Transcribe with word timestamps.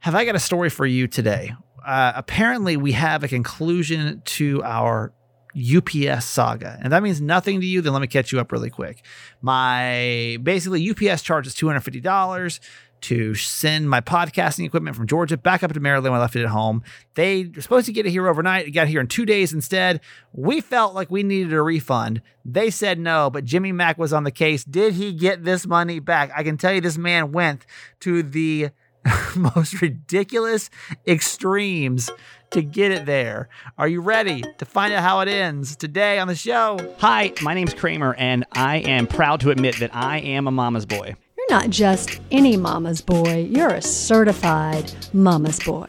have 0.00 0.14
I 0.14 0.24
got 0.24 0.34
a 0.34 0.40
story 0.40 0.70
for 0.70 0.86
you 0.86 1.06
today? 1.06 1.52
Uh, 1.84 2.12
apparently, 2.14 2.76
we 2.76 2.92
have 2.92 3.22
a 3.22 3.28
conclusion 3.28 4.22
to 4.24 4.62
our 4.64 5.12
UPS 5.56 6.24
saga, 6.24 6.78
and 6.82 6.92
that 6.92 7.02
means 7.02 7.20
nothing 7.20 7.60
to 7.60 7.66
you. 7.66 7.80
Then 7.80 7.92
let 7.92 8.00
me 8.00 8.06
catch 8.06 8.32
you 8.32 8.40
up 8.40 8.52
really 8.52 8.70
quick. 8.70 9.04
My 9.40 10.38
basically 10.42 10.88
UPS 10.90 11.22
charges 11.22 11.54
two 11.54 11.66
hundred 11.66 11.80
fifty 11.80 12.00
dollars 12.00 12.60
to 13.02 13.34
send 13.34 13.88
my 13.88 14.00
podcasting 14.00 14.66
equipment 14.66 14.94
from 14.94 15.06
Georgia 15.06 15.36
back 15.36 15.62
up 15.62 15.72
to 15.72 15.80
Maryland 15.80 16.12
when 16.12 16.18
I 16.18 16.22
left 16.22 16.36
it 16.36 16.42
at 16.42 16.50
home. 16.50 16.82
They 17.14 17.44
were 17.44 17.62
supposed 17.62 17.86
to 17.86 17.92
get 17.92 18.06
it 18.06 18.10
here 18.10 18.28
overnight. 18.28 18.66
It 18.66 18.72
got 18.72 18.88
here 18.88 19.00
in 19.00 19.06
two 19.06 19.24
days 19.24 19.52
instead. 19.52 20.00
We 20.32 20.60
felt 20.60 20.94
like 20.94 21.10
we 21.10 21.22
needed 21.22 21.52
a 21.52 21.62
refund. 21.62 22.20
They 22.44 22.70
said 22.70 22.98
no, 22.98 23.30
but 23.30 23.44
Jimmy 23.44 23.72
Mack 23.72 23.96
was 23.96 24.12
on 24.12 24.24
the 24.24 24.30
case. 24.30 24.64
Did 24.64 24.94
he 24.94 25.12
get 25.12 25.44
this 25.44 25.66
money 25.66 25.98
back? 25.98 26.30
I 26.36 26.42
can 26.42 26.58
tell 26.58 26.72
you 26.72 26.80
this 26.80 26.98
man 26.98 27.32
went 27.32 27.64
to 28.00 28.22
the 28.22 28.70
most 29.36 29.80
ridiculous 29.80 30.70
extremes 31.06 32.10
to 32.50 32.62
get 32.62 32.90
it 32.90 33.06
there. 33.06 33.48
Are 33.78 33.88
you 33.88 34.00
ready 34.00 34.42
to 34.58 34.64
find 34.64 34.92
out 34.92 35.02
how 35.02 35.20
it 35.20 35.28
ends 35.28 35.76
today 35.76 36.18
on 36.18 36.28
the 36.28 36.34
show? 36.34 36.78
Hi, 36.98 37.32
my 37.42 37.54
name's 37.54 37.74
Kramer, 37.74 38.14
and 38.14 38.44
I 38.52 38.76
am 38.78 39.06
proud 39.06 39.40
to 39.40 39.50
admit 39.50 39.78
that 39.78 39.94
I 39.94 40.18
am 40.18 40.46
a 40.46 40.50
mama's 40.50 40.86
boy. 40.86 41.14
Not 41.50 41.68
just 41.68 42.20
any 42.30 42.56
mama's 42.56 43.00
boy, 43.00 43.48
you're 43.50 43.74
a 43.74 43.82
certified 43.82 44.92
mama's 45.12 45.58
boy. 45.58 45.88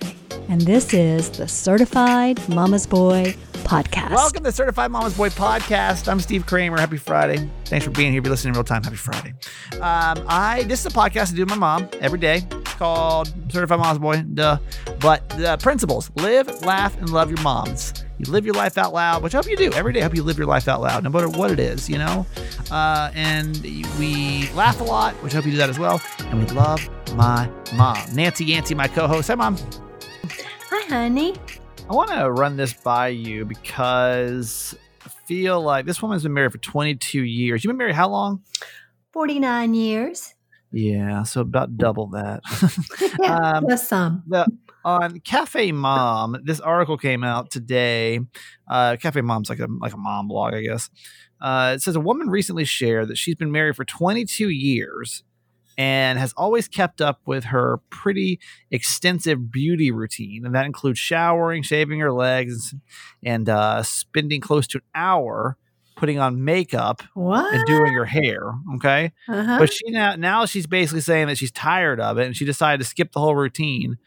And 0.49 0.59
this 0.61 0.91
is 0.91 1.29
the 1.29 1.47
Certified 1.47 2.49
Mama's 2.49 2.87
Boy 2.87 3.35
Podcast. 3.63 4.09
Welcome 4.09 4.39
to 4.39 4.49
the 4.49 4.51
Certified 4.51 4.89
Mama's 4.89 5.15
Boy 5.15 5.29
Podcast. 5.29 6.07
I'm 6.07 6.19
Steve 6.19 6.47
Kramer. 6.47 6.79
Happy 6.79 6.97
Friday. 6.97 7.47
Thanks 7.65 7.85
for 7.85 7.91
being 7.91 8.11
here. 8.11 8.21
If 8.21 8.25
you're 8.25 8.31
listening 8.31 8.55
in 8.55 8.57
real 8.57 8.63
time, 8.63 8.83
happy 8.83 8.95
Friday. 8.95 9.35
Um, 9.73 10.25
I 10.27 10.65
this 10.67 10.79
is 10.79 10.87
a 10.87 10.97
podcast 10.97 11.31
I 11.31 11.35
do 11.35 11.43
with 11.43 11.49
my 11.51 11.57
mom 11.57 11.87
every 12.01 12.17
day 12.17 12.41
called 12.63 13.31
Certified 13.51 13.77
Mama's 13.79 13.99
Boy. 13.99 14.23
Duh. 14.33 14.57
But 14.99 15.29
the 15.29 15.57
principles 15.61 16.09
live, 16.15 16.65
laugh, 16.65 16.97
and 16.97 17.11
love 17.11 17.29
your 17.29 17.41
moms. 17.43 18.03
You 18.23 18.31
live 18.31 18.45
your 18.45 18.53
life 18.53 18.77
out 18.77 18.93
loud, 18.93 19.23
which 19.23 19.33
I 19.33 19.37
hope 19.39 19.49
you 19.49 19.57
do 19.57 19.71
every 19.73 19.93
day. 19.93 20.01
I 20.01 20.03
hope 20.03 20.15
you 20.15 20.21
live 20.21 20.37
your 20.37 20.45
life 20.45 20.67
out 20.67 20.79
loud, 20.79 21.03
no 21.03 21.09
matter 21.09 21.27
what 21.27 21.49
it 21.49 21.59
is, 21.59 21.89
you 21.89 21.97
know? 21.97 22.23
Uh, 22.69 23.09
and 23.15 23.57
we 23.97 24.47
laugh 24.53 24.79
a 24.79 24.83
lot, 24.83 25.15
which 25.23 25.33
I 25.33 25.37
hope 25.37 25.45
you 25.45 25.51
do 25.53 25.57
that 25.57 25.71
as 25.71 25.79
well. 25.79 25.99
And 26.19 26.39
we 26.39 26.45
love 26.53 26.87
my 27.15 27.49
mom. 27.75 27.97
Nancy 28.13 28.45
Yancey, 28.45 28.75
my 28.75 28.87
co 28.87 29.07
host. 29.07 29.29
Hi, 29.29 29.33
mom. 29.33 29.57
Hi, 30.69 30.85
honey. 30.87 31.33
I 31.89 31.93
want 31.95 32.11
to 32.11 32.29
run 32.31 32.57
this 32.57 32.73
by 32.73 33.07
you 33.07 33.43
because 33.43 34.75
I 35.03 35.09
feel 35.25 35.59
like 35.59 35.87
this 35.87 35.99
woman's 35.99 36.21
been 36.21 36.33
married 36.33 36.51
for 36.51 36.59
22 36.59 37.23
years. 37.23 37.63
You've 37.63 37.69
been 37.71 37.77
married 37.77 37.95
how 37.95 38.09
long? 38.09 38.43
49 39.13 39.73
years. 39.73 40.35
Yeah, 40.71 41.23
so 41.23 41.41
about 41.41 41.75
double 41.75 42.05
that. 42.09 42.41
Yeah, 43.19 43.35
Um, 43.55 43.63
plus 43.65 43.87
some. 43.87 44.21
the, 44.27 44.45
on 44.83 45.19
Cafe 45.21 45.71
Mom, 45.71 46.37
this 46.43 46.59
article 46.59 46.97
came 46.97 47.23
out 47.23 47.51
today. 47.51 48.19
Uh, 48.69 48.97
Cafe 48.97 49.21
Mom's 49.21 49.49
like 49.49 49.59
a 49.59 49.67
like 49.79 49.93
a 49.93 49.97
mom 49.97 50.27
blog, 50.27 50.53
I 50.53 50.61
guess. 50.61 50.89
Uh, 51.39 51.73
it 51.75 51.81
says 51.81 51.95
a 51.95 51.99
woman 51.99 52.29
recently 52.29 52.65
shared 52.65 53.07
that 53.07 53.17
she's 53.17 53.35
been 53.35 53.51
married 53.51 53.75
for 53.75 53.83
22 53.85 54.49
years 54.49 55.23
and 55.77 56.19
has 56.19 56.33
always 56.37 56.67
kept 56.67 57.01
up 57.01 57.19
with 57.25 57.45
her 57.45 57.79
pretty 57.89 58.39
extensive 58.69 59.51
beauty 59.51 59.89
routine, 59.89 60.45
and 60.45 60.53
that 60.53 60.65
includes 60.65 60.99
showering, 60.99 61.63
shaving 61.63 61.99
her 61.99 62.11
legs, 62.11 62.75
and 63.23 63.49
uh, 63.49 63.81
spending 63.81 64.41
close 64.41 64.67
to 64.67 64.77
an 64.77 64.83
hour 64.93 65.57
putting 65.95 66.19
on 66.19 66.43
makeup 66.43 67.03
What? 67.13 67.53
and 67.53 67.65
doing 67.67 67.93
her 67.93 68.05
hair. 68.05 68.53
Okay. 68.75 69.11
uh-huh. 69.27 69.59
But 69.59 69.71
she 69.71 69.89
now 69.91 70.15
now 70.15 70.45
she's 70.45 70.65
basically 70.67 71.01
saying 71.01 71.27
that 71.27 71.37
she's 71.37 71.51
tired 71.51 71.99
of 71.99 72.17
it 72.17 72.25
and 72.25 72.35
she 72.35 72.43
decided 72.45 72.83
to 72.83 72.89
skip 72.89 73.11
the 73.11 73.19
whole 73.19 73.35
routine. 73.35 73.97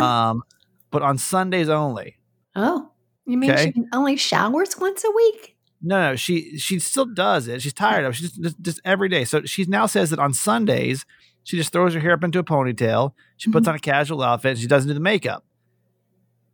Um, 0.00 0.42
but 0.90 1.02
on 1.02 1.18
Sundays 1.18 1.68
only. 1.68 2.16
oh, 2.56 2.90
you 3.26 3.36
mean 3.36 3.50
Okay. 3.50 3.66
she 3.66 3.72
can 3.72 3.88
only 3.92 4.16
showers 4.16 4.76
once 4.78 5.04
a 5.04 5.10
week? 5.10 5.56
No, 5.82 6.10
no, 6.10 6.16
she 6.16 6.56
she 6.58 6.78
still 6.78 7.04
does 7.06 7.46
it. 7.46 7.62
She's 7.62 7.72
tired 7.74 8.04
of 8.04 8.12
it. 8.12 8.16
She 8.16 8.22
just, 8.24 8.40
just 8.42 8.60
just 8.60 8.80
every 8.84 9.08
day. 9.08 9.24
So 9.24 9.42
she 9.44 9.64
now 9.66 9.86
says 9.86 10.10
that 10.10 10.18
on 10.18 10.32
Sundays 10.34 11.04
she 11.44 11.56
just 11.56 11.72
throws 11.72 11.94
her 11.94 12.00
hair 12.00 12.12
up 12.12 12.24
into 12.24 12.38
a 12.38 12.44
ponytail. 12.44 13.12
She 13.36 13.50
puts 13.50 13.66
Mhm. 13.66 13.70
on 13.70 13.74
a 13.76 13.78
casual 13.78 14.22
outfit. 14.22 14.50
And 14.52 14.58
she 14.58 14.66
doesn't 14.66 14.88
do 14.88 14.94
the 14.94 15.00
makeup. 15.00 15.44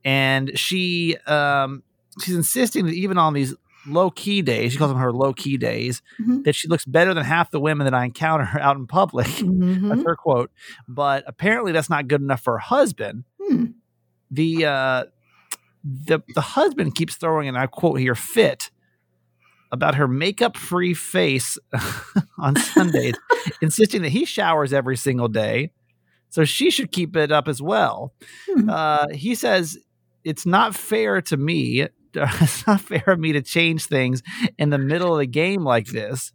And 0.04 0.58
she 0.58 1.16
um 1.26 1.82
she's 2.22 2.34
insisting 2.36 2.86
that 2.86 2.94
even 2.94 3.18
on 3.18 3.32
these 3.34 3.54
low 3.86 4.10
key 4.10 4.40
days, 4.42 4.72
she 4.72 4.78
calls 4.78 4.90
them 4.90 4.98
her 5.00 5.12
low 5.12 5.32
key 5.32 5.56
days, 5.58 6.00
Mhm. 6.20 6.44
that 6.44 6.54
she 6.54 6.68
looks 6.68 6.84
better 6.86 7.12
than 7.12 7.24
half 7.24 7.50
the 7.50 7.60
women 7.60 7.84
that 7.86 7.94
I 7.94 8.04
encounter 8.04 8.48
out 8.60 8.76
in 8.76 8.86
public. 8.86 9.26
Mhm. 9.26 9.88
That's 9.88 10.04
her 10.04 10.16
quote. 10.16 10.50
But 10.88 11.24
apparently 11.26 11.72
that's 11.72 11.90
not 11.90 12.08
good 12.08 12.20
enough 12.22 12.40
for 12.42 12.54
her 12.54 12.58
husband. 12.60 13.24
Hmm. 13.48 13.64
The 14.30 14.64
uh 14.64 15.04
the 15.84 16.20
the 16.34 16.40
husband 16.40 16.94
keeps 16.94 17.16
throwing 17.16 17.48
and 17.48 17.58
I 17.58 17.66
quote 17.66 18.00
here 18.00 18.14
fit 18.14 18.70
about 19.70 19.96
her 19.96 20.08
makeup 20.08 20.56
free 20.56 20.94
face 20.94 21.58
on 22.38 22.56
Sundays, 22.56 23.14
insisting 23.60 24.02
that 24.02 24.10
he 24.10 24.24
showers 24.24 24.72
every 24.72 24.96
single 24.96 25.28
day. 25.28 25.70
So 26.30 26.44
she 26.44 26.70
should 26.70 26.90
keep 26.90 27.16
it 27.16 27.30
up 27.30 27.48
as 27.48 27.60
well. 27.60 28.12
Hmm. 28.48 28.70
Uh, 28.70 29.08
he 29.08 29.34
says 29.34 29.78
it's 30.24 30.46
not 30.46 30.74
fair 30.74 31.20
to 31.22 31.36
me. 31.36 31.86
It's 32.16 32.64
not 32.64 32.80
fair 32.80 33.02
of 33.08 33.18
me 33.18 33.32
to 33.32 33.42
change 33.42 33.86
things 33.86 34.22
in 34.56 34.70
the 34.70 34.78
middle 34.78 35.14
of 35.14 35.18
the 35.18 35.26
game 35.26 35.64
like 35.64 35.88
this. 35.88 36.32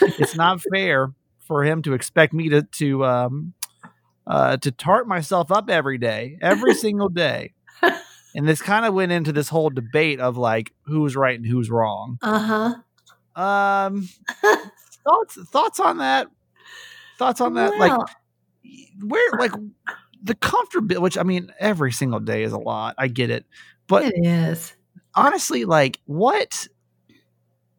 It's 0.00 0.34
not 0.34 0.62
fair 0.72 1.12
for 1.40 1.64
him 1.64 1.82
to 1.82 1.92
expect 1.92 2.32
me 2.32 2.48
to 2.48 2.62
to 2.62 3.04
um, 3.04 3.52
uh, 4.28 4.58
to 4.58 4.70
tart 4.70 5.08
myself 5.08 5.50
up 5.50 5.70
every 5.70 5.98
day, 5.98 6.38
every 6.40 6.74
single 6.84 7.08
day. 7.08 7.54
And 8.34 8.46
this 8.46 8.60
kind 8.62 8.84
of 8.84 8.94
went 8.94 9.10
into 9.10 9.32
this 9.32 9.48
whole 9.48 9.70
debate 9.70 10.20
of 10.20 10.36
like 10.36 10.72
who's 10.82 11.16
right 11.16 11.36
and 11.36 11.46
who's 11.46 11.70
wrong. 11.70 12.18
Uh-huh. 12.22 12.74
Um, 13.40 14.08
thoughts 15.04 15.38
thoughts 15.50 15.80
on 15.80 15.98
that? 15.98 16.28
Thoughts 17.18 17.40
on 17.40 17.54
that? 17.54 17.76
like 17.78 17.98
where 19.02 19.38
like 19.38 19.52
the 20.22 20.34
comfortability 20.34 21.00
which 21.00 21.16
i 21.16 21.22
mean 21.22 21.52
every 21.58 21.92
single 21.92 22.20
day 22.20 22.42
is 22.42 22.52
a 22.52 22.58
lot 22.58 22.94
i 22.98 23.06
get 23.06 23.30
it 23.30 23.44
but 23.86 24.04
it 24.04 24.14
is. 24.26 24.74
honestly 25.14 25.64
like 25.64 26.00
what 26.06 26.66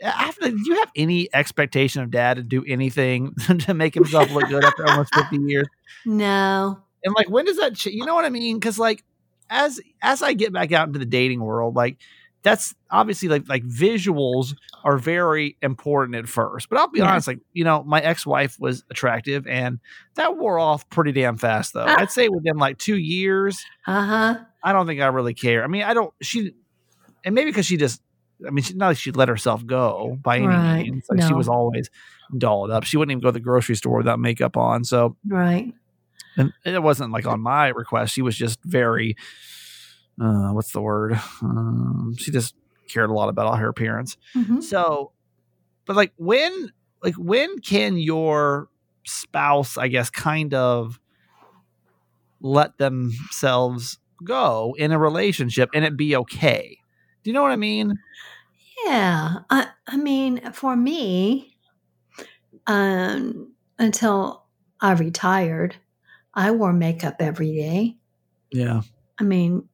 after 0.01 0.49
do 0.49 0.57
you 0.65 0.75
have 0.79 0.91
any 0.95 1.27
expectation 1.33 2.01
of 2.01 2.11
dad 2.11 2.35
to 2.37 2.43
do 2.43 2.63
anything 2.67 3.33
to 3.59 3.73
make 3.73 3.93
himself 3.93 4.31
look 4.31 4.47
good 4.49 4.63
after 4.63 4.87
almost 4.87 5.13
50 5.15 5.37
years 5.47 5.67
No. 6.05 6.79
and 7.03 7.13
like 7.15 7.29
when 7.29 7.45
does 7.45 7.57
that 7.57 7.75
ch- 7.75 7.87
you 7.87 8.05
know 8.05 8.15
what 8.15 8.25
i 8.25 8.29
mean 8.29 8.57
because 8.59 8.79
like 8.79 9.03
as 9.49 9.79
as 10.01 10.21
i 10.21 10.33
get 10.33 10.53
back 10.53 10.71
out 10.71 10.87
into 10.87 10.99
the 10.99 11.05
dating 11.05 11.41
world 11.41 11.75
like 11.75 11.97
that's 12.41 12.73
obviously 12.89 13.27
like 13.27 13.49
like 13.49 13.63
visuals 13.65 14.55
are 14.85 14.97
very 14.97 15.57
important 15.61 16.15
at 16.15 16.27
first 16.29 16.69
but 16.69 16.79
i'll 16.79 16.87
be 16.87 16.99
Yeah. 16.99 17.11
honest 17.11 17.27
like 17.27 17.39
you 17.51 17.65
know 17.65 17.83
my 17.83 17.99
ex-wife 17.99 18.55
was 18.59 18.85
attractive 18.89 19.45
and 19.47 19.79
that 20.15 20.37
wore 20.37 20.57
off 20.57 20.89
pretty 20.89 21.11
damn 21.11 21.37
fast 21.37 21.73
though 21.73 21.83
i'd 21.85 22.11
say 22.11 22.29
within 22.29 22.55
like 22.57 22.77
two 22.77 22.97
years 22.97 23.61
Uh-huh. 23.85 24.39
i 24.63 24.71
don't 24.71 24.87
think 24.87 25.01
i 25.01 25.07
really 25.07 25.33
care 25.33 25.63
i 25.63 25.67
mean 25.67 25.83
i 25.83 25.93
don't 25.93 26.13
she 26.21 26.53
and 27.25 27.35
maybe 27.35 27.49
because 27.51 27.65
she 27.65 27.75
just 27.75 28.01
i 28.47 28.49
mean 28.51 28.63
she, 28.63 28.73
not 28.73 28.87
like 28.89 28.97
she 28.97 29.11
let 29.11 29.27
herself 29.29 29.65
go 29.65 30.17
by 30.21 30.37
any 30.37 30.47
Right. 30.47 30.81
means 30.91 31.05
like 31.09 31.21
she 31.27 31.33
was 31.33 31.47
always 31.47 31.89
dolled 32.37 32.71
up 32.71 32.83
she 32.83 32.97
wouldn't 32.97 33.11
even 33.11 33.21
go 33.21 33.29
to 33.29 33.33
the 33.33 33.39
grocery 33.39 33.75
store 33.75 33.97
without 33.97 34.19
makeup 34.19 34.55
on 34.57 34.83
so 34.83 35.15
Right. 35.27 35.73
and 36.37 36.53
it 36.63 36.81
wasn't 36.83 37.11
like 37.11 37.25
on 37.25 37.41
my 37.41 37.67
request. 37.67 38.13
She 38.13 38.21
was 38.21 38.37
just 38.37 38.59
very, 38.63 39.15
uh, 40.21 40.51
what's 40.51 40.71
the 40.71 40.79
word? 40.81 41.19
Um, 41.41 42.15
she 42.17 42.31
just 42.31 42.55
cared 42.87 43.09
a 43.09 43.13
lot 43.13 43.27
about 43.29 43.47
all 43.47 43.55
her 43.57 43.67
appearance. 43.67 44.15
Mhm. 44.35 44.63
So, 44.63 45.11
but 45.85 45.95
like 45.97 46.13
when, 46.15 46.71
like 47.03 47.15
when 47.15 47.59
can 47.59 47.97
your 47.97 48.69
spouse, 49.05 49.77
I 49.77 49.89
guess, 49.89 50.09
kind 50.09 50.53
of 50.53 50.97
let 52.41 52.77
themselves 52.77 53.99
go 54.23 54.75
in 54.77 54.91
a 54.91 54.99
relationship 54.99 55.69
and 55.73 55.83
it 55.83 55.97
be 55.97 56.15
okay? 56.15 56.77
Do 57.23 57.29
you 57.29 57.33
know 57.33 57.41
what 57.41 57.51
I 57.51 57.57
mean? 57.57 57.99
Yeah. 58.85 59.39
I, 59.49 59.67
I 59.87 59.97
mean, 59.97 60.51
for 60.51 60.75
me, 60.75 61.57
um, 62.67 63.53
until 63.77 64.43
I 64.79 64.93
retired, 64.93 65.75
I 66.33 66.51
wore 66.51 66.73
makeup 66.73 67.15
every 67.19 67.55
day. 67.55 67.97
Yeah. 68.51 68.81
I 69.19 69.23
mean, 69.23 69.67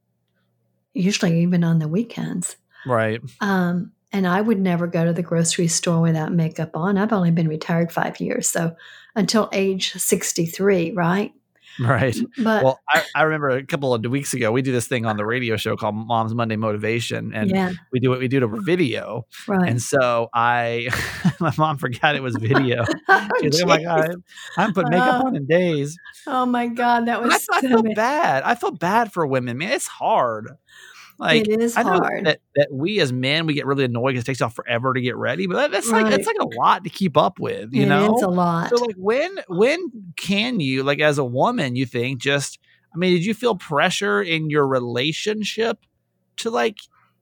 usually 0.93 1.41
even 1.41 1.63
on 1.63 1.79
the 1.79 1.87
weekends. 1.87 2.55
Right. 2.85 3.21
Um, 3.41 3.91
and 4.11 4.25
I 4.25 4.41
would 4.41 4.59
never 4.59 4.87
go 4.87 5.03
to 5.05 5.13
the 5.13 5.21
grocery 5.21 5.67
store 5.67 6.01
without 6.01 6.31
makeup 6.31 6.71
on. 6.75 6.97
I've 6.97 7.13
only 7.13 7.31
been 7.31 7.49
retired 7.49 7.91
five 7.91 8.19
years, 8.19 8.47
so 8.47 8.75
until 9.15 9.49
age 9.51 9.91
63, 9.93 10.91
right? 10.91 11.33
Right. 11.79 12.15
But 12.37 12.63
Well, 12.63 12.79
I, 12.89 13.03
I 13.15 13.21
remember 13.23 13.49
a 13.49 13.65
couple 13.65 13.93
of 13.93 14.05
weeks 14.05 14.33
ago, 14.33 14.51
we 14.51 14.61
do 14.61 14.71
this 14.71 14.87
thing 14.87 15.05
on 15.05 15.17
the 15.17 15.25
radio 15.25 15.57
show 15.57 15.75
called 15.75 15.95
Mom's 15.95 16.33
Monday 16.33 16.55
Motivation, 16.55 17.33
and 17.33 17.49
yeah, 17.49 17.71
we 17.91 17.99
do 17.99 18.09
what 18.09 18.19
We 18.19 18.27
do 18.27 18.39
to 18.39 18.47
video, 18.47 19.25
right. 19.47 19.69
and 19.69 19.81
so 19.81 20.29
I, 20.33 20.89
my 21.39 21.51
mom 21.57 21.77
forgot 21.77 22.15
it 22.15 22.23
was 22.23 22.35
video. 22.37 22.85
oh, 23.09 23.27
She 23.41 23.47
was 23.47 23.63
like, 23.63 23.81
"Oh 23.81 23.85
my 23.85 24.07
god, 24.07 24.15
I 24.57 24.61
haven't 24.61 24.73
put 24.75 24.89
makeup 24.89 25.21
Oh. 25.23 25.27
on 25.27 25.35
in 25.35 25.45
days." 25.47 25.97
Oh 26.27 26.45
my 26.45 26.67
God, 26.67 27.07
that 27.07 27.17
I, 27.19 27.21
was 27.25 27.33
I 27.51 27.61
so 27.61 27.67
feel 27.67 27.83
bad. 27.83 27.95
bad. 27.95 28.43
I 28.43 28.55
feel 28.55 28.71
bad 28.71 29.11
for 29.11 29.27
women, 29.27 29.57
man. 29.57 29.71
It's 29.73 29.87
hard. 29.87 30.49
Like 31.17 31.47
it 31.47 31.61
is 31.61 31.77
I 31.77 31.83
know 31.83 31.91
hard. 31.91 32.25
that, 32.25 32.39
that 32.55 32.67
we 32.71 32.99
as 32.99 33.13
men 33.13 33.45
we 33.45 33.53
get 33.53 33.65
really 33.65 33.85
annoyed 33.85 34.11
because 34.11 34.23
it 34.23 34.25
takes 34.25 34.41
off 34.41 34.53
forever 34.53 34.93
to 34.93 34.99
get 35.01 35.15
ready, 35.15 35.47
but 35.47 35.55
that, 35.55 35.71
that's 35.71 35.89
like 35.89 36.09
that's 36.09 36.27
like 36.27 36.35
a 36.41 36.57
lot 36.57 36.83
to 36.83 36.89
keep 36.89 37.15
up 37.15 37.39
with, 37.39 37.73
you 37.73 37.83
It 37.83 37.85
know. 37.87 38.13
it's 38.13 38.23
a 38.23 38.27
lot. 38.27 38.69
So 38.69 38.83
like 38.83 38.95
when 38.97 39.37
when 39.47 40.13
can 40.17 40.59
you 40.59 40.83
like 40.83 40.99
as 40.99 41.17
a 41.17 41.23
woman 41.23 41.75
you 41.77 41.85
think 41.85 42.19
just 42.21 42.59
I 42.93 42.97
mean 42.97 43.13
did 43.13 43.23
you 43.25 43.33
feel 43.33 43.55
pressure 43.55 44.21
in 44.21 44.49
your 44.49 44.67
relationship 44.67 45.85
to 46.37 46.49
like 46.49 46.77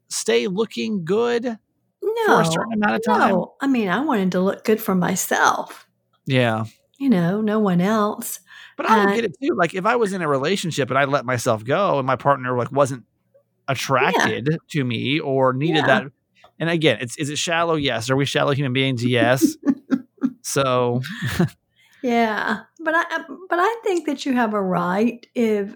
stay 0.09 0.47
looking 0.47 1.05
good 1.05 1.43
no, 1.45 2.25
for 2.25 2.41
a 2.41 2.45
certain 2.45 2.73
amount 2.73 2.95
of 2.95 3.03
time? 3.05 3.29
no. 3.29 3.53
I 3.61 3.67
mean, 3.67 3.89
I 3.89 3.99
wanted 3.99 4.31
to 4.33 4.39
look 4.41 4.63
good 4.63 4.81
for 4.81 4.95
myself. 4.95 5.87
Yeah. 6.25 6.65
You 6.97 7.09
know, 7.09 7.41
no 7.41 7.59
one 7.59 7.81
else. 7.81 8.39
But 8.77 8.89
I 8.89 9.01
Uh, 9.01 9.05
don't 9.05 9.15
get 9.15 9.25
it 9.25 9.35
too. 9.41 9.55
Like 9.55 9.73
if 9.75 9.85
I 9.85 9.95
was 9.97 10.13
in 10.13 10.21
a 10.23 10.27
relationship 10.27 10.89
and 10.89 10.97
I 10.97 11.05
let 11.05 11.25
myself 11.25 11.63
go 11.63 11.99
and 11.99 12.07
my 12.07 12.15
partner 12.15 12.57
like 12.57 12.71
wasn't 12.71 13.03
attracted 13.67 14.57
to 14.71 14.83
me 14.83 15.19
or 15.19 15.53
needed 15.53 15.77
Yeah. 15.77 15.87
that 15.87 16.03
and 16.59 16.69
again, 16.69 16.97
it's 17.01 17.17
is 17.17 17.29
it 17.29 17.37
shallow? 17.37 17.75
Yes. 17.75 18.09
Are 18.09 18.15
we 18.15 18.25
shallow 18.25 18.53
human 18.53 18.73
beings? 18.73 19.03
Yes. 19.03 19.57
so 20.41 21.01
Yeah, 22.03 22.59
but 22.79 22.93
I 22.95 23.03
I- 23.09 23.25
but 23.49 23.59
I 23.59 23.79
think 23.83 24.05
that 24.07 24.25
you 24.25 24.33
have 24.33 24.53
a 24.53 24.61
right 24.61 25.25
if 25.35 25.75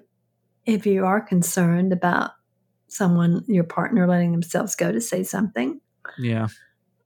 if 0.65 0.85
you 0.85 1.05
are 1.05 1.21
concerned 1.21 1.93
about 1.93 2.31
someone 2.89 3.43
your 3.47 3.63
partner 3.63 4.05
letting 4.07 4.31
themselves 4.33 4.75
go 4.75 4.91
to 4.91 5.01
say 5.01 5.23
something. 5.23 5.79
yeah. 6.17 6.47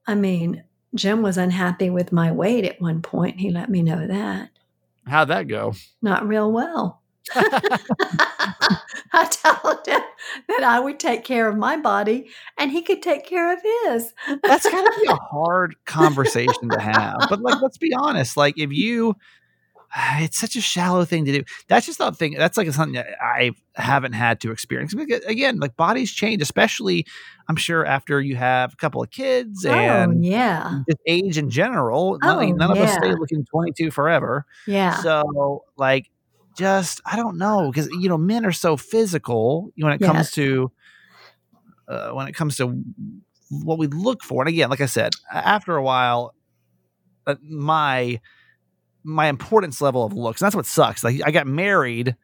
I 0.07 0.15
mean, 0.15 0.63
Jim 0.95 1.21
was 1.21 1.37
unhappy 1.37 1.89
with 1.91 2.11
my 2.11 2.31
weight 2.31 2.65
at 2.65 2.81
one 2.81 3.01
point. 3.03 3.39
He 3.39 3.51
let 3.51 3.69
me 3.69 3.81
know 3.83 4.07
that. 4.07 4.49
How'd 5.07 5.27
that 5.29 5.47
go? 5.47 5.73
Not 6.01 6.27
real 6.27 6.51
well. 6.51 7.01
I 9.13 9.25
told 9.25 9.85
him 9.85 10.01
that 10.47 10.63
I 10.63 10.79
would 10.79 10.99
take 10.99 11.25
care 11.25 11.49
of 11.49 11.57
my 11.57 11.77
body 11.77 12.29
and 12.57 12.71
he 12.71 12.81
could 12.81 13.01
take 13.01 13.25
care 13.25 13.51
of 13.51 13.59
his. 13.61 14.13
that's 14.43 14.69
gotta 14.69 14.91
be 15.01 15.07
a 15.07 15.15
hard 15.31 15.75
conversation 15.85 16.69
to 16.69 16.79
have. 16.79 17.27
But 17.29 17.41
like, 17.41 17.61
let's 17.61 17.77
be 17.77 17.93
honest. 17.93 18.37
Like, 18.37 18.57
if 18.57 18.71
you, 18.71 19.15
it's 20.19 20.39
such 20.39 20.55
a 20.55 20.61
shallow 20.61 21.03
thing 21.05 21.25
to 21.25 21.31
do. 21.31 21.43
That's 21.67 21.85
just 21.85 21.99
not 21.99 22.17
thing. 22.17 22.35
That's 22.37 22.57
like 22.57 22.71
something 22.71 22.93
that 22.93 23.07
I 23.21 23.51
haven't 23.75 24.13
had 24.13 24.39
to 24.41 24.51
experience. 24.51 24.93
Because 24.93 25.23
again, 25.25 25.59
like 25.59 25.75
bodies 25.75 26.11
change, 26.11 26.41
especially 26.41 27.05
I'm 27.49 27.55
sure 27.55 27.85
after 27.85 28.21
you 28.21 28.35
have 28.37 28.73
a 28.73 28.75
couple 28.77 29.03
of 29.03 29.09
kids 29.09 29.65
oh, 29.65 29.71
and 29.71 30.23
yeah. 30.23 30.83
just 30.87 31.01
age 31.05 31.37
in 31.37 31.49
general. 31.49 32.17
None, 32.23 32.37
Oh, 32.37 32.55
none 32.55 32.71
of 32.71 32.77
us 32.77 32.93
stay 32.93 33.13
looking 33.13 33.45
22 33.45 33.91
forever. 33.91 34.45
Yeah. 34.67 34.95
So 35.01 35.65
like, 35.77 36.09
just 36.57 37.01
I 37.05 37.15
don't 37.15 37.37
know 37.37 37.71
because 37.71 37.89
you 37.91 38.09
know 38.09 38.17
men 38.17 38.45
are 38.45 38.51
so 38.51 38.77
physical 38.77 39.71
when 39.77 39.93
it 39.93 39.99
comes 39.99 40.31
to 40.31 40.71
uh, 41.87 42.11
when 42.11 42.27
it 42.27 42.33
comes 42.33 42.57
to 42.57 42.83
what 43.49 43.77
we 43.77 43.87
look 43.87 44.23
for. 44.23 44.43
And 44.43 44.49
again, 44.49 44.69
like 44.69 44.81
I 44.81 44.85
said, 44.85 45.13
after 45.31 45.75
a 45.75 45.83
while, 45.83 46.33
uh, 47.27 47.35
my 47.41 48.19
my 49.03 49.27
importance 49.27 49.81
level 49.81 50.03
of 50.03 50.13
looks. 50.13 50.41
And 50.41 50.45
that's 50.45 50.55
what 50.55 50.65
sucks. 50.65 51.03
Like 51.03 51.21
I 51.25 51.31
got 51.31 51.47
married 51.47 52.15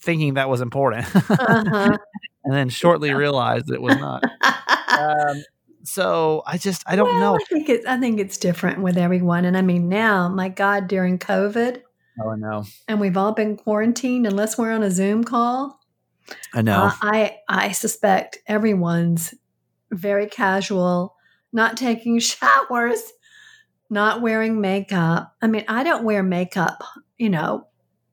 thinking 0.00 0.34
that 0.34 0.48
was 0.48 0.60
important, 0.60 1.04
uh-huh. 1.14 1.96
and 2.44 2.54
then 2.54 2.68
shortly 2.68 3.12
realized 3.12 3.70
it 3.70 3.82
was 3.82 3.96
not. 3.96 4.24
Um, 4.90 5.42
so 5.82 6.42
I 6.46 6.58
just 6.58 6.82
I 6.84 6.94
don't 6.94 7.08
Well, 7.08 7.20
know. 7.20 7.34
I 7.36 7.44
think 7.48 7.70
it's 7.70 7.86
I 7.86 7.98
think 7.98 8.20
it's 8.20 8.36
different 8.36 8.82
with 8.82 8.98
everyone. 8.98 9.46
And 9.46 9.56
I 9.56 9.62
mean 9.62 9.88
now, 9.88 10.28
my 10.28 10.50
God, 10.50 10.88
during 10.88 11.18
COVID 11.18 11.80
Oh, 12.22 12.30
I 12.30 12.36
know. 12.36 12.64
and 12.88 13.00
we've 13.00 13.16
all 13.16 13.32
been 13.32 13.56
quarantined 13.56 14.26
unless 14.26 14.58
we're 14.58 14.72
on 14.72 14.82
a 14.82 14.90
Zoom 14.90 15.24
call. 15.24 15.80
I 16.54 16.62
know. 16.62 16.84
uh, 16.84 16.92
I 17.02 17.36
I 17.48 17.72
suspect 17.72 18.38
everyone's 18.46 19.34
very 19.90 20.26
casual, 20.26 21.16
not 21.52 21.76
taking 21.76 22.18
showers, 22.20 23.02
not 23.88 24.20
wearing 24.20 24.60
makeup. 24.60 25.34
I 25.42 25.46
mean, 25.46 25.64
I 25.68 25.82
don't 25.82 26.04
wear 26.04 26.22
makeup, 26.22 26.82
you 27.18 27.30
know, 27.30 27.66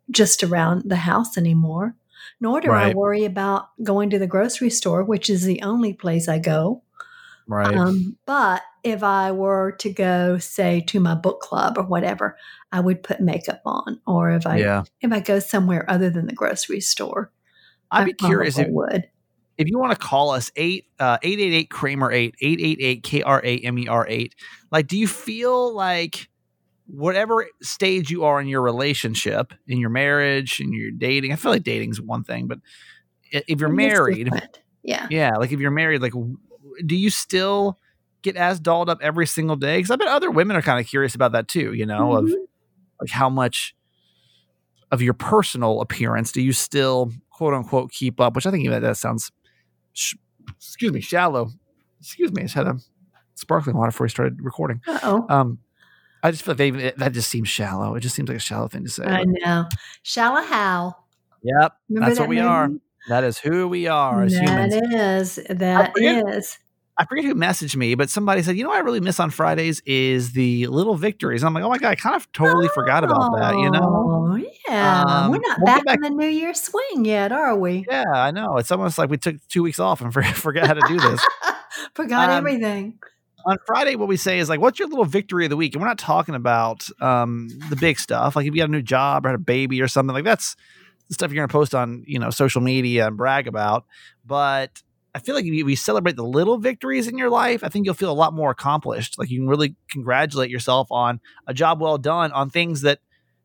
just 0.10 0.44
around 0.44 0.84
the 0.90 0.96
house 0.96 1.38
anymore. 1.38 1.96
Nor 2.40 2.62
do 2.62 2.72
I 2.72 2.94
worry 2.94 3.26
about 3.26 3.70
going 3.84 4.10
to 4.12 4.20
the 4.20 4.28
grocery 4.28 4.70
store, 4.70 5.04
which 5.04 5.30
is 5.30 5.44
the 5.44 5.62
only 5.62 5.94
place 5.94 6.28
I 6.28 6.40
go. 6.40 6.84
Right. 7.48 7.76
Um, 7.76 8.18
but 8.26 8.62
if 8.84 9.04
I 9.04 9.32
were 9.32 9.74
to 9.80 9.92
go, 9.92 10.38
say, 10.38 10.82
to 10.88 11.00
my 11.00 11.16
book 11.16 11.42
club 11.42 11.78
or 11.78 11.84
whatever, 11.84 12.38
I 12.72 12.80
would 12.80 13.04
put 13.04 13.20
makeup 13.20 13.62
on. 13.66 14.02
Or 14.06 14.32
if 14.32 14.46
I 14.46 14.58
yeah. 14.58 14.84
if 15.02 15.12
I 15.12 15.20
go 15.20 15.40
somewhere 15.40 15.90
other 15.90 16.10
than 16.10 16.28
the 16.28 16.34
grocery 16.34 16.82
store, 16.82 17.32
I'd 17.92 18.02
I 18.02 18.06
be 18.06 18.14
curious 18.14 18.58
if, 18.58 18.68
would. 18.70 19.10
if 19.58 19.68
you 19.68 19.80
want 19.80 19.92
to 19.92 19.98
call 19.98 20.32
us 20.32 20.52
8 20.56 20.86
uh 21.00 21.18
888 21.22 21.70
kramer 21.70 22.12
8 22.12 22.36
888 22.42 23.04
k-r-a-m-e-r 23.04 24.06
8 24.08 24.36
like 24.72 24.88
do 24.88 24.98
you 24.98 25.08
feel 25.08 25.74
like 25.74 26.30
whatever 26.88 27.46
stage 27.62 28.10
you 28.10 28.26
are 28.26 28.40
in 28.40 28.48
your 28.48 28.62
relationship 28.62 29.54
in 29.68 29.80
your 29.80 29.90
marriage 29.90 30.60
in 30.60 30.74
your 30.74 30.92
dating 30.92 31.34
i 31.34 31.36
feel 31.36 31.52
like 31.52 31.64
dating's 31.64 32.02
one 32.02 32.24
thing 32.24 32.48
but 32.48 32.60
if 33.32 33.60
you're 33.60 33.70
married 33.70 34.26
different. 34.26 34.60
Yeah. 34.84 35.08
yeah 35.10 35.36
like 35.36 35.52
if 35.52 35.60
you're 35.60 35.72
married 35.72 36.02
like 36.02 36.14
do 36.86 36.96
you 36.96 37.10
still 37.10 37.78
get 38.22 38.36
as 38.36 38.60
dolled 38.60 38.90
up 38.90 39.00
every 39.02 39.26
single 39.28 39.56
day 39.56 39.78
because 39.78 39.92
i 39.92 39.96
bet 39.96 40.08
other 40.08 40.30
women 40.32 40.56
are 40.58 40.62
kind 40.62 40.80
of 40.80 40.86
curious 40.88 41.16
about 41.16 41.32
that 41.32 41.48
too 41.48 41.74
you 41.74 41.86
know 41.86 42.14
of 42.14 42.26
Mhm. 42.26 42.34
like 43.02 43.10
how 43.10 43.30
much 43.30 43.76
of 44.92 45.02
your 45.02 45.14
personal 45.14 45.82
appearance 45.82 46.32
do 46.32 46.42
you 46.42 46.54
still 46.54 47.12
quote 47.30 47.54
unquote 47.54 47.92
keep 47.92 48.20
up 48.20 48.36
which 48.36 48.46
i 48.46 48.52
think 48.52 48.68
that, 48.70 48.82
that 48.82 48.98
sounds 48.98 49.32
sh- 49.94 50.16
excuse 50.58 50.92
me 50.94 51.00
shallow 51.02 51.50
excuse 52.00 52.32
me 52.32 52.42
i 52.42 52.46
just 52.46 52.56
had 52.56 52.68
a 52.68 52.78
sparkling 53.36 53.76
water 53.78 53.92
before 53.92 54.06
we 54.06 54.10
started 54.10 54.42
recording 54.42 54.82
Uh-oh. 54.88 55.26
um 55.30 55.60
i 56.24 56.32
just 56.32 56.44
feel 56.44 56.54
like 56.54 56.62
even 56.62 56.92
that 56.98 57.12
just 57.14 57.30
seems 57.30 57.48
shallow 57.50 57.96
it 57.96 58.00
just 58.02 58.16
seems 58.16 58.28
like 58.30 58.38
a 58.38 58.42
shallow 58.42 58.68
thing 58.68 58.84
to 58.84 58.90
say 58.90 59.04
I 59.06 59.24
know. 59.26 59.66
Shallow 60.04 60.42
how. 60.42 60.96
yep 61.44 61.74
Remember 61.90 62.08
That's 62.08 62.18
that 62.18 62.24
what 62.24 62.30
we 62.30 62.40
are. 62.40 62.70
that 63.10 63.24
is 63.24 63.38
who 63.38 63.68
we 63.68 63.88
are 63.88 64.24
as 64.24 64.34
humans 64.34 64.74
That 64.74 64.94
is. 64.94 65.40
That 65.50 65.94
is. 65.98 66.58
I 67.00 67.06
forget 67.06 67.26
who 67.26 67.36
messaged 67.36 67.76
me, 67.76 67.94
but 67.96 68.10
somebody 68.10 68.42
said, 68.42 68.58
you 68.58 68.64
know 68.64 68.70
what 68.70 68.78
I 68.78 68.82
really 68.82 69.00
miss 69.00 69.20
on 69.20 69.30
Fridays 69.30 69.82
is 69.86 70.32
the 70.32 70.66
little 70.68 70.96
victories. 70.96 71.44
I'm 71.44 71.54
like, 71.54 71.64
oh 71.64 71.70
my 71.70 71.78
God, 71.78 71.90
I 71.90 71.96
kind 71.96 72.16
of 72.16 72.32
totally 72.32 72.70
forgot 72.70 73.04
about 73.04 73.32
that, 73.38 73.54
you 73.56 73.70
know? 73.70 73.82
Oh, 73.84 74.36
yeah. 74.68 75.04
Um, 75.08 75.32
We're 75.32 75.38
not 75.38 75.58
we'll 75.60 75.66
back, 75.66 75.86
back- 75.86 75.96
in 75.98 76.02
the 76.02 76.10
New 76.10 76.28
Year 76.28 76.54
swing 76.56 77.06
yet, 77.06 77.32
are 77.32 77.56
we? 77.56 77.86
Yeah, 77.88 78.04
I 78.14 78.32
know. 78.32 78.58
It's 78.58 78.72
almost 78.72 78.98
like 78.98 79.10
we 79.12 79.18
took 79.18 79.36
two 79.48 79.62
weeks 79.62 79.78
off 79.80 80.02
and 80.02 80.12
for- 80.14 80.24
forgot 80.24 80.66
how 80.68 80.74
to 80.74 80.88
do 80.88 81.00
this. 81.00 81.24
Forgot 81.94 82.30
Um, 82.30 82.38
everything. 82.38 82.98
on 83.46 83.58
Friday, 83.68 83.96
what 83.96 84.08
we 84.08 84.18
say 84.18 84.40
is 84.40 84.50
like, 84.50 84.60
what's 84.60 84.80
your 84.80 84.88
little 84.88 85.06
victory 85.06 85.46
of 85.46 85.50
the 85.52 85.56
week? 85.58 85.74
And 85.76 85.82
we're 85.82 85.88
not 85.88 86.00
talking 86.00 86.34
about 86.34 86.88
um, 87.00 87.50
the 87.70 87.76
big 87.76 88.00
stuff. 88.00 88.36
Like 88.36 88.48
if 88.48 88.54
you 88.56 88.62
got 88.62 88.70
a 88.70 88.72
new 88.72 88.82
job 88.82 89.26
or 89.26 89.30
had 89.30 89.36
a 89.36 89.38
baby 89.44 89.82
or 89.82 89.88
something 89.88 90.14
like 90.14 90.24
that's 90.26 90.56
the 91.10 91.14
stuff 91.14 91.32
you're 91.32 91.38
going 91.42 91.48
to 91.48 91.52
post 91.52 91.76
on, 91.76 92.04
you 92.08 92.18
know, 92.20 92.32
social 92.32 92.62
media 92.62 93.06
and 93.08 93.16
brag 93.18 93.48
about. 93.48 93.86
But 94.26 94.82
I 95.18 95.20
feel 95.20 95.34
like 95.34 95.46
if 95.46 95.54
you, 95.54 95.66
we 95.66 95.76
celebrate 95.76 96.16
the 96.16 96.24
little 96.24 96.60
victories 96.60 97.08
in 97.08 97.18
your 97.18 97.32
life, 97.32 97.64
I 97.64 97.70
think 97.70 97.86
you'll 97.86 97.96
feel 97.96 98.12
a 98.12 98.14
lot 98.14 98.34
more 98.34 98.52
accomplished. 98.52 99.18
Like 99.18 99.32
you 99.32 99.40
can 99.40 99.48
really 99.48 99.76
congratulate 99.90 100.52
yourself 100.52 100.92
on 100.92 101.20
a 101.48 101.56
job 101.56 101.82
well 101.82 101.98
done 101.98 102.32
on 102.34 102.52
things 102.52 102.82
that 102.82 103.00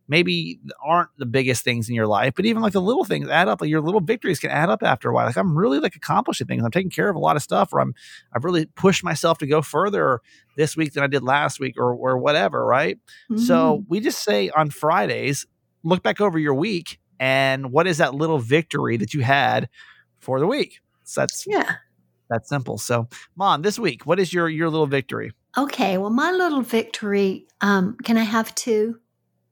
maybe 0.07 0.61
aren't 0.85 1.09
the 1.17 1.25
biggest 1.25 1.65
things 1.65 1.89
in 1.89 1.95
your 1.95 2.07
life, 2.07 2.35
but 2.37 2.45
even 2.45 2.61
like 2.61 2.75
the 2.75 2.81
little 2.83 3.07
things 3.07 3.27
add 3.27 3.49
up. 3.49 3.63
Like 3.63 3.71
your 3.71 3.81
little 3.81 4.03
victories 4.03 4.39
can 4.39 4.51
add 4.51 4.69
up 4.69 4.83
after 4.83 5.09
a 5.09 5.15
while. 5.15 5.25
Like 5.25 5.39
I'm 5.39 5.57
really 5.57 5.79
like 5.79 5.97
accomplishing 5.97 6.47
things. 6.47 6.63
I'm 6.63 6.71
taking 6.71 6.91
care 6.91 7.09
of 7.09 7.17
a 7.17 7.21
lot 7.21 7.37
of 7.37 7.43
stuff, 7.43 7.73
or 7.73 7.81
I'm 7.81 7.95
I've 8.37 8.45
really 8.45 8.67
pushed 8.67 9.03
myself 9.03 9.39
to 9.39 9.47
go 9.47 9.63
further 9.63 10.21
this 10.59 10.77
week 10.77 10.93
than 10.93 11.03
I 11.03 11.07
did 11.07 11.23
last 11.23 11.59
week, 11.59 11.79
or 11.79 11.95
or 11.95 12.19
whatever. 12.19 12.67
Right. 12.67 12.99
Mm-hmm. 13.31 13.39
So 13.39 13.83
we 13.89 14.01
just 14.01 14.23
say 14.23 14.51
on 14.51 14.69
Fridays, 14.69 15.47
look 15.83 16.03
back 16.03 16.21
over 16.21 16.39
your 16.39 16.55
week 16.55 17.01
and 17.19 17.73
what 17.73 17.87
is 17.87 17.97
that 17.97 18.15
little 18.15 18.41
victory 18.41 18.99
that 18.99 19.15
you 19.15 19.23
had 19.23 19.71
for 20.19 20.39
the 20.39 20.47
week. 20.47 20.82
So 21.13 21.21
that's 21.21 21.45
yeah. 21.47 21.77
that's 22.31 22.49
simple. 22.49 22.79
So, 22.79 23.09
mom, 23.37 23.61
this 23.63 23.79
week, 23.79 24.07
what 24.07 24.19
is 24.19 24.33
your 24.33 24.49
your 24.49 24.71
little 24.71 24.87
victory? 24.87 25.33
Okay. 25.59 25.99
Well, 25.99 26.11
my 26.11 26.33
little 26.33 26.63
victory. 26.63 27.47
Um, 27.61 27.97
can 28.03 28.17
I 28.17 28.25
have 28.25 28.55
two? 28.55 28.99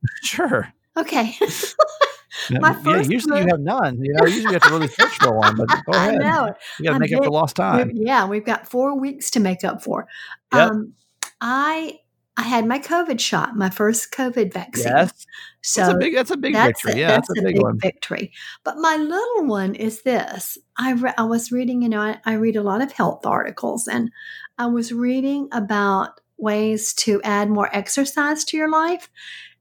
Sure. 0.23 0.73
Okay. 0.97 1.35
My 2.50 2.71
yeah, 2.71 2.83
first 2.83 3.11
usually 3.11 3.40
you 3.43 3.47
have 3.49 3.61
none. 3.61 3.99
You 4.02 4.14
know, 4.14 4.25
usually 4.25 4.45
you 4.45 4.52
have 4.52 4.62
to 4.62 4.71
really 4.71 4.88
search 4.88 5.12
for 5.19 5.37
one. 5.37 5.57
But 5.57 5.69
go 5.69 5.76
ahead. 5.93 6.14
I 6.14 6.17
know. 6.17 6.55
You 6.79 6.85
got 6.87 6.93
to 6.95 6.99
make 6.99 7.12
up 7.12 7.19
for 7.19 7.25
big. 7.25 7.33
lost 7.33 7.59
We've- 7.59 7.69
time. 7.69 7.90
yeah, 7.95 8.26
we've 8.26 8.45
got 8.45 8.67
four 8.69 8.99
weeks 8.99 9.31
to 9.33 9.40
make 9.40 9.62
up 9.62 9.83
for. 9.83 10.07
Yep. 10.55 10.71
Um, 10.71 10.95
I 11.40 11.99
I 12.40 12.44
had 12.44 12.66
my 12.66 12.78
COVID 12.78 13.20
shot, 13.20 13.54
my 13.54 13.68
first 13.68 14.12
COVID 14.12 14.50
vaccine. 14.54 14.87
Yes. 14.97 15.26
So 15.61 15.82
that's 15.82 15.94
a 15.94 15.99
big 15.99 16.14
that's 16.14 16.30
a 16.30 16.37
big 16.38 16.54
that's 16.54 16.82
victory. 16.82 17.02
a- 17.02 17.04
Yeah, 17.04 17.11
that's, 17.11 17.28
a 17.38 17.42
big, 17.42 17.61
one. 17.61 17.78
victory. 17.78 18.32
But 18.64 18.78
my 18.78 18.97
little 18.97 19.44
one 19.47 19.75
is 19.75 20.02
this. 20.02 20.56
I 20.78 20.92
re- 20.92 21.12
I 21.18 21.25
was 21.25 21.52
reading, 21.52 21.82
you 21.82 21.90
know, 21.90 22.00
I, 22.00 22.18
I 22.25 22.32
read 22.35 22.56
a 22.56 22.62
lot 22.62 22.80
of 22.80 22.92
health 22.92 23.26
articles, 23.26 23.87
and 23.87 24.11
I 24.56 24.66
was 24.66 24.90
reading 24.90 25.49
about 25.52 26.18
ways 26.38 26.94
to 26.94 27.20
add 27.23 27.50
more 27.50 27.68
exercise 27.76 28.42
to 28.44 28.56
your 28.56 28.70
life, 28.70 29.11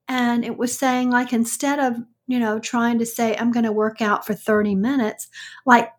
and 0.08 0.46
it 0.46 0.58
was 0.58 0.78
saying 0.78 1.10
like 1.12 1.34
instead 1.34 1.80
of 1.80 1.98
you 2.28 2.40
know 2.40 2.60
trying 2.60 3.00
to 3.00 3.06
say 3.06 3.36
I'm 3.36 3.52
going 3.52 3.66
to 3.66 3.74
work 3.74 4.02
out 4.02 4.26
for 4.26 4.34
30 4.34 4.76
minutes, 4.76 5.28
like 5.66 5.92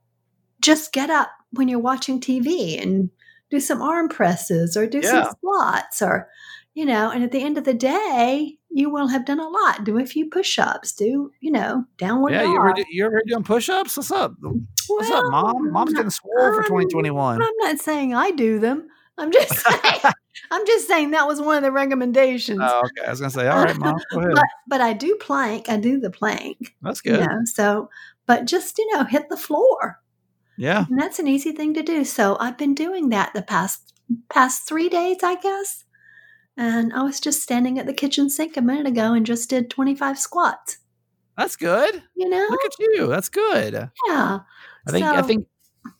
just 0.63 0.95
get 0.95 1.11
up 1.11 1.29
when 1.53 1.69
you're 1.69 1.79
watching 1.79 2.21
TV 2.21 2.81
and 2.83 3.11
do 3.51 3.61
some 3.61 3.83
arm 3.83 4.09
presses 4.09 4.77
or 4.79 4.87
do 4.87 5.01
Yeah. 5.03 5.25
some 5.25 5.33
squats 5.33 6.01
or 6.01 6.29
you 6.81 6.87
know, 6.87 7.11
and 7.11 7.23
at 7.23 7.31
the 7.31 7.43
end 7.43 7.59
of 7.59 7.65
the 7.65 7.75
day, 7.75 8.57
you 8.71 8.89
will 8.89 9.09
have 9.09 9.27
done 9.27 9.39
a 9.39 9.47
lot. 9.49 9.85
Do 9.85 9.99
a 9.99 10.07
few 10.07 10.31
push-ups. 10.31 10.93
Do 10.93 11.31
you 11.41 11.51
know 11.51 11.85
downward 11.99 12.33
Yeah, 12.33 12.45
you 12.45 12.57
ever 12.57 12.69
dog. 12.69 12.77
do, 12.77 12.85
you 12.89 13.05
ever 13.05 13.21
doing 13.27 13.43
push-ups? 13.45 13.99
What's 13.99 14.11
up? 14.11 14.33
What's 14.89 15.11
up, 15.11 15.25
mom? 15.31 15.71
Mom's 15.73 15.91
I'm 15.91 15.95
getting 15.95 16.05
not- 16.07 16.13
swole 16.15 16.33
for 16.39 16.63
I'm- 16.63 16.69
2021. 16.69 17.43
I'm 17.43 17.49
not 17.59 17.79
saying 17.81 18.15
I 18.15 18.31
do 18.31 18.59
them. 18.59 18.89
I'm 19.19 19.31
just 19.31 19.51
saying. 19.59 20.15
I'm 20.51 20.67
just 20.67 20.89
saying 20.89 21.11
that 21.11 21.27
was 21.27 21.39
one 21.39 21.59
of 21.59 21.63
the 21.63 21.71
recommendations. 21.71 22.61
Oh, 22.63 22.79
okay. 22.87 23.07
I 23.07 23.11
was 23.11 23.21
gonna 23.21 23.31
say, 23.31 23.47
all 23.47 23.63
right, 23.63 23.77
mom, 23.77 23.99
go 24.13 24.21
ahead. 24.21 24.33
but 24.35 24.45
but 24.67 24.81
I 24.81 24.95
do 24.95 25.17
plank. 25.21 25.69
I 25.69 25.77
do 25.77 26.01
the 26.01 26.09
plank. 26.11 26.75
That's 26.81 27.03
You 27.05 27.13
good. 27.19 27.21
know, 27.29 27.41
so 27.45 27.91
but 28.27 28.47
just 28.47 28.79
you 28.79 28.91
know 28.97 29.05
hit 29.05 29.29
the 29.29 29.37
floor, 29.37 30.01
Yeah. 30.57 30.87
and 30.89 30.99
that's 30.99 31.19
an 31.19 31.27
easy 31.29 31.53
thing 31.53 31.75
to 31.75 31.83
do. 31.83 32.05
So 32.07 32.39
I've 32.41 32.57
been 32.57 32.75
doing 32.75 33.11
that 33.11 33.35
the 33.35 33.43
past 33.43 33.93
past 34.31 34.67
three 34.67 34.89
days, 34.89 35.19
I 35.23 35.35
guess. 35.35 35.85
And 36.57 36.93
I 36.93 37.03
was 37.03 37.21
just 37.21 37.43
standing 37.43 37.79
at 37.79 37.87
the 37.87 37.95
kitchen 37.95 38.29
sink 38.29 38.57
a 38.57 38.63
minute 38.63 38.87
ago 38.87 39.13
and 39.15 39.25
just 39.25 39.49
did 39.51 39.71
25 39.71 40.19
squats. 40.19 40.79
That's 41.37 41.57
good. 41.57 42.03
You 42.17 42.29
know, 42.29 42.47
Look 42.51 42.65
at 42.65 42.73
you. 42.79 43.07
That's 43.07 43.29
good. 43.29 43.91
yeah. 44.09 44.39
I 44.87 44.91
think 44.91 45.07
I 45.07 45.23
think 45.23 45.47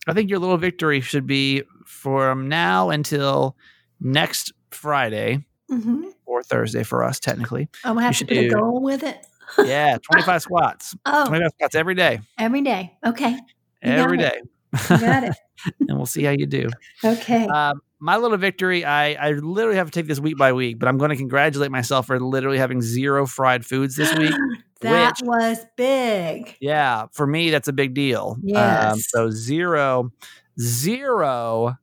I 0.07 0.13
think 0.13 0.29
your 0.29 0.39
little 0.39 0.57
victory 0.57 1.01
should 1.01 1.25
be 1.25 1.63
from 1.85 2.47
now 2.47 2.89
until 2.89 3.55
next 3.99 4.51
Friday 4.71 5.45
hmm 5.69 6.03
or 6.25 6.43
Thursday 6.43 6.83
for 6.83 7.03
us, 7.03 7.19
technically. 7.19 7.69
Oh, 7.83 7.97
I 7.97 8.03
have 8.03 8.17
to 8.19 8.25
put 8.25 8.37
a 8.37 8.49
do- 8.49 8.55
goal 8.55 8.81
with 8.81 9.03
it. 9.03 9.25
Yeah, 9.65 9.97
25 10.01 10.41
squats. 10.41 10.95
Oh, 11.05 11.25
25 11.27 11.51
squats 11.55 11.75
every 11.75 11.95
day. 11.95 12.19
every 12.37 12.61
day. 12.61 12.97
Okay, 13.05 13.31
You 13.31 13.39
Every 13.91 14.19
it. 14.19 14.47
you 14.89 14.99
got 14.99 15.23
it. 15.23 15.35
and 15.89 15.97
we'll 15.97 16.05
see 16.05 16.23
how 16.23 16.31
you 16.31 16.45
do. 16.45 16.69
Okay. 17.03 17.45
Um, 17.47 17.81
my 18.01 18.17
little 18.17 18.37
victory, 18.37 18.83
I, 18.83 19.13
I 19.13 19.31
literally 19.33 19.77
have 19.77 19.89
to 19.89 19.91
take 19.91 20.07
this 20.07 20.19
week 20.19 20.35
by 20.37 20.51
week, 20.53 20.79
but 20.79 20.89
I'm 20.89 20.97
going 20.97 21.11
to 21.11 21.15
congratulate 21.15 21.69
myself 21.71 22.07
for 22.07 22.19
literally 22.19 22.57
having 22.57 22.81
zero 22.81 23.25
fried 23.27 23.65
foods 23.65 23.95
this 23.95 24.13
week. 24.15 24.33
that 24.81 25.13
which- 25.21 25.27
was 25.27 25.59
big. 25.77 26.57
Yeah, 26.59 27.05
for 27.13 27.27
me, 27.27 27.51
that's 27.51 27.67
a 27.67 27.73
big 27.73 27.93
deal. 27.93 28.31
Um, 28.37 28.41
Yes. 28.43 29.05
so 29.09 29.29
zero, 29.29 30.11
zero 30.59 31.77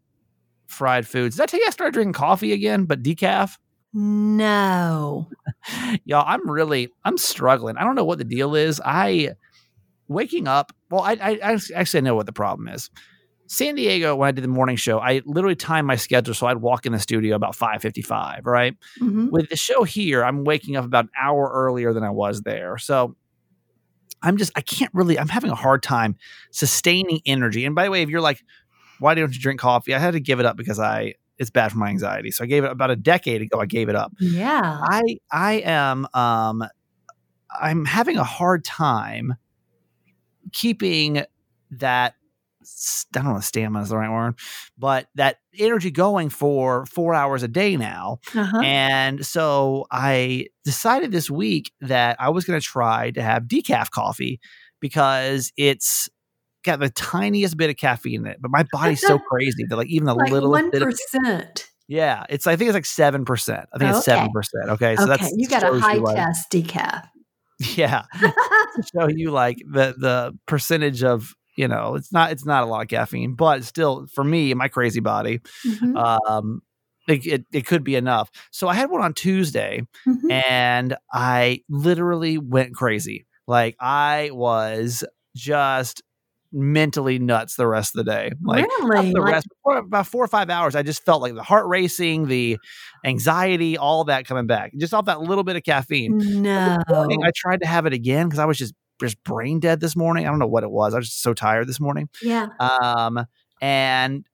fried 0.66 1.06
foods. 1.06 1.36
Did 1.36 1.42
I 1.44 1.46
tell 1.46 1.60
you 1.60 1.66
I 1.66 1.70
started 1.70 1.94
drinking 1.94 2.12
coffee 2.14 2.52
again, 2.52 2.84
but 2.84 3.02
decaf? 3.02 3.56
No. 3.94 5.28
Y'all, 6.04 6.24
I'm 6.26 6.48
really, 6.50 6.88
I'm 7.04 7.16
struggling. 7.16 7.76
I 7.76 7.84
don't 7.84 7.94
know 7.94 8.04
what 8.04 8.18
the 8.18 8.24
deal 8.24 8.54
is. 8.54 8.80
I 8.84 9.30
waking 10.08 10.48
up. 10.48 10.72
Well, 10.90 11.02
I, 11.02 11.12
I, 11.12 11.38
I 11.52 11.58
actually 11.74 12.00
know 12.02 12.14
what 12.14 12.26
the 12.26 12.32
problem 12.32 12.68
is. 12.68 12.90
San 13.50 13.74
Diego, 13.74 14.14
when 14.14 14.28
I 14.28 14.32
did 14.32 14.44
the 14.44 14.48
morning 14.48 14.76
show, 14.76 14.98
I 15.00 15.22
literally 15.24 15.56
timed 15.56 15.86
my 15.88 15.96
schedule 15.96 16.34
so 16.34 16.46
I'd 16.46 16.58
walk 16.58 16.84
in 16.86 16.92
the 16.92 16.98
studio 16.98 17.34
about 17.34 17.56
5:55. 17.56 18.44
Right. 18.44 18.76
Mhm. 19.00 19.30
with 19.30 19.48
the 19.48 19.56
show 19.56 19.84
here, 19.84 20.22
I'm 20.24 20.44
waking 20.44 20.76
up 20.76 20.84
about 20.84 21.06
an 21.06 21.10
hour 21.20 21.50
earlier 21.52 21.92
than 21.92 22.04
I 22.04 22.10
was 22.10 22.42
there. 22.42 22.76
So 22.78 23.16
I'm 24.22 24.36
just, 24.36 24.52
I 24.56 24.60
can't 24.60 24.90
really, 24.92 25.18
I'm 25.18 25.28
having 25.28 25.50
a 25.50 25.54
hard 25.54 25.82
time 25.82 26.16
sustaining 26.50 27.20
energy. 27.24 27.64
And 27.64 27.74
by 27.74 27.84
the 27.84 27.90
way, 27.90 28.02
if 28.02 28.08
you're 28.08 28.20
like, 28.20 28.42
why 28.98 29.14
don't 29.14 29.32
you 29.32 29.40
drink 29.40 29.60
coffee? 29.60 29.94
I 29.94 29.98
had 29.98 30.12
to 30.12 30.20
give 30.20 30.40
it 30.40 30.46
up 30.46 30.56
because 30.56 30.78
I, 30.80 31.14
it's 31.38 31.50
bad 31.50 31.70
for 31.70 31.78
my 31.78 31.88
anxiety. 31.88 32.32
So 32.32 32.42
I 32.44 32.48
gave 32.48 32.64
it 32.64 32.70
about 32.70 32.90
a 32.90 32.96
decade 32.96 33.42
ago. 33.42 33.60
I 33.60 33.66
gave 33.66 33.88
it 33.88 33.94
up. 33.94 34.12
Yeah. 34.18 34.80
I, 34.82 35.18
I 35.30 35.52
am, 35.64 36.06
um, 36.14 36.64
I'm 37.60 37.84
having 37.84 38.16
a 38.16 38.24
hard 38.24 38.64
time 38.64 39.36
keeping 40.52 41.22
that, 41.70 42.14
I 42.62 42.64
don't 43.12 43.24
know 43.32 43.36
if 43.38 43.44
stamina 43.44 43.82
is 43.82 43.88
the 43.90 43.96
right 43.96 44.10
word, 44.10 44.34
but 44.76 45.08
that 45.14 45.36
energy 45.58 45.90
going 45.90 46.28
for 46.28 46.86
four 46.86 47.14
hours 47.14 47.42
a 47.42 47.48
day 47.48 47.76
now. 47.76 48.18
Uh-huh. 48.34 48.60
And 48.60 49.24
so 49.24 49.86
I 49.90 50.46
decided 50.64 51.12
this 51.12 51.30
week 51.30 51.72
that 51.80 52.16
I 52.20 52.30
was 52.30 52.44
going 52.44 52.60
to 52.60 52.64
try 52.66 53.10
to 53.12 53.22
have 53.22 53.44
decaf 53.44 53.90
coffee 53.90 54.40
because 54.80 55.52
it's 55.56 56.08
got 56.64 56.80
the 56.80 56.90
tiniest 56.90 57.56
bit 57.56 57.70
of 57.70 57.76
caffeine 57.76 58.22
in 58.22 58.26
it. 58.26 58.38
But 58.40 58.50
my 58.50 58.64
body's 58.72 59.00
so 59.00 59.18
crazy 59.18 59.64
that 59.68 59.76
like 59.76 59.88
even 59.88 60.06
the 60.06 60.14
like 60.14 60.30
little 60.32 60.50
one 60.50 60.70
bit 60.70 60.82
of 60.82 60.88
percent. 60.88 61.68
yeah, 61.86 62.24
it's 62.28 62.46
I 62.46 62.56
think 62.56 62.68
it's 62.68 62.74
like 62.74 62.84
seven 62.86 63.24
percent. 63.24 63.68
I 63.72 63.78
think 63.78 63.90
it's 63.90 63.98
Okay. 64.08 64.16
seven 64.16 64.30
percent. 64.32 64.70
Okay, 64.70 64.96
so 64.96 65.04
okay, 65.04 65.10
that's 65.16 65.32
you 65.36 65.48
got 65.48 65.62
a 65.62 65.78
high 65.80 65.94
like- 65.94 66.16
test 66.16 66.50
decaf. 66.50 67.08
Yeah, 67.76 68.04
show 68.94 69.08
you 69.08 69.32
like 69.32 69.56
the 69.68 69.92
the 69.98 70.38
percentage 70.46 71.02
of 71.02 71.34
you 71.58 71.68
know 71.68 71.94
it's 71.96 72.12
not 72.12 72.30
it's 72.32 72.46
not 72.46 72.62
a 72.62 72.66
lot 72.66 72.82
of 72.82 72.88
caffeine, 72.88 73.34
but 73.34 73.64
still 73.64 74.06
for 74.14 74.24
me 74.24 74.54
my 74.54 74.68
crazy 74.68 75.00
body, 75.00 75.40
Mhm, 75.66 75.96
um, 76.30 76.62
it, 77.08 77.26
it 77.26 77.44
it 77.52 77.66
could 77.66 77.84
be 77.84 77.96
enough. 77.96 78.30
So 78.50 78.68
I 78.68 78.74
had 78.74 78.90
one 78.90 79.02
on 79.02 79.12
Tuesday. 79.14 79.82
mhm. 80.06 80.30
and 80.32 80.96
I 81.12 81.62
literally 81.68 82.38
went 82.38 82.74
crazy. 82.74 83.26
Like 83.46 83.76
I 83.80 84.30
was 84.32 85.04
just 85.34 86.02
mentally 86.52 87.18
nuts 87.18 87.56
the 87.56 87.66
rest 87.66 87.94
of 87.94 88.04
the 88.04 88.10
day. 88.10 88.30
Like 88.42 88.66
really? 88.82 89.12
the 89.12 89.20
Like, 89.20 89.32
rest 89.34 89.46
about 89.66 90.06
four 90.06 90.24
or 90.24 90.28
five 90.28 90.48
hours, 90.50 90.74
I 90.74 90.82
just 90.82 91.04
felt 91.04 91.20
like 91.22 91.34
the 91.34 91.42
heart 91.42 91.66
racing, 91.66 92.28
the 92.28 92.56
anxiety, 93.04 93.76
all 93.76 94.04
that 94.04 94.26
coming 94.26 94.46
back, 94.46 94.72
just 94.78 94.94
off 94.94 95.04
that 95.06 95.20
little 95.20 95.44
bit 95.44 95.56
of 95.56 95.62
caffeine. 95.62 96.16
no. 96.42 96.78
Morning, 96.88 97.22
I 97.24 97.30
tried 97.36 97.60
to 97.62 97.66
have 97.66 97.86
it 97.86 97.92
again 97.92 98.26
because 98.28 98.38
I 98.38 98.46
was 98.46 98.58
just 98.58 98.74
just 99.00 99.22
brain 99.24 99.60
dead 99.60 99.80
this 99.80 99.96
morning. 99.96 100.26
I 100.26 100.30
don't 100.30 100.38
know 100.38 100.46
what 100.46 100.64
it 100.64 100.70
was. 100.70 100.94
I 100.94 100.98
was 100.98 101.08
just 101.08 101.22
so 101.22 101.34
tired 101.34 101.68
this 101.68 101.80
morning. 101.80 102.08
Yeah. 102.22 102.48
Um, 102.58 103.26
and 103.60 104.24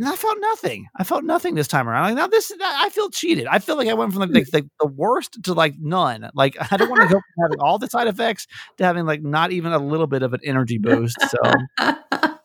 and 0.00 0.06
I 0.08 0.14
felt 0.14 0.36
nothing. 0.38 0.86
I 0.96 1.02
felt 1.02 1.24
nothing 1.24 1.56
this 1.56 1.66
time 1.66 1.88
around. 1.88 2.04
Like 2.04 2.14
now, 2.14 2.26
this 2.28 2.52
I 2.62 2.88
feel 2.90 3.10
cheated. 3.10 3.48
I 3.48 3.58
feel 3.58 3.76
like 3.76 3.88
I 3.88 3.94
went 3.94 4.12
from 4.12 4.20
like 4.20 4.30
the, 4.30 4.60
the, 4.60 4.70
the 4.80 4.86
worst 4.86 5.42
to 5.42 5.54
like 5.54 5.74
none. 5.78 6.30
Like 6.34 6.56
I 6.72 6.76
don't 6.76 6.88
want 6.88 7.02
to 7.02 7.08
go 7.08 7.14
from 7.20 7.44
having 7.44 7.58
all 7.60 7.78
the 7.78 7.88
side 7.88 8.06
effects 8.06 8.46
to 8.76 8.84
having 8.84 9.06
like 9.06 9.22
not 9.22 9.50
even 9.50 9.72
a 9.72 9.78
little 9.78 10.06
bit 10.06 10.22
of 10.22 10.34
an 10.34 10.40
energy 10.44 10.78
boost. 10.78 11.16
So 11.20 11.38
I 11.78 11.96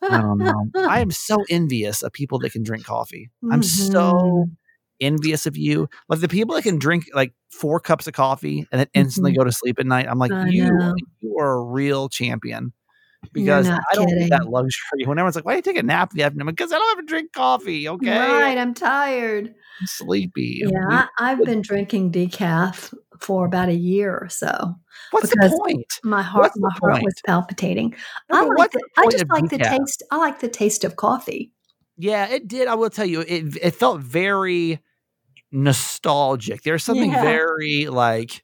don't 0.09 0.39
know. 0.39 0.65
I 0.75 0.99
am 1.01 1.11
so 1.11 1.43
envious 1.49 2.01
of 2.01 2.11
people 2.11 2.39
that 2.39 2.51
can 2.51 2.63
drink 2.63 2.85
coffee. 2.85 3.29
I'm 3.51 3.61
so 3.61 4.47
Mhm. 4.47 4.57
Envious 5.05 5.45
of 5.45 5.55
you. 5.57 5.87
Like 6.09 6.19
the 6.19 6.27
people 6.27 6.55
that 6.55 6.63
can 6.63 6.77
drink 6.79 7.05
like 7.13 7.33
four 7.51 7.79
cups 7.79 8.07
of 8.07 8.13
coffee 8.13 8.67
and 8.71 8.79
then 8.79 8.87
instantly 8.93 9.31
Mhm. 9.33 9.37
go 9.37 9.43
to 9.45 9.51
sleep 9.51 9.79
at 9.79 9.85
night. 9.85 10.07
I'm 10.09 10.19
like, 10.19 10.31
I 10.31 10.47
you, 10.47 10.71
know. 10.71 10.95
you 11.21 11.37
are 11.39 11.53
a 11.53 11.63
real 11.63 12.09
champion. 12.09 12.73
Because 13.31 13.69
I 13.69 13.79
don't 13.93 14.07
get 14.07 14.29
that 14.31 14.49
luxury. 14.49 15.05
When 15.05 15.17
everyone's 15.17 15.35
like, 15.37 15.45
"Why 15.45 15.53
do 15.53 15.55
you 15.57 15.61
take 15.61 15.77
a 15.77 15.83
nap 15.83 16.11
in 16.11 16.17
the 16.17 16.23
afternoon?" 16.23 16.47
Because 16.47 16.73
I 16.73 16.77
don't 16.77 16.97
have 16.97 17.05
to 17.05 17.09
drink 17.09 17.31
coffee. 17.31 17.87
Okay, 17.87 18.09
Right, 18.19 18.57
I'm 18.57 18.73
tired. 18.73 19.47
I'm 19.79 19.87
sleepy. 19.87 20.61
Yeah, 20.65 20.79
I, 20.89 21.07
I've 21.31 21.45
been 21.45 21.61
drinking 21.61 22.11
decaf 22.11 22.93
for 23.21 23.45
about 23.45 23.69
a 23.69 23.73
year 23.75 24.13
or 24.17 24.27
so. 24.27 24.75
What's 25.11 25.29
because- 25.29 25.51
the 25.51 25.57
point? 25.63 25.85
My 26.03 26.21
heart, 26.21 26.43
What's 26.43 26.59
my 26.59 26.69
heart 26.81 26.93
point? 26.95 27.05
was 27.05 27.13
palpitating. 27.25 27.95
No, 28.29 28.43
I 28.51 28.55
like 28.55 28.71
the, 28.71 28.81
I 28.97 29.07
just 29.09 29.25
like 29.29 29.49
the 29.49 29.57
taste. 29.57 30.03
I 30.11 30.17
like 30.17 30.41
the 30.41 30.49
taste 30.49 30.83
of 30.83 30.97
coffee. 30.97 31.53
Yeah, 31.97 32.27
it 32.27 32.49
did. 32.49 32.67
I 32.67 32.75
will 32.75 32.89
tell 32.89 33.05
you, 33.05 33.21
it 33.21 33.55
it 33.61 33.71
felt 33.75 34.01
very 34.01 34.79
nostalgic. 35.53 36.63
There's 36.63 36.83
something 36.83 37.11
Yeah. 37.11 37.21
very 37.21 37.87
like 37.87 38.43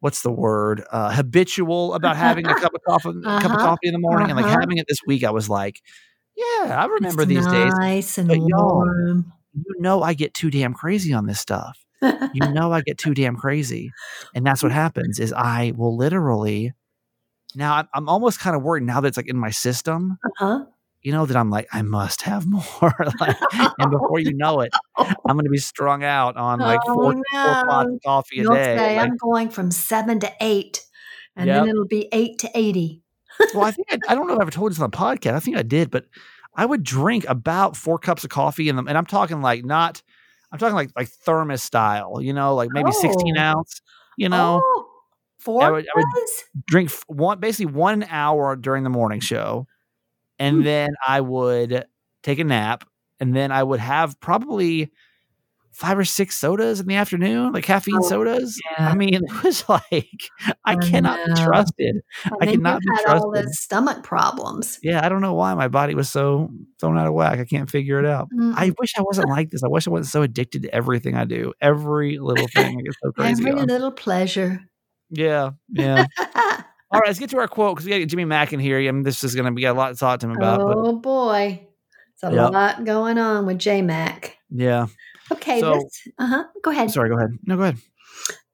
what's 0.00 0.22
the 0.22 0.30
word 0.30 0.84
uh, 0.90 1.10
habitual 1.12 1.94
about 1.94 2.16
having 2.16 2.46
a 2.46 2.54
cup 2.54 2.72
of 2.74 2.80
coffee, 2.86 3.20
cup 3.24 3.44
of 3.44 3.52
Uh-huh, 3.52 3.66
coffee 3.66 3.88
in 3.88 3.92
the 3.92 3.98
morning, 3.98 4.28
and 4.30 4.36
like 4.36 4.46
uh-huh. 4.46 4.60
having 4.60 4.78
it 4.78 4.86
this 4.88 5.00
week. 5.06 5.24
I 5.24 5.30
was 5.30 5.48
like, 5.48 5.80
yeah, 6.36 6.78
I 6.80 6.86
remember 6.86 7.22
It's 7.22 7.28
these 7.28 7.46
days. 7.46 7.72
nice 7.78 8.18
and 8.18 8.28
But 8.28 8.38
warm. 8.40 9.32
You 9.54 9.80
know, 9.80 10.02
I 10.02 10.12
get 10.14 10.34
too 10.34 10.50
damn 10.50 10.74
crazy 10.74 11.12
on 11.14 11.26
this 11.26 11.40
stuff. 11.40 11.78
you 12.02 12.40
know 12.52 12.72
I 12.72 12.82
get 12.82 12.98
too 12.98 13.14
damn 13.14 13.36
crazy. 13.36 13.90
And 14.34 14.46
that's 14.46 14.62
what 14.62 14.70
happens 14.72 15.18
is 15.18 15.32
I 15.32 15.72
will 15.76 15.96
literally 15.96 16.72
now 17.54 17.76
I'm, 17.76 17.88
I'm 17.94 18.08
almost 18.08 18.38
kind 18.38 18.54
of 18.54 18.62
worried 18.62 18.82
now 18.84 19.00
that 19.00 19.08
it's 19.08 19.16
like 19.16 19.28
in 19.30 19.38
my 19.38 19.50
system, 19.50 20.18
huh? 20.38 20.66
You 21.06 21.12
know, 21.12 21.24
that 21.24 21.36
I'm 21.36 21.50
like, 21.50 21.68
I 21.72 21.82
must 21.82 22.22
have 22.22 22.46
more. 22.48 22.62
like, 23.20 23.36
and 23.78 23.90
before 23.92 24.18
you 24.18 24.34
know 24.34 24.58
it, 24.60 24.72
oh, 24.98 25.04
I'm 25.28 25.36
gonna 25.36 25.48
be 25.48 25.56
strung 25.58 26.02
out 26.02 26.36
on 26.36 26.58
like 26.58 26.80
oh, 26.88 26.94
four 26.94 27.14
pots 27.32 27.88
of 27.92 28.00
coffee 28.04 28.40
a 28.40 28.42
You'll 28.42 28.54
day. 28.54 28.76
say 28.76 28.96
Like, 28.96 29.06
I'm 29.08 29.16
going 29.16 29.50
from 29.50 29.70
seven 29.70 30.18
to 30.20 30.32
eight, 30.40 30.82
and 31.36 31.46
Yep. 31.46 31.60
then 31.60 31.68
it'll 31.68 31.86
be 31.86 32.08
eight 32.10 32.40
to 32.40 32.50
eighty. 32.56 33.02
well, 33.54 33.62
I 33.64 33.70
think 33.70 33.86
I, 33.92 33.98
I 34.08 34.14
don't 34.16 34.26
know 34.26 34.32
if 34.34 34.40
I 34.40 34.42
ever 34.42 34.50
told 34.50 34.72
this 34.72 34.80
on 34.80 34.90
the 34.90 34.96
podcast. 34.96 35.34
I 35.34 35.38
think 35.40 35.56
I 35.56 35.62
did, 35.62 35.92
but 35.92 36.06
I 36.56 36.66
would 36.66 36.82
drink 36.82 37.24
about 37.28 37.76
four 37.76 37.98
cups 37.98 38.24
of 38.24 38.30
coffee 38.30 38.68
in 38.68 38.74
them, 38.74 38.88
and 38.88 38.98
I'm 38.98 39.06
talking 39.06 39.40
like 39.40 39.64
not. 39.64 40.02
I'm 40.50 40.58
talking 40.58 40.74
like 40.74 40.90
like 40.96 41.08
thermos 41.08 41.62
style, 41.62 42.20
you 42.20 42.32
know, 42.32 42.56
like 42.56 42.70
maybe 42.72 42.90
16 42.90 43.38
Oh. 43.38 43.40
ounce. 43.40 43.80
You 44.18 44.28
know, 44.28 44.60
oh, 44.64 44.86
four 45.38 45.62
I 45.62 45.70
would- 45.70 45.86
I 45.86 45.98
would- 46.00 46.64
drink 46.66 46.90
one 47.06 47.38
basically 47.38 47.66
one 47.72 48.02
hour 48.10 48.56
during 48.56 48.82
the 48.82 48.90
morning 48.90 49.20
show, 49.20 49.66
and 50.38 50.58
Hmm. 50.58 50.62
then 50.64 50.90
I 51.06 51.20
would 51.20 51.86
take 52.22 52.38
a 52.38 52.44
nap, 52.44 52.84
and 53.20 53.34
then 53.34 53.52
I 53.52 53.62
would 53.62 53.80
have 53.80 54.18
probably 54.20 54.90
five 55.72 55.98
or 55.98 56.04
six 56.06 56.38
sodas 56.38 56.80
in 56.80 56.86
the 56.86 56.94
afternoon, 56.94 57.52
like 57.52 57.62
caffeine 57.64 57.98
Oh, 58.02 58.08
sodas. 58.08 58.58
yeah. 58.78 58.88
I 58.88 58.94
mean, 58.94 59.12
it 59.22 59.42
was 59.44 59.68
like 59.68 59.84
I 60.46 60.54
I 60.64 60.76
cannot 60.76 61.18
be 61.26 61.32
know. 61.34 61.44
trusted. 61.44 61.96
And 62.24 62.34
I 62.40 62.46
cannot 62.46 62.80
you 62.82 62.90
be 62.90 62.96
had 62.96 63.14
all 63.14 63.30
trusted. 63.30 63.46
those 63.46 63.58
stomach 63.58 64.02
problems. 64.02 64.78
Yeah, 64.82 65.04
I 65.04 65.10
don't 65.10 65.20
know 65.20 65.34
why 65.34 65.52
my 65.52 65.68
body 65.68 65.94
was 65.94 66.08
so 66.08 66.48
thrown 66.80 66.96
out 66.96 67.06
of 67.06 67.12
whack. 67.12 67.40
I 67.40 67.44
can't 67.44 67.68
figure 67.70 67.98
it 67.98 68.06
out. 68.06 68.28
Mm, 68.32 68.54
I 68.56 68.72
wish 68.78 68.92
I 68.98 69.02
wasn't 69.02 69.28
like 69.28 69.50
this. 69.50 69.62
I 69.62 69.68
wish 69.68 69.86
I 69.86 69.90
wasn't 69.90 70.12
so 70.12 70.22
addicted 70.22 70.62
to 70.62 70.74
everything 70.74 71.14
I 71.14 71.26
do. 71.26 71.52
Every 71.60 72.18
little 72.18 72.48
thing 72.48 72.74
I 72.78 72.82
get 72.82 72.94
so 73.02 73.12
crazy 73.16 73.46
Every 73.46 73.60
on. 73.60 73.66
little 73.66 73.92
pleasure. 73.92 74.62
Yeah, 75.10 75.50
yeah. 75.68 76.06
Right, 77.06 77.10
let's 77.10 77.20
get 77.20 77.30
to 77.30 77.38
our 77.38 77.46
quote 77.46 77.76
because 77.76 77.86
we 77.88 78.00
got 78.00 78.08
Jimmy 78.08 78.24
Mack 78.24 78.52
in 78.52 78.58
here. 78.58 78.78
I 78.80 78.90
mean, 78.90 79.04
this 79.04 79.22
is 79.22 79.36
going 79.36 79.44
to 79.44 79.52
be 79.52 79.64
a 79.64 79.72
lot 79.72 79.90
to 79.90 79.94
talk 79.94 80.18
to 80.20 80.26
him 80.26 80.32
about. 80.32 80.58
But 80.58 80.76
oh 80.76 80.92
boy. 80.98 81.64
It's 82.14 82.24
a 82.24 82.32
Yep. 82.34 82.50
lot 82.52 82.84
going 82.84 83.16
on 83.16 83.46
with 83.46 83.58
J 83.60 83.80
Mack. 83.80 84.38
yeah, 84.50 84.86
Okay, 85.30 85.60
So- 85.60 85.74
this 85.74 86.08
uh-huh. 86.18 86.44
Go 86.64 86.72
ahead. 86.72 86.90
sorry. 86.90 87.08
Go 87.10 87.16
ahead. 87.16 87.30
No, 87.44 87.56
go 87.56 87.62
ahead. 87.62 87.76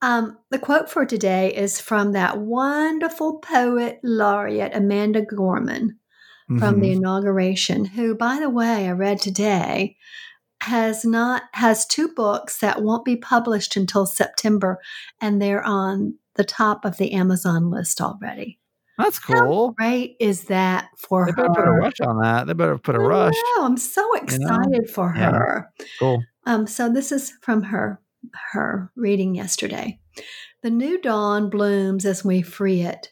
Um, 0.03 0.37
the 0.51 0.59
quote 0.59 0.91
for 0.91 1.07
today 1.07 1.55
is 1.55 1.81
from 1.81 2.13
that 2.13 2.37
wonderful 2.41 3.39
poet 3.39 4.01
laureate 4.03 4.77
Amanda 4.77 5.23
Gorman 5.23 5.99
from 6.59 6.81
the 6.81 6.89
Mhm. 6.91 6.97
inauguration, 6.97 7.87
who, 7.87 8.15
by 8.15 8.39
the 8.39 8.51
way, 8.51 8.87
I 8.87 8.93
read 8.93 9.19
today 9.23 9.97
has 10.61 11.07
not 11.07 11.45
has 11.55 11.87
two 11.87 12.09
books 12.09 12.59
that 12.59 12.83
won't 12.83 13.07
be 13.07 13.17
published 13.17 13.77
until 13.77 14.05
September, 14.05 14.79
and 15.23 15.41
they're 15.41 15.65
on 15.65 16.17
the 16.37 16.45
top 16.45 16.85
of 16.85 16.97
the 16.97 17.13
Amazon 17.13 17.71
list 17.71 18.01
already. 18.01 18.59
That's 18.99 19.19
cool. 19.19 19.73
Great 19.73 20.17
is 20.21 20.45
that 20.45 20.89
for 20.99 21.27
They 21.27 21.33
better 21.33 21.49
put 21.55 21.67
a 21.67 21.71
rush 21.73 22.01
on 22.01 22.21
that. 22.21 22.47
They 22.47 22.53
better 22.53 22.79
put 22.79 22.95
a 22.95 22.99
I 22.99 23.03
rush. 23.03 23.35
know, 23.35 23.65
I'm 23.65 23.77
so 23.77 24.03
you 24.03 24.21
know? 24.21 24.25
excited 24.25 24.91
for 24.91 25.13
Yeah. 25.17 25.31
her. 25.33 25.73
Cool. 25.99 26.23
Um, 26.47 26.67
so 26.67 26.91
this 26.93 27.11
is 27.13 27.33
from 27.43 27.63
her 27.63 28.01
her 28.53 28.93
reading 28.95 29.35
yesterday. 29.35 29.99
The 30.63 30.71
new 30.71 31.01
dawn 31.01 31.51
blooms 31.51 32.05
as 32.05 32.25
we 32.25 32.43
free 32.43 32.83
it, 32.83 33.09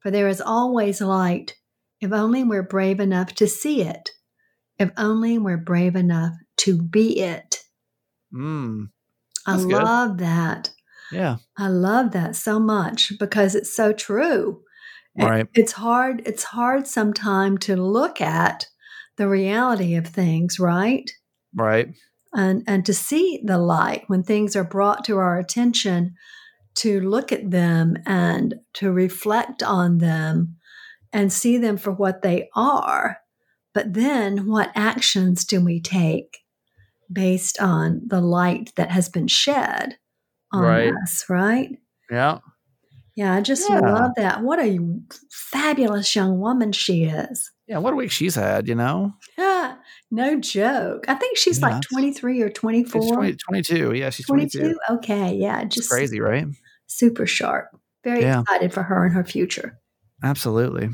for 0.00 0.10
there 0.10 0.28
is 0.28 0.40
always 0.40 1.00
light, 1.00 1.54
if 2.00 2.12
only 2.12 2.42
we're 2.44 2.62
brave 2.62 3.00
enough 3.00 3.34
to 3.34 3.46
see 3.46 3.82
it, 3.82 4.10
if 4.78 4.90
only 4.96 5.36
we're 5.38 5.58
brave 5.58 5.96
enough 5.96 6.32
to 6.58 6.80
be 6.80 7.20
it. 7.20 7.62
Mm. 8.32 8.86
I 9.46 9.52
That's 9.52 9.64
good. 9.66 9.82
love 9.82 10.18
that. 10.18 10.70
Yeah. 11.12 11.36
I 11.56 11.68
love 11.68 12.12
that 12.12 12.36
so 12.36 12.58
much 12.58 13.12
because 13.18 13.54
it's 13.54 13.74
so 13.74 13.92
true. 13.92 14.62
Right. 15.18 15.48
it's 15.54 15.72
hard 15.72 16.20
it's 16.26 16.42
hard 16.42 16.86
sometimes 16.86 17.60
to 17.60 17.74
look 17.74 18.20
at 18.20 18.66
the 19.16 19.28
reality 19.28 19.94
of 19.94 20.06
things, 20.06 20.58
right? 20.60 21.10
Right. 21.54 21.88
and 22.34 22.62
and 22.66 22.84
to 22.84 22.92
see 22.92 23.40
the 23.42 23.56
light 23.56 24.04
when 24.08 24.22
things 24.22 24.54
are 24.54 24.64
brought 24.64 25.04
to 25.06 25.16
our 25.16 25.38
attention 25.38 26.14
to 26.76 27.00
look 27.00 27.32
at 27.32 27.50
them 27.50 27.96
and 28.04 28.56
to 28.74 28.92
reflect 28.92 29.62
on 29.62 29.98
them 29.98 30.56
and 31.14 31.32
see 31.32 31.56
them 31.56 31.78
for 31.78 31.92
what 31.92 32.20
they 32.20 32.50
are 32.54 33.18
but 33.72 33.94
then 33.94 34.46
what 34.46 34.70
actions 34.74 35.44
do 35.44 35.64
we 35.64 35.80
take 35.80 36.38
based 37.10 37.58
on 37.60 38.02
the 38.06 38.20
light 38.20 38.72
that 38.76 38.90
has 38.90 39.08
been 39.08 39.28
shed 39.28 39.96
on 40.56 40.62
Right. 40.62 40.92
us 41.02 41.24
right 41.28 41.70
Yeah. 42.10 42.38
yeah 43.14 43.34
i 43.34 43.40
just 43.40 43.68
Yeah. 43.68 43.80
love 43.80 44.12
that 44.16 44.42
what 44.42 44.58
a 44.58 44.78
fabulous 45.30 46.14
young 46.14 46.38
woman 46.40 46.72
she 46.72 47.04
is 47.04 47.50
Yeah. 47.68 47.78
What 47.78 47.92
a 47.92 47.96
week 47.96 48.12
she's 48.12 48.36
had. 48.36 48.68
You 48.68 48.76
know. 48.76 49.12
Yeah, 49.38 49.76
no 50.10 50.38
joke 50.38 51.04
i 51.08 51.14
think 51.14 51.36
she's 51.36 51.58
Yeah, 51.60 51.68
like 51.68 51.82
23 51.82 52.42
or 52.42 52.48
She's 52.48 52.54
24 52.58 53.14
20, 53.14 53.36
22. 53.48 53.92
Yeah, 53.94 54.10
she's 54.10 54.26
22. 54.26 54.58
22 54.58 54.78
okay 54.96 55.34
yeah 55.34 55.62
It's 55.62 55.74
just 55.76 55.90
crazy, 55.90 56.20
right? 56.20 56.46
super 56.86 57.26
sharp 57.26 57.68
very 58.04 58.22
Yeah. 58.22 58.42
excited 58.42 58.72
for 58.72 58.82
her 58.84 59.04
and 59.04 59.14
her 59.14 59.24
future 59.24 59.78
Absolutely. 60.22 60.88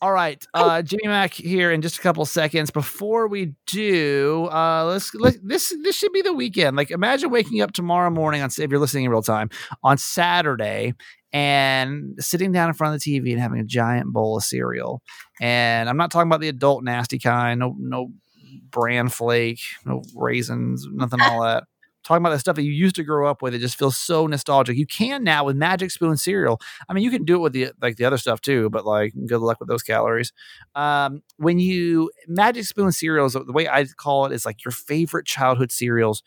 All 0.00 0.12
right, 0.12 0.42
uh, 0.54 0.80
Jimmy 0.82 1.06
Mack 1.06 1.34
here 1.34 1.70
in 1.70 1.82
just 1.82 1.98
a 1.98 2.00
couple 2.00 2.24
seconds. 2.24 2.70
Before 2.70 3.28
we 3.28 3.54
do, 3.66 4.48
uh, 4.50 4.84
let's 4.86 5.14
let, 5.14 5.36
this 5.42 5.74
this 5.82 5.94
should 5.94 6.12
be 6.12 6.22
the 6.22 6.32
weekend. 6.32 6.74
Like, 6.76 6.90
imagine 6.90 7.30
waking 7.30 7.60
up 7.60 7.72
tomorrow 7.72 8.08
morning 8.10 8.40
on 8.40 8.48
if 8.48 8.58
you're 8.70 8.78
listening 8.80 9.04
in 9.04 9.10
real 9.10 9.22
time 9.22 9.50
on 9.82 9.98
Saturday 9.98 10.94
and 11.32 12.14
sitting 12.18 12.50
down 12.50 12.68
in 12.68 12.74
front 12.74 12.94
of 12.94 13.02
the 13.02 13.18
TV 13.18 13.32
and 13.32 13.40
having 13.40 13.60
a 13.60 13.64
giant 13.64 14.10
bowl 14.12 14.38
of 14.38 14.42
cereal. 14.42 15.02
And 15.38 15.88
I'm 15.88 15.98
not 15.98 16.10
talking 16.10 16.28
about 16.28 16.40
the 16.40 16.48
adult 16.48 16.82
nasty 16.82 17.18
kind. 17.18 17.60
No, 17.60 17.76
no 17.78 18.08
bran 18.70 19.10
flake, 19.10 19.60
no 19.84 20.02
raisins, 20.14 20.86
nothing 20.90 21.20
all 21.20 21.42
that. 21.42 21.64
Talking 22.06 22.22
about 22.22 22.34
the 22.34 22.38
stuff 22.38 22.54
that 22.54 22.62
you 22.62 22.70
used 22.70 22.94
to 22.94 23.02
grow 23.02 23.28
up 23.28 23.42
with, 23.42 23.52
it 23.52 23.58
just 23.58 23.76
feels 23.76 23.96
so 23.96 24.28
nostalgic. 24.28 24.76
You 24.76 24.86
can 24.86 25.24
now 25.24 25.42
with 25.42 25.56
Magic 25.56 25.90
Spoon 25.90 26.16
cereal. 26.16 26.60
I 26.88 26.92
mean, 26.92 27.02
you 27.02 27.10
can 27.10 27.24
do 27.24 27.34
it 27.34 27.38
with 27.40 27.52
the 27.52 27.72
like 27.82 27.96
the 27.96 28.04
other 28.04 28.16
stuff 28.16 28.40
too, 28.40 28.70
but 28.70 28.86
like 28.86 29.12
good 29.26 29.40
luck 29.40 29.58
with 29.58 29.68
those 29.68 29.82
calories. 29.82 30.32
Um, 30.76 31.24
when 31.36 31.58
you 31.58 32.12
Magic 32.28 32.64
Spoon 32.64 32.92
cereals, 32.92 33.32
the 33.32 33.52
way 33.52 33.68
I 33.68 33.86
call 33.86 34.24
it 34.24 34.32
is 34.32 34.46
like 34.46 34.64
your 34.64 34.70
favorite 34.70 35.26
childhood 35.26 35.72
cereals 35.72 36.22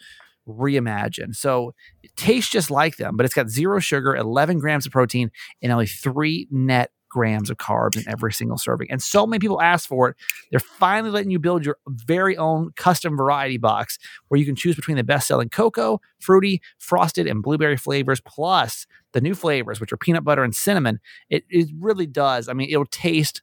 reimagined. 0.45 1.37
So 1.37 1.73
it 2.03 2.13
tastes 2.17 2.51
just 2.51 2.69
like 2.69 2.97
them, 2.97 3.15
but 3.15 3.25
it's 3.25 3.33
got 3.33 3.49
zero 3.49 3.79
sugar, 3.79 4.17
11 4.17 4.59
grams 4.59 4.85
of 4.85 4.91
protein, 4.91 5.31
and 5.61 5.71
only 5.71 5.87
three 5.87 6.49
net 6.51 6.91
grams 7.09 7.49
of 7.49 7.57
carbs 7.57 7.97
in 7.97 8.07
every 8.07 8.31
single 8.31 8.57
serving. 8.57 8.89
And 8.89 9.01
so 9.01 9.25
many 9.25 9.39
people 9.39 9.61
ask 9.61 9.87
for 9.87 10.09
it. 10.09 10.15
They're 10.51 10.59
finally 10.59 11.11
letting 11.11 11.31
you 11.31 11.39
build 11.39 11.65
your 11.65 11.77
very 11.87 12.37
own 12.37 12.71
custom 12.75 13.17
variety 13.17 13.57
box 13.57 13.97
where 14.27 14.39
you 14.39 14.45
can 14.45 14.55
choose 14.55 14.75
between 14.75 14.97
the 14.97 15.03
best 15.03 15.27
selling 15.27 15.49
cocoa, 15.49 15.99
fruity, 16.19 16.61
frosted, 16.77 17.27
and 17.27 17.41
blueberry 17.41 17.77
flavors, 17.77 18.21
plus 18.21 18.85
the 19.13 19.21
new 19.21 19.35
flavors, 19.35 19.79
which 19.79 19.91
are 19.91 19.97
peanut 19.97 20.23
butter 20.23 20.43
and 20.43 20.55
cinnamon. 20.55 20.99
It, 21.29 21.43
it 21.49 21.69
really 21.79 22.05
does. 22.05 22.47
I 22.47 22.53
mean, 22.53 22.69
it'll 22.69 22.85
taste 22.85 23.41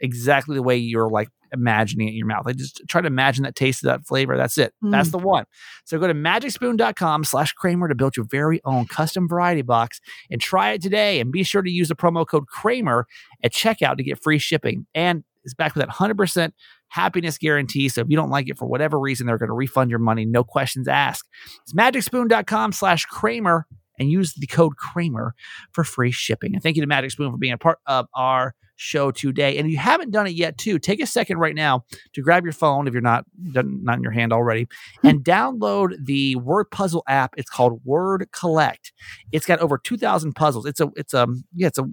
exactly 0.00 0.54
the 0.54 0.62
way 0.62 0.76
you're 0.76 1.08
like 1.08 1.28
imagining 1.52 2.08
it 2.08 2.10
in 2.10 2.16
your 2.16 2.26
mouth. 2.26 2.44
I 2.46 2.52
just 2.52 2.82
try 2.88 3.00
to 3.00 3.06
imagine 3.06 3.44
that 3.44 3.54
taste 3.54 3.82
of 3.84 3.88
that 3.88 4.04
flavor. 4.06 4.36
That's 4.36 4.58
it. 4.58 4.74
That's 4.82 5.08
mm. 5.08 5.12
the 5.12 5.18
one. 5.18 5.44
So 5.84 5.98
go 5.98 6.06
to 6.06 6.14
magicspoon.com 6.14 7.24
slash 7.24 7.52
Kramer 7.52 7.88
to 7.88 7.94
build 7.94 8.16
your 8.16 8.26
very 8.26 8.60
own 8.64 8.86
custom 8.86 9.28
variety 9.28 9.62
box 9.62 10.00
and 10.30 10.40
try 10.40 10.72
it 10.72 10.82
today. 10.82 11.20
And 11.20 11.32
be 11.32 11.44
sure 11.44 11.62
to 11.62 11.70
use 11.70 11.88
the 11.88 11.96
promo 11.96 12.26
code 12.26 12.46
Kramer 12.48 13.06
at 13.42 13.52
checkout 13.52 13.96
to 13.96 14.02
get 14.02 14.22
free 14.22 14.38
shipping. 14.38 14.86
And 14.94 15.24
it's 15.44 15.54
back 15.54 15.74
with 15.74 15.86
that 15.86 15.94
100% 15.94 16.52
happiness 16.88 17.38
guarantee. 17.38 17.88
So 17.88 18.00
if 18.00 18.08
you 18.08 18.16
don't 18.16 18.30
like 18.30 18.48
it 18.48 18.58
for 18.58 18.66
whatever 18.66 18.98
reason, 18.98 19.26
they're 19.26 19.38
going 19.38 19.48
to 19.48 19.54
refund 19.54 19.90
your 19.90 19.98
money. 19.98 20.24
No 20.24 20.42
questions 20.42 20.88
asked. 20.88 21.28
It's 21.62 21.74
magicspoon.com 21.74 22.72
slash 22.72 23.04
Kramer 23.06 23.66
and 23.98 24.10
use 24.10 24.34
the 24.34 24.46
code 24.46 24.76
Kramer 24.76 25.34
for 25.72 25.84
free 25.84 26.10
shipping. 26.10 26.54
And 26.54 26.62
thank 26.62 26.76
you 26.76 26.82
to 26.82 26.88
Magic 26.88 27.10
Spoon 27.10 27.30
for 27.30 27.38
being 27.38 27.52
a 27.52 27.58
part 27.58 27.78
of 27.86 28.06
our 28.14 28.54
show 28.76 29.10
today. 29.10 29.56
And 29.56 29.66
if 29.66 29.72
you 29.72 29.78
haven't 29.78 30.10
done 30.10 30.26
it 30.26 30.34
yet, 30.34 30.58
too, 30.58 30.78
take 30.78 31.00
a 31.00 31.06
second 31.06 31.38
right 31.38 31.54
now 31.54 31.84
to 32.14 32.22
grab 32.22 32.44
your 32.44 32.52
phone 32.52 32.86
if 32.86 32.92
you're 32.92 33.02
not 33.02 33.24
not 33.36 33.96
in 33.96 34.02
your 34.02 34.12
hand 34.12 34.32
already, 34.32 34.66
and 35.02 35.24
download 35.24 35.94
the 36.04 36.36
word 36.36 36.70
puzzle 36.70 37.02
app. 37.08 37.34
It's 37.36 37.50
called 37.50 37.80
Word 37.84 38.28
Collect. 38.32 38.92
It's 39.32 39.46
got 39.46 39.60
over 39.60 39.78
two 39.78 39.96
thousand 39.96 40.34
puzzles. 40.34 40.66
It's 40.66 40.80
a 40.80 40.90
it's 40.96 41.14
a 41.14 41.26
yeah 41.54 41.68
it's 41.68 41.78
a 41.78 41.84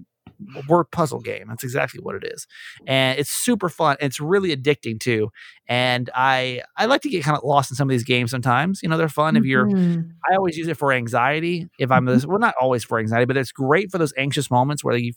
word 0.68 0.86
puzzle 0.90 1.20
game. 1.20 1.44
That's 1.48 1.62
exactly 1.62 2.00
what 2.02 2.16
it 2.16 2.24
is, 2.24 2.46
and 2.86 3.18
it's 3.18 3.30
super 3.30 3.68
fun. 3.68 3.96
And 4.00 4.08
it's 4.08 4.20
really 4.20 4.54
addicting 4.56 4.98
too. 4.98 5.30
And 5.68 6.10
I 6.14 6.62
I 6.76 6.86
like 6.86 7.02
to 7.02 7.08
get 7.08 7.22
kind 7.22 7.36
of 7.36 7.44
lost 7.44 7.70
in 7.70 7.76
some 7.76 7.88
of 7.88 7.92
these 7.92 8.02
games 8.04 8.30
sometimes. 8.32 8.82
You 8.82 8.88
know, 8.88 8.96
they're 8.96 9.08
fun 9.08 9.36
if 9.36 9.44
you're 9.44 9.66
Mhm. 9.66 10.10
I 10.30 10.36
always 10.36 10.56
use 10.56 10.68
it 10.68 10.76
for 10.76 10.92
anxiety. 10.92 11.68
If 11.78 11.90
I'm 11.90 12.04
Mm-hmm. 12.04 12.14
this, 12.14 12.26
well, 12.26 12.38
not 12.38 12.54
always 12.60 12.84
for 12.84 12.98
anxiety, 12.98 13.24
but 13.24 13.36
it's 13.36 13.52
great 13.52 13.90
for 13.90 13.98
those 13.98 14.12
anxious 14.16 14.50
moments 14.50 14.82
where 14.84 14.96
you 14.96 15.12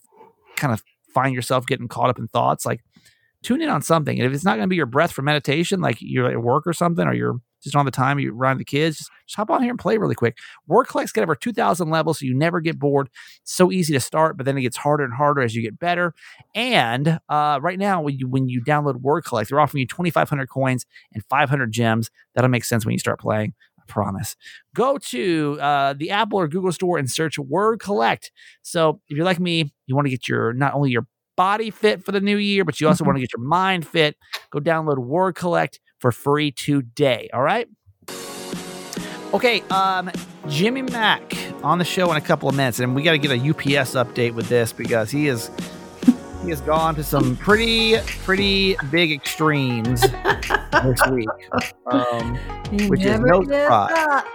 kind 0.58 0.74
of 0.74 0.84
find 1.16 1.34
yourself 1.34 1.66
getting 1.66 1.88
caught 1.88 2.12
up 2.12 2.20
in 2.20 2.28
thoughts. 2.28 2.66
Like 2.66 2.82
tune 3.42 3.64
in 3.64 3.70
on 3.70 3.82
something, 3.82 4.20
and 4.20 4.28
if 4.28 4.34
it's 4.34 4.46
not 4.46 4.58
going 4.58 4.66
to 4.66 4.70
be 4.70 4.76
your 4.76 4.86
breath 4.86 5.12
for 5.12 5.24
meditation, 5.24 5.82
like 5.82 5.98
you're 6.00 6.30
at 6.30 6.44
work 6.44 6.68
or 6.68 6.74
something, 6.74 7.08
or 7.08 7.14
you're 7.14 7.40
just 7.66 7.76
on 7.76 7.86
the 7.86 7.92
time 7.92 8.20
you're 8.20 8.36
around 8.36 8.60
the 8.60 8.66
kids, 8.66 8.98
just, 8.98 9.12
just 9.26 9.36
hop 9.36 9.50
on 9.50 9.62
here 9.62 9.72
and 9.72 9.80
play 9.80 9.98
really 9.98 10.14
quick. 10.14 10.38
Word 10.68 10.88
Collect's 10.88 11.12
got 11.12 11.24
over 11.24 11.36
2,000 11.36 11.90
levels, 11.90 12.20
so 12.20 12.26
you 12.26 12.36
never 12.36 12.62
get 12.62 12.78
bored. 12.78 13.10
It's 13.42 13.54
so 13.54 13.72
easy 13.72 13.92
to 13.94 14.00
start, 14.00 14.38
but 14.38 14.46
then 14.46 14.56
it 14.58 14.62
gets 14.62 14.78
harder 14.78 15.04
and 15.04 15.14
harder 15.14 15.42
as 15.42 15.56
you 15.56 15.64
get 15.64 15.80
better. 15.80 16.14
And 16.54 17.20
uh, 17.28 17.60
right 17.62 17.80
now, 17.80 18.02
when 18.02 18.20
you 18.20 18.28
when 18.30 18.48
you 18.48 18.64
download 18.64 19.02
Word 19.02 19.26
Collect, 19.26 19.50
they're 19.50 19.60
offering 19.60 19.82
you 19.82 19.88
2,500 19.88 20.48
coins 20.48 20.86
and 21.14 21.24
500 21.30 21.72
gems. 21.72 22.12
That'll 22.36 22.52
make 22.52 22.66
sense 22.66 22.86
when 22.86 22.94
you 22.94 23.00
start 23.00 23.20
playing. 23.20 23.54
Promise. 23.88 24.36
Go 24.74 24.98
to 24.98 25.58
uh, 25.62 25.94
the 25.94 26.12
Apple 26.12 26.40
or 26.40 26.48
Google 26.48 26.72
store 26.72 26.98
and 26.98 27.10
search 27.10 27.38
Word 27.38 27.80
Collect. 27.80 28.32
So 28.62 29.02
if 29.08 29.18
you're 29.18 29.26
like 29.26 29.40
me, 29.40 29.74
you 29.88 29.96
want 29.96 30.06
to 30.06 30.12
get 30.12 30.28
your 30.28 30.54
not 30.54 30.74
only 30.74 30.92
your 30.92 31.08
body 31.36 31.70
fit 31.70 32.04
for 32.04 32.12
the 32.12 32.22
new 32.22 32.38
year, 32.38 32.64
but 32.64 32.80
you 32.80 32.88
also 32.88 33.04
want 33.04 33.18
to 33.18 33.22
get 33.22 33.32
your 33.36 33.46
mind 33.46 33.86
fit. 33.86 34.16
Go 34.52 34.60
download 34.60 34.98
Word 34.98 35.36
Collect 35.36 35.80
for 36.00 36.12
free 36.12 36.52
today. 36.52 37.30
All 37.34 37.42
right. 37.42 37.68
Okay, 39.34 39.62
um, 39.64 40.10
Jimmy 40.48 40.84
Mack 40.84 41.36
on 41.62 41.78
the 41.78 41.84
show 41.84 42.10
in 42.12 42.18
a 42.18 42.22
couple 42.22 42.48
of 42.48 42.56
minutes, 42.56 42.80
and 42.80 42.96
we 42.96 43.04
got 43.04 43.12
to 43.12 43.18
get 43.18 43.32
a 43.32 43.50
UPS 43.50 43.96
update 43.96 44.34
with 44.34 44.48
this 44.48 44.72
because 44.72 45.12
he 45.12 45.28
is 45.28 45.50
he 46.46 46.52
has 46.52 46.62
gone 46.62 46.94
to 46.96 47.04
some 47.04 47.36
pretty 47.38 47.98
pretty 48.24 48.76
big 48.92 49.12
extremes 49.12 50.02
this 50.02 51.02
week, 51.12 51.28
um, 51.88 52.36
Which 52.88 53.04
is 53.04 53.20
no 53.20 53.44
surprise. 53.44 53.92
up. 53.92 54.26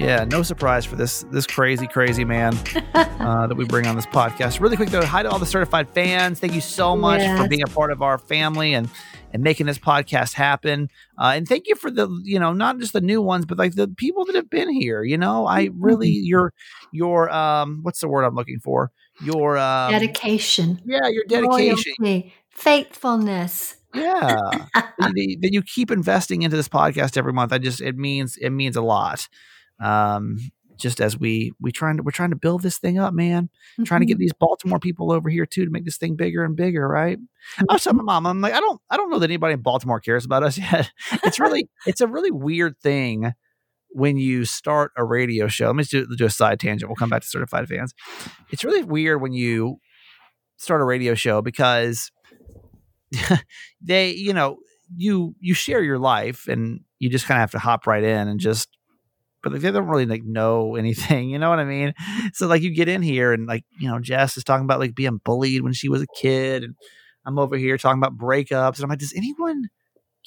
yeah, 0.00 0.24
no 0.24 0.42
surprise 0.42 0.84
for 0.84 0.96
this 0.96 1.22
this 1.30 1.46
crazy 1.46 1.86
crazy 1.86 2.24
man 2.24 2.58
uh, 2.94 3.46
that 3.46 3.54
we 3.56 3.64
bring 3.64 3.86
on 3.86 3.94
this 3.94 4.06
podcast. 4.06 4.58
Really 4.60 4.76
quick 4.76 4.90
though, 4.90 5.04
hi 5.04 5.22
to 5.22 5.30
all 5.30 5.38
the 5.38 5.46
certified 5.46 5.88
fans. 5.90 6.40
Thank 6.40 6.54
you 6.54 6.60
so 6.60 6.96
much 6.96 7.20
for 7.40 7.46
being 7.48 7.62
a 7.62 7.68
part 7.68 7.92
of 7.92 8.02
our 8.02 8.18
family 8.18 8.74
and 8.74 8.88
and 9.32 9.42
making 9.42 9.64
this 9.66 9.78
podcast 9.78 10.34
happen. 10.34 10.90
Uh, 11.16 11.32
and 11.36 11.48
thank 11.48 11.66
you 11.68 11.76
for 11.76 11.90
the 11.92 12.08
you 12.24 12.40
know 12.40 12.52
not 12.52 12.78
just 12.80 12.92
the 12.92 13.00
new 13.00 13.22
ones, 13.22 13.46
but 13.46 13.56
like 13.56 13.76
the 13.76 13.86
people 13.86 14.24
that 14.24 14.34
have 14.34 14.50
been 14.50 14.68
here. 14.68 15.04
You 15.04 15.16
know, 15.16 15.46
I 15.46 15.70
really 15.78 16.10
your 16.10 16.52
your 16.90 17.30
um 17.30 17.80
what's 17.82 18.00
the 18.00 18.08
word 18.08 18.24
I'm 18.24 18.34
looking 18.34 18.58
for? 18.58 18.90
Your 19.20 19.58
um, 19.58 19.92
Dedication. 19.92 20.80
yeah, 20.84 21.08
your 21.08 21.24
dedication. 21.24 21.94
Loyalty, 22.00 22.34
faithfulness. 22.50 23.76
Yeah, 23.94 24.40
that, 24.98 25.50
you- 25.52 25.62
keep 25.62 25.90
investing 25.90 26.42
into 26.42 26.56
this 26.56 26.68
podcast 26.68 27.16
every 27.16 27.32
month. 27.32 27.52
I 27.52 27.58
just 27.58 27.80
it 27.80 27.96
means 27.96 28.36
it 28.38 28.50
means 28.50 28.76
a 28.76 28.82
lot. 28.82 29.28
Um, 29.80 30.38
just 30.78 31.00
as 31.00 31.18
we 31.18 31.52
we 31.60 31.70
trying 31.70 31.98
to 31.98 32.02
we're 32.02 32.10
trying 32.10 32.30
to 32.30 32.36
build 32.36 32.62
this 32.62 32.78
thing 32.78 32.98
up, 32.98 33.14
man. 33.14 33.50
Trying 33.84 34.00
to 34.00 34.06
get 34.06 34.18
these 34.18 34.32
Baltimore 34.32 34.78
people 34.78 35.12
over 35.12 35.28
here 35.28 35.46
too 35.46 35.64
to 35.64 35.70
make 35.70 35.84
this 35.84 35.98
thing 35.98 36.16
bigger 36.16 36.44
and 36.44 36.56
bigger, 36.56 36.86
right? 36.88 37.18
I 37.58 37.72
was 37.72 37.84
telling 37.84 37.98
my 37.98 38.02
mom, 38.04 38.26
I'm 38.26 38.40
like, 38.40 38.54
I 38.54 38.60
don't 38.60 38.80
I 38.90 38.96
don't 38.96 39.10
know 39.10 39.18
that 39.18 39.30
anybody 39.30 39.54
in 39.54 39.60
Baltimore 39.60 40.00
cares 40.00 40.24
about 40.24 40.42
us 40.42 40.58
yet. 40.72 40.90
It's 41.22 41.38
really 41.38 41.68
it's 41.86 42.00
a 42.00 42.06
really 42.06 42.30
weird 42.30 42.78
thing 42.80 43.32
when 43.94 44.16
you 44.16 44.44
start 44.44 44.92
a 44.96 45.04
radio 45.04 45.48
show. 45.48 45.66
Let 45.66 45.76
me 45.76 45.84
just 45.84 45.90
do, 45.90 46.16
do 46.16 46.26
a 46.26 46.30
side 46.30 46.60
tangent. 46.60 46.88
We'll 46.88 46.96
come 46.96 47.10
back 47.10 47.22
to 47.22 47.28
certified 47.28 47.68
fans. 47.68 47.94
It's 48.50 48.64
really 48.64 48.82
weird 48.82 49.20
when 49.20 49.32
you 49.32 49.78
start 50.56 50.80
a 50.80 50.84
radio 50.84 51.14
show 51.14 51.42
because 51.42 52.10
they, 53.80 54.12
you 54.12 54.32
know, 54.32 54.58
you 54.94 55.34
you 55.40 55.54
share 55.54 55.82
your 55.82 55.98
life 55.98 56.48
and 56.48 56.80
you 56.98 57.08
just 57.08 57.26
kind 57.26 57.38
of 57.38 57.42
have 57.42 57.50
to 57.52 57.58
hop 57.58 57.86
right 57.86 58.02
in 58.02 58.28
and 58.28 58.38
just 58.38 58.68
but 59.42 59.52
like, 59.52 59.62
they 59.62 59.70
don't 59.70 59.88
really 59.88 60.06
like 60.06 60.22
know 60.22 60.76
anything, 60.76 61.30
you 61.30 61.38
know 61.38 61.50
what 61.50 61.58
I 61.58 61.64
mean? 61.64 61.94
So 62.32 62.46
like 62.46 62.62
you 62.62 62.74
get 62.74 62.88
in 62.88 63.02
here 63.02 63.32
and 63.32 63.46
like, 63.46 63.64
you 63.78 63.88
know, 63.88 63.98
Jess 63.98 64.36
is 64.36 64.44
talking 64.44 64.64
about 64.64 64.80
like 64.80 64.94
being 64.94 65.20
bullied 65.24 65.62
when 65.62 65.72
she 65.72 65.88
was 65.88 66.02
a 66.02 66.06
kid 66.16 66.62
and 66.62 66.74
I'm 67.24 67.38
over 67.38 67.56
here 67.56 67.78
talking 67.78 68.00
about 68.00 68.16
breakups 68.16 68.76
and 68.76 68.84
I'm 68.84 68.90
like, 68.90 68.98
does 68.98 69.14
anyone 69.14 69.68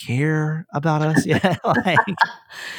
care 0.03 0.65
about 0.73 1.01
us 1.01 1.25
yet? 1.25 1.59
like 1.63 1.97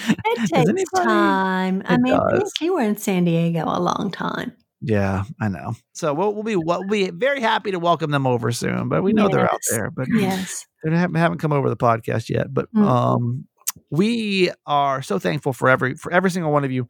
It 0.09 0.17
takes 0.37 0.53
anybody- 0.53 0.85
time. 0.95 1.83
I 1.87 1.97
mean, 1.99 2.19
does. 2.31 2.53
you 2.61 2.75
were 2.75 2.83
in 2.83 2.97
San 2.97 3.25
Diego 3.25 3.65
a 3.67 3.81
long 3.81 4.11
time. 4.11 4.53
Yeah, 4.83 5.25
I 5.41 5.49
know. 5.49 5.73
So 5.95 6.13
we'll, 6.13 6.35
we'll 6.35 6.43
be 6.43 6.55
we'll 6.57 6.85
be 6.87 7.11
very 7.11 7.41
happy 7.41 7.71
to 7.71 7.79
welcome 7.79 8.11
them 8.11 8.27
over 8.27 8.53
soon. 8.53 8.89
But 8.89 9.03
we 9.03 9.13
know 9.15 9.29
they're 9.29 9.51
out 9.51 9.61
there. 9.71 9.91
But 9.91 10.07
Yes. 10.15 10.67
they 10.85 10.91
haven't, 10.95 11.17
haven't 11.17 11.39
come 11.39 11.53
over 11.53 11.69
the 11.71 11.77
podcast 11.77 12.29
yet. 12.29 12.53
But 12.53 12.73
Mm. 12.75 12.87
um, 12.87 13.47
we 13.91 14.51
are 14.67 15.01
so 15.03 15.19
thankful 15.19 15.53
for 15.53 15.69
every 15.69 15.95
for 15.95 16.13
every 16.13 16.31
single 16.31 16.53
one 16.53 16.65
of 16.65 16.71
you 16.73 16.89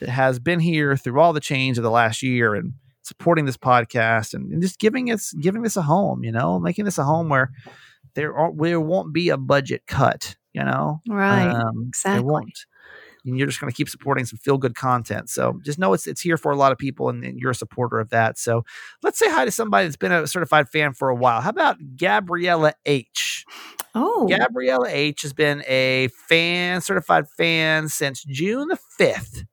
that 0.00 0.08
has 0.08 0.38
been 0.38 0.60
here 0.60 0.96
through 0.96 1.20
all 1.20 1.32
the 1.32 1.40
change 1.40 1.78
of 1.78 1.84
the 1.84 1.90
last 1.90 2.22
year 2.22 2.54
and 2.54 2.72
supporting 3.02 3.44
this 3.46 3.56
podcast 3.56 4.34
and, 4.34 4.52
and 4.52 4.60
just 4.60 4.78
giving 4.78 5.10
us 5.10 5.32
giving 5.40 5.62
this 5.62 5.76
a 5.76 5.82
home. 5.82 6.24
You 6.24 6.32
know, 6.32 6.58
making 6.58 6.84
this 6.86 6.98
a 6.98 7.04
home 7.04 7.28
where 7.28 7.50
there 8.18 8.36
are, 8.36 8.50
there 8.52 8.80
won't 8.80 9.12
be 9.12 9.28
a 9.28 9.36
budget 9.36 9.82
cut. 9.86 10.34
You 10.52 10.64
know, 10.64 11.00
Right. 11.08 11.46
um, 11.46 11.84
exactly. 11.86 12.20
There 12.20 12.26
won't. 12.26 12.66
And 13.24 13.38
you're 13.38 13.46
just 13.46 13.60
going 13.60 13.70
to 13.70 13.76
keep 13.76 13.88
supporting 13.88 14.24
some 14.24 14.38
feel 14.38 14.58
good 14.58 14.74
content. 14.74 15.28
So 15.28 15.60
just 15.64 15.78
know 15.78 15.92
it's 15.92 16.06
it's 16.06 16.20
here 16.20 16.36
for 16.36 16.50
a 16.50 16.56
lot 16.56 16.72
of 16.72 16.78
people, 16.78 17.08
and, 17.10 17.22
and 17.22 17.38
you're 17.38 17.50
a 17.52 17.54
supporter 17.54 18.00
of 18.00 18.10
that. 18.10 18.38
So 18.38 18.64
let's 19.02 19.18
say 19.18 19.30
hi 19.30 19.44
to 19.44 19.50
somebody 19.52 19.86
that's 19.86 19.96
been 19.96 20.10
a 20.10 20.26
certified 20.26 20.68
fan 20.68 20.94
for 20.94 21.10
a 21.10 21.14
while. 21.14 21.40
How 21.40 21.50
about 21.50 21.76
Gabriella 21.96 22.74
H? 22.86 23.44
oh, 23.94 24.26
Gabriella 24.28 24.88
H 24.88 25.22
has 25.22 25.32
been 25.32 25.62
a 25.68 26.08
fan, 26.28 26.80
certified 26.80 27.28
fan 27.36 27.88
since 27.88 28.24
June 28.24 28.68
the 28.68 28.78
fifth, 28.96 29.44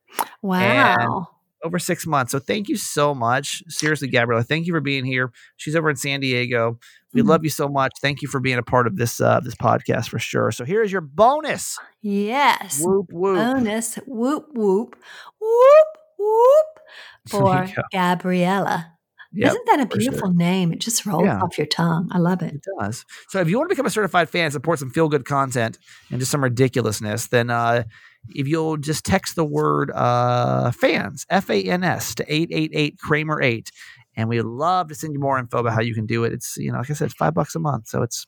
wow. 0.41 1.27
Over 1.63 1.79
six 1.79 2.05
months. 2.05 2.31
So 2.31 2.39
thank 2.39 2.69
you 2.69 2.77
so 2.77 3.15
much, 3.15 3.63
seriously, 3.67 4.07
Gabriella. 4.07 4.43
Thank 4.43 4.67
you 4.67 4.73
for 4.73 4.81
being 4.81 5.05
here. 5.05 5.31
She's 5.57 5.75
over 5.75 5.89
in 5.89 5.95
San 5.95 6.19
Diego. 6.19 6.77
We 7.13 7.21
Mhm. 7.21 7.27
love 7.27 7.43
you 7.43 7.49
so 7.49 7.67
much. 7.67 7.91
Thank 8.01 8.21
you 8.21 8.27
for 8.27 8.39
being 8.39 8.57
a 8.57 8.63
part 8.63 8.87
of 8.87 8.97
this 8.97 9.19
uh, 9.21 9.39
this 9.39 9.55
podcast 9.55 10.09
for 10.09 10.19
sure. 10.19 10.51
So 10.51 10.65
here 10.65 10.83
is 10.83 10.91
your 10.91 11.01
bonus. 11.01 11.77
yes. 12.01 12.81
Whoop 12.83 13.07
whoop. 13.11 13.37
Bonus. 13.37 13.95
Whoop, 14.05 14.47
whoop, 14.53 14.95
whoop, 15.39 15.87
whoop 16.19 16.65
for. 17.29 17.67
Gabriella. 17.91 18.91
Yep. 19.37 19.49
Isn't 19.51 19.65
that 19.65 19.79
a 19.81 19.85
for 19.85 19.91
sure. 19.91 19.97
beautiful 20.11 20.33
name? 20.33 20.71
It 20.71 20.79
just 20.79 21.05
rolls 21.05 21.25
Yeah. 21.25 21.41
off 21.41 21.57
your 21.57 21.67
tongue. 21.67 22.07
I 22.11 22.19
love 22.19 22.41
it. 22.41 22.53
It 22.53 22.65
does. 22.79 23.03
So 23.29 23.41
if 23.41 23.49
you 23.49 23.57
want 23.57 23.69
to 23.69 23.73
become 23.75 23.85
a 23.85 23.89
certified 23.89 24.29
fan, 24.29 24.49
support 24.51 24.79
some 24.79 24.91
feel 24.91 25.09
good 25.09 25.25
content 25.25 25.77
and 26.09 26.19
just 26.19 26.31
some 26.31 26.41
ridiculousness, 26.43 27.27
then 27.27 27.49
uh, 27.49 27.83
if 28.29 28.47
you'll 28.47 28.77
just 28.77 29.05
text 29.05 29.35
the 29.35 29.45
word 29.45 29.91
uh, 29.91 30.71
fans, 30.71 31.25
F 31.29 31.49
A 31.49 31.61
N 31.63 31.83
S, 31.83 32.15
to 32.15 32.23
888 32.33 32.97
Kramer 32.99 33.41
8. 33.41 33.69
And 34.17 34.29
we'd 34.29 34.41
love 34.43 34.87
to 34.89 34.95
send 34.95 35.13
you 35.13 35.19
more 35.19 35.37
info 35.37 35.57
about 35.59 35.73
how 35.73 35.81
you 35.81 35.93
can 35.93 36.05
do 36.05 36.23
it. 36.23 36.31
It's, 36.33 36.55
you 36.57 36.71
know, 36.71 36.77
like 36.79 36.89
I 36.89 36.93
said, 36.93 37.05
it's 37.07 37.15
five 37.15 37.33
bucks 37.33 37.53
a 37.55 37.59
month. 37.59 37.87
So 37.89 38.01
it's, 38.01 38.25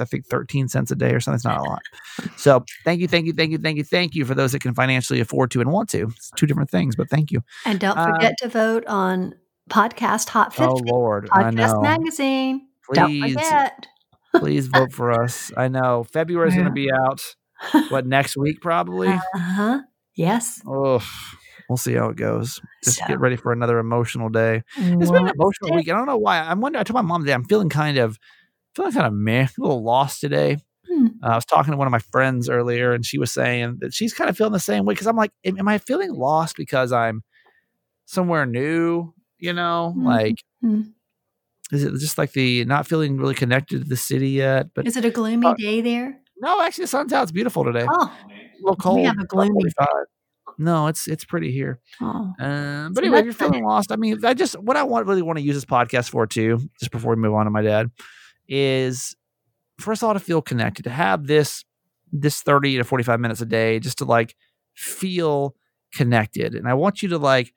I 0.00 0.04
think 0.06 0.26
13 0.26 0.68
cents 0.68 0.90
a 0.90 0.96
day 0.96 1.12
or 1.12 1.20
something. 1.20 1.34
It's 1.36 1.44
not 1.44 1.58
a 1.58 1.62
lot. 1.64 1.82
So 2.38 2.64
thank 2.84 3.00
you, 3.00 3.08
thank 3.08 3.26
you, 3.26 3.34
thank 3.34 3.52
you, 3.52 3.58
thank 3.58 3.76
you, 3.76 3.84
thank 3.84 4.14
you 4.14 4.24
for 4.24 4.34
those 4.34 4.52
that 4.52 4.62
can 4.62 4.74
financially 4.74 5.20
afford 5.20 5.50
to 5.50 5.60
and 5.60 5.70
want 5.70 5.90
to. 5.90 6.04
It's 6.16 6.30
two 6.36 6.46
different 6.46 6.70
things, 6.70 6.96
but 6.96 7.10
thank 7.10 7.30
you. 7.30 7.42
And 7.66 7.78
don't 7.78 7.98
Uh, 7.98 8.06
forget 8.14 8.38
to 8.38 8.48
vote 8.48 8.86
on 8.86 9.34
Podcast 9.68 10.30
Hot 10.30 10.54
50 10.54 10.64
Oh, 10.64 10.76
Lord. 10.86 11.28
Podcast. 11.28 11.82
Magazine. 11.82 12.68
Don't 12.94 13.08
Please, 13.10 13.34
forget. 13.34 13.86
please 14.36 14.66
vote 14.68 14.92
for 14.92 15.12
us. 15.12 15.52
I 15.56 15.68
know 15.68 16.04
February 16.04 16.48
is 16.48 16.54
going 16.54 16.66
to 16.68 16.72
be 16.72 16.90
out. 16.90 17.20
What 17.88 18.06
next 18.06 18.36
week 18.36 18.60
probably? 18.60 19.08
Uh 19.08 19.20
huh. 19.34 19.80
Yes. 20.14 20.60
Oh, 20.66 21.02
we'll 21.68 21.76
see 21.78 21.94
how 21.94 22.08
it 22.10 22.16
goes. 22.16 22.60
Just 22.84 22.98
So- 22.98 23.06
get 23.06 23.20
ready 23.20 23.36
for 23.36 23.52
another 23.52 23.78
emotional 23.78 24.28
day. 24.28 24.62
It's 24.76 25.10
been 25.10 25.26
an 25.26 25.32
emotional 25.34 25.74
week. 25.74 25.88
I 25.88 25.92
don't 25.92 26.06
know 26.06 26.18
why. 26.18 26.38
I'm 26.40 26.60
wondering. 26.60 26.80
I 26.80 26.84
told 26.84 26.94
my 26.96 27.02
mom 27.02 27.24
that 27.24 27.32
I'm 27.34 27.44
feeling 27.44 27.68
kind 27.68 27.98
of 27.98 28.18
feeling 28.74 28.92
kind 28.92 29.06
of 29.06 29.12
meh, 29.12 29.44
a 29.44 29.60
little 29.60 29.82
lost 29.82 30.20
today. 30.20 30.58
Hmm. 30.90 31.06
Uh, 31.22 31.28
I 31.28 31.34
was 31.36 31.44
talking 31.44 31.70
to 31.72 31.76
one 31.76 31.86
of 31.86 31.92
my 31.92 31.98
friends 32.00 32.48
earlier, 32.50 32.92
and 32.92 33.04
she 33.06 33.18
was 33.18 33.30
saying 33.32 33.78
that 33.80 33.94
she's 33.94 34.12
kind 34.14 34.28
of 34.28 34.36
feeling 34.36 34.52
the 34.52 34.60
same 34.60 34.84
way. 34.84 34.94
Because 34.94 35.06
I'm 35.06 35.16
like, 35.16 35.32
am, 35.44 35.58
am 35.58 35.68
I 35.68 35.78
feeling 35.78 36.12
lost 36.12 36.56
because 36.56 36.92
I'm 36.92 37.22
somewhere 38.06 38.44
new? 38.46 39.12
You 39.38 39.52
know, 39.52 39.94
Mhm. 39.96 40.04
like 40.04 40.36
Hmm. 40.60 40.82
is 41.72 41.84
it 41.84 41.92
just 41.98 42.18
like 42.18 42.32
the 42.32 42.64
not 42.64 42.86
feeling 42.86 43.16
really 43.18 43.34
connected 43.34 43.82
to 43.82 43.88
the 43.88 43.96
city 43.96 44.30
yet? 44.30 44.68
But 44.74 44.86
Is 44.86 44.96
it 44.96 45.04
a 45.04 45.10
gloomy 45.10 45.46
Uh, 45.48 45.54
day 45.54 45.80
there? 45.80 46.18
No, 46.42 46.60
actually, 46.60 46.84
the 46.84 46.88
sun's 46.88 47.12
out. 47.12 47.22
It's 47.22 47.32
beautiful 47.32 47.64
today. 47.64 47.86
Oh, 47.90 48.04
a 48.04 48.36
little 48.62 48.76
cold. 48.76 48.96
We 48.98 49.04
have 49.04 49.18
a 49.18 49.24
gloomy 49.24 49.50
45. 49.52 49.86
No, 50.58 50.86
it's 50.88 51.08
it's 51.08 51.24
pretty 51.24 51.50
here. 51.50 51.80
oh. 52.02 52.32
Um, 52.38 52.92
but 52.92 53.02
anyway, 53.04 53.20
if 53.20 53.24
you're 53.24 53.34
feeling 53.34 53.64
lost, 53.64 53.90
I 53.90 53.96
mean, 53.96 54.22
I 54.24 54.34
just 54.34 54.58
what 54.60 54.76
I 54.76 54.82
want 54.82 55.06
really 55.06 55.22
want 55.22 55.38
to 55.38 55.42
use 55.44 55.54
this 55.54 55.64
podcast 55.64 56.10
for 56.10 56.26
too, 56.26 56.68
just 56.78 56.90
before 56.90 57.14
we 57.14 57.22
move 57.22 57.32
on 57.34 57.46
to 57.46 57.50
my 57.50 57.62
dad, 57.62 57.90
is 58.48 59.16
for 59.78 59.92
us 59.92 60.02
all 60.02 60.12
to 60.12 60.20
feel 60.20 60.42
connected, 60.42 60.82
to 60.84 60.90
have 60.90 61.26
this 61.26 61.64
this 62.12 62.42
30 62.42 62.76
to 62.76 62.84
45 62.84 63.20
minutes 63.20 63.40
a 63.40 63.46
day, 63.46 63.78
just 63.78 63.98
to 63.98 64.04
like 64.04 64.34
feel 64.74 65.54
connected. 65.94 66.54
And 66.54 66.68
I 66.68 66.74
want 66.74 67.02
you 67.02 67.08
to 67.10 67.18
like 67.18 67.52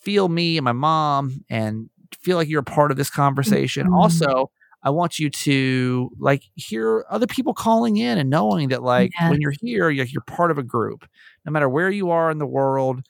feel 0.00 0.28
me 0.28 0.56
and 0.58 0.64
my 0.64 0.72
mom 0.72 1.44
and 1.48 1.88
feel 2.20 2.36
like 2.36 2.48
you're 2.48 2.60
a 2.60 2.64
part 2.64 2.90
of 2.90 2.96
this 2.96 3.10
conversation. 3.10 3.86
Mhm. 3.88 3.96
Also, 3.96 4.50
I 4.84 4.90
want 4.90 5.18
you 5.18 5.30
to 5.30 6.10
like 6.18 6.44
hear 6.54 7.04
other 7.10 7.26
people 7.26 7.54
calling 7.54 7.96
in 7.96 8.18
and 8.18 8.30
knowing 8.30 8.68
that 8.68 8.82
like 8.82 9.10
Yes. 9.18 9.30
when 9.30 9.40
you're 9.40 9.54
here, 9.60 9.90
you're, 9.90 10.06
you're 10.06 10.22
part 10.22 10.50
of 10.50 10.58
a 10.58 10.62
group. 10.62 11.06
No 11.44 11.50
matter 11.52 11.68
where 11.68 11.90
you 11.90 12.10
are 12.10 12.30
in 12.30 12.38
the 12.38 12.46
world, 12.46 13.00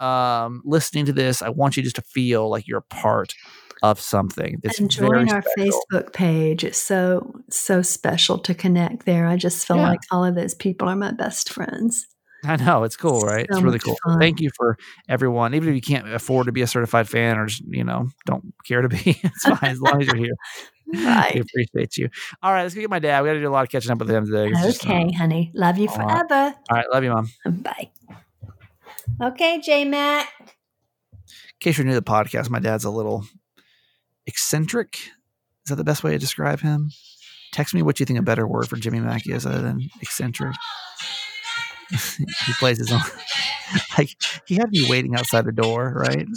um, 0.00 0.62
listening 0.64 1.06
to 1.06 1.12
this, 1.12 1.42
I 1.42 1.48
want 1.48 1.76
you 1.76 1.82
just 1.82 1.96
to 1.96 2.02
feel 2.02 2.48
like 2.48 2.66
you're 2.68 2.78
a 2.78 2.82
part 2.94 3.34
of 3.82 4.00
something. 4.00 4.58
That's 4.62 4.78
and 4.80 4.90
join 4.90 5.28
our 5.30 5.42
special. 5.42 5.80
Facebook 5.92 6.12
page. 6.12 6.64
It's 6.64 6.78
so 6.78 7.32
so 7.50 7.82
special 7.82 8.38
to 8.38 8.54
connect 8.54 9.04
there. 9.06 9.26
I 9.26 9.36
just 9.36 9.66
feel 9.66 9.76
Yeah. 9.76 9.88
like 9.88 10.00
all 10.10 10.24
of 10.24 10.34
those 10.34 10.54
people 10.54 10.88
are 10.88 10.96
my 10.96 11.12
best 11.12 11.50
friends. 11.52 12.06
I 12.44 12.54
know 12.54 12.84
it's 12.84 12.96
cool, 12.96 13.20
right? 13.22 13.46
So 13.50 13.56
it's 13.56 13.64
really 13.64 13.80
cool. 13.80 13.96
fun. 14.04 14.20
Thank 14.20 14.40
you 14.40 14.50
for 14.56 14.76
everyone. 15.08 15.54
Even 15.54 15.70
if 15.70 15.74
you 15.74 15.80
can't 15.80 16.08
afford 16.12 16.46
to 16.46 16.52
be 16.52 16.62
a 16.62 16.68
certified 16.68 17.08
fan 17.08 17.36
or 17.36 17.46
just, 17.46 17.62
you 17.68 17.82
know, 17.82 18.08
don't 18.26 18.54
care 18.64 18.80
to 18.82 18.88
be, 18.88 19.18
it's 19.24 19.42
fine 19.42 19.70
as 19.72 19.80
long 19.80 20.00
as 20.00 20.06
you're 20.06 20.16
here. 20.16 20.34
We 20.92 21.04
Right. 21.04 21.36
appreciate 21.40 21.96
you. 21.96 22.08
All 22.42 22.52
right, 22.52 22.62
let's 22.62 22.74
go 22.74 22.80
get 22.80 22.88
my 22.90 22.98
dad. 22.98 23.22
We 23.22 23.28
got 23.28 23.34
to 23.34 23.40
do 23.40 23.48
a 23.48 23.50
lot 23.50 23.62
of 23.64 23.70
catching 23.70 23.90
up 23.90 23.98
with 23.98 24.10
him 24.10 24.24
today. 24.26 24.48
It's 24.50 24.62
just, 24.62 24.86
uh, 24.86 24.90
Okay, 24.92 25.12
honey. 25.12 25.50
Love 25.54 25.76
you 25.78 25.88
forever. 25.88 26.54
all 26.70 26.76
right, 26.76 26.86
love 26.92 27.04
you, 27.04 27.10
mom. 27.10 27.28
Bye. 27.46 27.90
Okay, 29.22 29.60
J 29.60 29.84
Mack. 29.84 30.28
In 30.40 30.46
case 31.60 31.76
you're 31.76 31.84
new 31.84 31.92
to 31.92 32.00
the 32.00 32.02
podcast, 32.02 32.48
my 32.50 32.58
dad's 32.60 32.84
a 32.84 32.90
little 32.90 33.24
eccentric. 34.26 34.96
Is 34.96 35.70
that 35.70 35.76
the 35.76 35.84
best 35.84 36.02
way 36.04 36.12
to 36.12 36.18
describe 36.18 36.60
him? 36.60 36.90
Text 37.52 37.74
me 37.74 37.82
what 37.82 37.98
you 38.00 38.06
think 38.06 38.18
a 38.18 38.22
better 38.22 38.46
word 38.46 38.68
for 38.68 38.76
Jimmy 38.76 39.00
Mack 39.00 39.26
is 39.26 39.44
other 39.44 39.60
than 39.60 39.88
eccentric. 40.00 40.54
he 41.90 42.52
plays 42.58 42.78
his 42.78 42.92
own 42.92 43.00
like 43.98 44.10
he 44.46 44.54
had 44.56 44.70
me 44.70 44.86
waiting 44.88 45.14
outside 45.16 45.44
the 45.46 45.52
door, 45.52 45.92
right? 45.96 46.26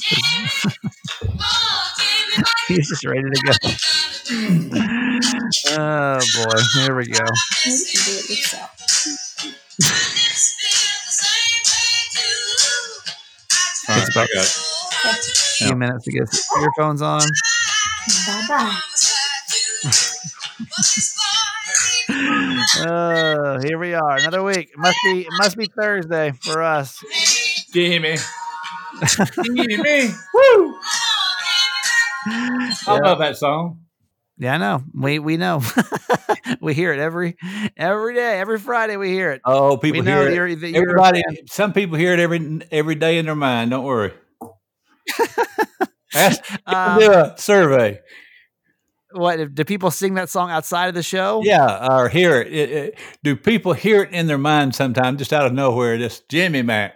he 2.67 2.75
was 2.75 2.87
just 2.87 3.05
ready 3.05 3.21
to 3.21 3.41
go. 3.45 3.53
Oh 4.29 6.19
boy, 6.35 6.61
here 6.81 6.95
we 6.95 7.05
go. 7.07 7.19
Maybe 7.65 7.77
you 7.77 7.85
can 7.85 8.01
do 8.05 8.11
it 8.19 8.29
yourself. 8.29 8.69
All 13.89 13.95
right, 13.95 14.01
It's 14.01 14.09
about- 14.15 14.27
I 14.29 14.35
got 14.35 14.45
it. 14.45 14.57
A 15.63 15.65
few 15.65 15.75
minutes 15.75 16.05
to 16.05 16.11
get 16.11 16.27
earphones 16.61 17.01
on. 17.01 17.21
Bye 18.27 18.45
bye. 18.47 18.77
Oh, 22.83 23.59
here 23.63 23.77
we 23.79 23.93
are, 23.93 24.17
another 24.17 24.43
week. 24.43 24.69
It 24.71 24.77
must 24.77 24.97
be 25.05 25.21
it 25.21 25.27
must 25.39 25.57
be 25.57 25.65
Thursday 25.79 26.31
for 26.43 26.61
us. 26.61 26.97
Jimmy. 27.73 28.17
Jimmy. 29.55 30.09
Woo! 30.33 30.75
I 32.25 32.73
Yeah. 32.87 32.93
love 33.03 33.19
that 33.19 33.37
song. 33.37 33.79
Yeah, 34.37 34.55
I 34.55 34.57
know. 34.57 34.83
We 34.93 35.19
we 35.19 35.37
know. 35.37 35.61
we 36.61 36.73
hear 36.73 36.93
it 36.93 36.99
every 36.99 37.37
every 37.77 38.15
day, 38.15 38.39
every 38.39 38.57
Friday. 38.59 38.97
We 38.97 39.09
hear 39.09 39.31
it. 39.31 39.41
Oh, 39.45 39.77
people 39.77 40.01
hear 40.01 40.27
it. 40.27 40.33
you're, 40.33 40.55
that 40.55 40.69
you're 40.69 40.83
Everybody, 40.89 41.23
some 41.47 41.73
people 41.73 41.97
hear 41.97 42.13
it 42.13 42.19
every 42.19 42.61
every 42.71 42.95
day 42.95 43.17
in 43.19 43.25
their 43.25 43.35
mind. 43.35 43.71
Don't 43.71 43.83
worry. 43.85 44.13
Ask, 46.13 46.41
Um, 46.65 46.99
do 46.99 47.11
a 47.11 47.33
survey. 47.37 47.99
what 49.13 49.53
do 49.53 49.63
people 49.65 49.91
sing 49.91 50.15
that 50.15 50.29
song 50.29 50.49
outside 50.51 50.87
of 50.87 50.95
the 50.95 51.03
show? 51.03 51.41
Yeah, 51.43 51.87
or 51.89 52.09
hear 52.09 52.41
it. 52.41 52.47
It- 52.51 52.69
it- 52.71 52.97
Do 53.23 53.35
people 53.35 53.73
hear 53.73 54.03
it 54.03 54.11
in 54.13 54.27
their 54.27 54.37
mind 54.37 54.75
sometimes, 54.75 55.19
just 55.19 55.31
out 55.33 55.45
of 55.45 55.53
nowhere? 55.53 55.97
Just 55.97 56.27
Jimmy 56.29 56.63
Mack. 56.63 56.95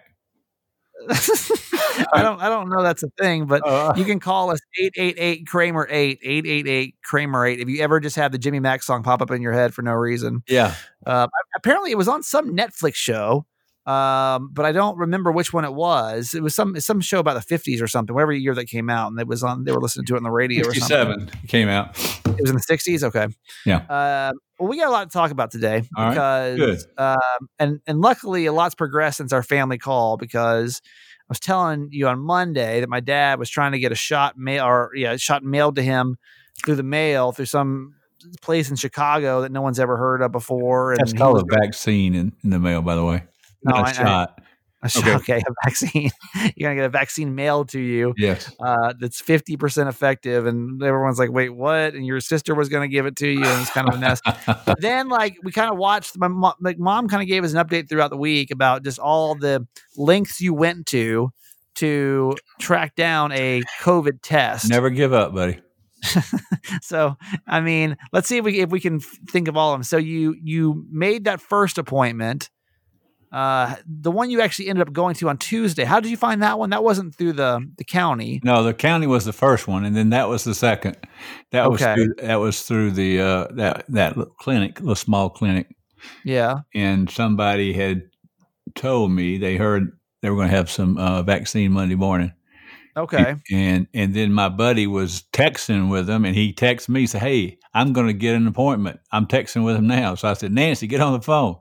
I 1.10 2.22
don't 2.22 2.40
I 2.42 2.50
don't 2.50 2.70
know 2.70 2.82
that's 2.84 3.04
a 3.04 3.10
thing, 3.20 3.46
but 3.46 3.62
Uh, 3.66 3.94
you 3.96 4.06
can 4.06 4.20
call 4.20 4.52
us 4.52 4.60
888 4.80 5.48
Kramer 5.48 5.88
8 5.90 6.20
888 6.22 6.96
Kramer 7.04 7.46
8 7.46 7.60
if 7.60 7.70
you 7.70 7.82
ever 7.82 8.00
just 8.00 8.16
have 8.16 8.32
the 8.32 8.38
Jimmy 8.38 8.60
Mack 8.60 8.82
song 8.84 9.04
pop 9.04 9.22
up 9.22 9.32
in 9.32 9.42
your 9.42 9.54
head 9.54 9.74
for 9.74 9.82
no 9.82 9.94
reason. 9.94 10.42
yeah, 10.48 10.76
Uh, 11.06 11.28
apparently 11.56 11.92
it 11.92 11.98
was 11.98 12.08
on 12.08 12.24
some 12.24 12.56
Netflix 12.56 12.96
show. 12.96 13.46
Um, 13.86 14.50
but 14.52 14.66
I 14.66 14.72
don't 14.72 14.98
remember 14.98 15.32
which 15.32 15.54
one 15.54 15.64
it 15.64 15.74
was. 15.76 16.34
It 16.34 16.42
was 16.42 16.56
some 16.56 16.80
some 16.80 17.02
show 17.02 17.20
about 17.20 17.36
the 17.46 17.56
50s 17.56 17.82
or 17.84 17.88
something, 17.88 18.16
whatever 18.16 18.32
year 18.34 18.56
that 18.56 18.66
came 18.66 18.90
out, 18.90 19.12
and 19.12 19.20
it 19.20 19.28
was 19.28 19.44
on. 19.44 19.64
They 19.64 19.72
were 19.74 19.80
listening 19.82 20.08
to 20.08 20.16
it 20.16 20.18
on 20.18 20.24
the 20.24 20.32
radio 20.32 20.62
or 20.68 20.74
something. 20.74 21.28
fifty-seven 21.28 21.48
came 21.48 21.70
out. 21.70 21.96
It 22.38 22.42
was 22.42 22.50
in 22.52 22.56
the 22.56 22.62
60s. 22.62 23.04
Okay. 23.04 23.28
Yeah. 23.66 23.78
Uh, 23.78 24.34
well, 24.60 24.70
we 24.70 24.78
got 24.78 24.88
a 24.88 24.92
lot 24.92 25.10
to 25.10 25.14
talk 25.14 25.32
about 25.32 25.52
today 25.52 25.84
All 25.98 26.06
right. 26.06 26.54
because, 26.56 26.86
Good. 26.86 27.00
um, 27.02 27.50
and 27.60 27.80
and 27.88 28.02
luckily 28.02 28.46
a 28.46 28.54
lot's 28.54 28.76
progressed 28.76 29.18
since 29.18 29.34
our 29.34 29.44
family 29.44 29.78
call 29.78 30.16
because 30.18 30.82
I 30.86 31.26
was 31.30 31.40
telling 31.40 31.90
you 31.92 32.08
on 32.08 32.20
Monday 32.20 32.80
that 32.80 32.90
my 32.90 33.00
dad 33.02 33.40
was 33.40 33.50
trying 33.50 33.74
to 33.74 33.80
get 33.80 33.92
a 33.92 33.96
shot 33.96 34.38
mail 34.38 34.64
or 34.66 34.92
yeah, 34.96 35.16
shot 35.18 35.44
mailed 35.44 35.76
to 35.76 35.82
him 35.82 36.18
through 36.64 36.76
the 36.76 36.84
mail 36.84 37.32
through 37.32 37.46
some 37.48 37.96
place 38.42 38.70
in 38.70 38.76
Chicago 38.76 39.42
that 39.42 39.52
no 39.52 39.62
one's 39.62 39.80
ever 39.80 39.98
heard 39.98 40.22
of 40.22 40.32
before. 40.32 40.92
And 40.94 41.00
That's 41.02 41.14
called 41.14 41.42
a 41.42 41.56
vaccine 41.62 42.16
in, 42.16 42.32
in 42.44 42.50
the 42.50 42.60
mail, 42.60 42.82
by 42.82 42.96
the 42.96 43.04
way. 43.04 43.24
No, 43.64 43.76
Not 43.76 43.88
I- 43.88 43.92
shot. 43.92 44.42
Okay. 44.98 45.16
okay, 45.16 45.44
a 45.48 45.54
vaccine. 45.64 46.10
You're 46.56 46.70
gonna 46.70 46.76
get 46.76 46.86
a 46.86 46.90
vaccine 46.90 47.36
mailed 47.36 47.70
to 47.70 47.80
you. 47.80 48.14
yes. 48.18 48.52
uh, 48.60 48.94
that's 49.00 49.22
50% 49.22 49.88
effective. 49.88 50.46
And 50.46 50.82
everyone's 50.82 51.20
like, 51.20 51.32
wait, 51.32 51.50
what? 51.50 51.94
And 51.94 52.06
your 52.06 52.20
sister 52.20 52.56
was 52.56 52.70
going 52.70 52.90
to 52.90 52.92
give 52.92 53.06
it 53.06 53.16
to 53.18 53.28
you. 53.28 53.44
And 53.44 53.62
it's 53.62 53.72
kind 53.72 53.88
of 53.88 53.96
a 53.96 53.98
mess. 53.98 54.22
But 54.46 54.80
then, 54.82 55.10
like, 55.10 55.38
we 55.44 55.52
kind 55.52 55.72
of 55.72 55.78
watched 55.78 56.18
my 56.18 56.28
mom, 56.28 56.54
like, 56.62 56.78
mom 56.80 57.08
kind 57.08 57.22
of 57.22 57.28
gave 57.28 57.44
us 57.44 57.54
an 57.54 57.64
update 57.64 57.90
throughout 57.90 58.10
the 58.10 58.18
week 58.18 58.52
about 58.52 58.84
just 58.84 59.00
all 59.00 59.36
the 59.36 59.68
lengths 59.98 60.42
you 60.42 60.54
went 60.54 60.86
to 60.88 61.32
to 61.76 62.36
track 62.60 62.96
down 62.96 63.32
a 63.34 63.62
COVID 63.82 64.20
test. 64.22 64.70
Never 64.70 64.90
give 64.90 65.14
up, 65.14 65.34
buddy. 65.34 65.60
So, 66.82 67.16
I 67.48 67.62
mean, 67.62 67.96
let's 68.12 68.28
see 68.28 68.38
if 68.38 68.46
we 68.46 68.60
if 68.60 68.70
we 68.70 68.80
can 68.80 69.00
think 69.00 69.48
of 69.48 69.56
all 69.56 69.74
of 69.74 69.78
them. 69.78 69.84
So 69.84 69.98
you 69.98 70.36
you 70.42 70.86
made 70.92 71.26
that 71.26 71.42
first 71.42 71.78
appointment. 71.78 72.50
Uh, 73.32 73.76
the 73.86 74.12
one 74.12 74.30
you 74.30 74.40
actually 74.42 74.70
ended 74.70 74.88
up 74.88 74.94
going 74.94 75.16
to 75.16 75.28
on 75.30 75.38
Tuesday. 75.38 75.84
How 75.84 76.00
did 76.00 76.10
you 76.10 76.18
find 76.18 76.42
that 76.42 76.58
one? 76.58 76.70
That 76.70 76.84
wasn't 76.84 77.14
through 77.16 77.34
the 77.34 77.70
the 77.78 77.84
county. 77.84 78.40
No, 78.44 78.64
the 78.64 78.74
county 78.74 79.08
was 79.08 79.26
the 79.26 79.34
first 79.34 79.68
one, 79.68 79.84
and 79.86 79.96
then 79.96 80.10
that 80.12 80.30
was 80.30 80.44
the 80.44 80.54
second. 80.56 80.98
That 81.52 81.70
was 81.70 81.82
through, 81.82 82.14
that 82.20 82.36
was 82.36 82.62
through 82.64 82.92
the 82.92 83.20
uh, 83.22 83.48
that 83.56 83.86
that 83.90 84.16
clinic, 84.40 84.80
little 84.80 84.96
small 84.96 85.30
clinic, 85.30 85.76
Yeah. 86.24 86.60
and 86.74 87.10
somebody 87.10 87.74
had 87.74 88.04
told 88.76 89.12
me 89.12 89.38
they 89.38 89.58
heard 89.58 89.92
they 90.22 90.30
were 90.30 90.38
going 90.38 90.50
to 90.50 90.56
have 90.56 90.70
some 90.72 90.98
uh, 90.98 91.22
vaccine 91.24 91.72
Monday 91.74 91.96
morning, 91.96 92.32
Okay. 92.98 93.36
and 93.52 93.88
and 93.94 94.14
then 94.14 94.32
my 94.32 94.50
buddy 94.50 94.88
was 94.88 95.24
texting 95.34 95.90
with 95.90 96.08
them, 96.08 96.26
and 96.26 96.36
he 96.36 96.54
texted 96.54 96.90
me 96.90 97.06
said, 97.06 97.22
"Hey, 97.22 97.58
I'm 97.76 97.94
going 97.94 98.08
to 98.08 98.14
get 98.14 98.34
an 98.36 98.48
appointment. 98.48 99.00
I'm 99.12 99.28
texting 99.28 99.64
with 99.66 99.76
him 99.76 99.86
now." 99.86 100.16
So 100.16 100.28
I 100.28 100.34
said, 100.34 100.52
"Nancy, 100.52 100.88
get 100.88 101.02
on 101.02 101.14
the 101.14 101.22
phone," 101.22 101.58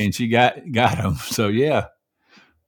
and 0.00 0.12
she 0.14 0.26
got 0.28 0.56
got 0.72 0.96
him. 0.98 1.14
So 1.30 1.46
yeah, 1.48 1.86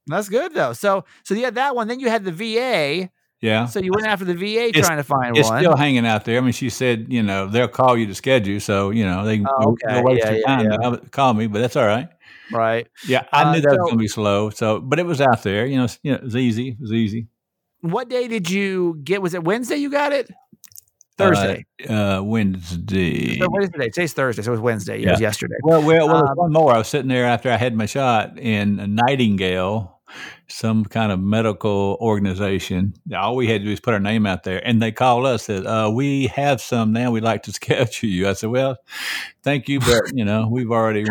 That's 0.06 0.28
good 0.28 0.54
though. 0.54 0.72
So 0.74 1.04
so 1.24 1.34
you 1.34 1.44
had 1.44 1.54
that 1.56 1.74
one. 1.74 1.88
Then 1.88 1.98
you 1.98 2.08
had 2.10 2.24
the 2.24 2.30
VA. 2.32 3.10
yeah. 3.40 3.64
So 3.66 3.80
you 3.80 3.90
went 3.92 4.06
after 4.06 4.24
the 4.24 4.34
VA 4.34 4.68
It's- 4.68 4.86
trying 4.86 4.98
to 4.98 5.02
find 5.04 5.36
It's 5.36 5.48
one. 5.48 5.60
still 5.60 5.76
hanging 5.76 6.06
out 6.06 6.24
there. 6.24 6.38
I 6.38 6.40
mean, 6.42 6.52
she 6.52 6.70
said, 6.70 7.06
you 7.08 7.22
know, 7.22 7.46
they'll 7.46 7.68
call 7.68 7.96
you 7.96 8.06
to 8.06 8.14
schedule, 8.14 8.60
so 8.60 8.90
you 8.90 9.04
know 9.04 9.24
they 9.24 9.42
Oh, 9.48 9.72
okay. 9.72 10.02
waste 10.02 10.22
Yeah, 10.24 10.30
your 10.30 10.40
yeah, 10.40 10.46
time 10.46 10.64
yeah. 10.70 10.90
to 10.90 10.96
call 11.10 11.32
me, 11.34 11.46
but 11.46 11.60
that's 11.60 11.76
all 11.76 11.86
right. 11.86 12.08
right. 12.52 12.86
Yeah, 13.08 13.24
I 13.32 13.44
Uh, 13.44 13.52
knew 13.54 13.60
that 13.62 13.70
so- 13.70 13.76
was 13.76 13.78
going 13.80 13.94
to 13.94 13.98
be 13.98 14.08
slow. 14.08 14.50
So, 14.50 14.78
but 14.80 14.98
it 14.98 15.06
was 15.06 15.20
out 15.22 15.42
there. 15.42 15.64
You 15.66 15.78
know, 15.78 15.84
it's- 15.84 15.98
you 16.02 16.12
know, 16.12 16.18
it 16.18 16.24
was 16.24 16.36
easy. 16.36 16.68
It 16.68 16.80
was 16.80 16.92
easy. 16.92 17.28
What 17.80 18.08
day 18.08 18.28
did 18.28 18.48
you 18.50 18.98
get? 19.04 19.20
Was 19.20 19.34
it 19.34 19.44
Wednesday? 19.44 19.76
You 19.76 19.90
got 19.90 20.12
it. 20.12 20.30
Thursday. 21.16 21.64
uh, 21.88 22.20
Wednesday. 22.24 23.38
so 23.38 23.48
what 23.48 23.62
is 23.62 23.70
today? 23.70 23.88
Today's 23.88 24.12
Thursday. 24.12 24.42
So 24.42 24.50
it 24.50 24.52
was 24.52 24.60
Wednesday. 24.60 25.02
It 25.02 25.10
was 25.10 25.20
yesterday. 25.20 25.56
Well, 25.62 25.82
well, 25.82 26.08
well. 26.08 26.28
Um, 26.28 26.36
one 26.36 26.52
more. 26.52 26.72
I 26.72 26.78
was 26.78 26.88
sitting 26.88 27.08
there 27.08 27.24
after 27.26 27.50
I 27.50 27.56
had 27.56 27.74
my 27.76 27.86
shot 27.86 28.38
in 28.38 28.80
a 28.80 28.86
Nightingale, 28.86 30.00
some 30.48 30.84
kind 30.84 31.12
of 31.12 31.20
medical 31.20 31.96
organization. 32.00 32.94
All 33.14 33.36
we 33.36 33.46
had 33.46 33.60
to 33.60 33.64
do 33.66 33.72
is 33.72 33.80
put 33.80 33.94
our 33.94 34.00
name 34.00 34.26
out 34.26 34.42
there, 34.42 34.66
and 34.66 34.82
they 34.82 34.92
called 34.92 35.26
us. 35.26 35.44
Said, 35.44 35.66
uh, 35.66 35.90
"We 35.92 36.26
have 36.28 36.60
some 36.60 36.92
now. 36.92 37.10
We'd 37.12 37.22
like 37.24 37.44
to 37.44 37.52
schedule 37.60 38.08
you." 38.08 38.28
I 38.28 38.32
said, 38.32 38.50
"Well, 38.50 38.76
thank 39.42 39.68
you, 39.68 39.80
but 39.80 40.02
you 40.14 40.24
know, 40.24 40.48
we've 40.50 40.70
already 40.70 41.04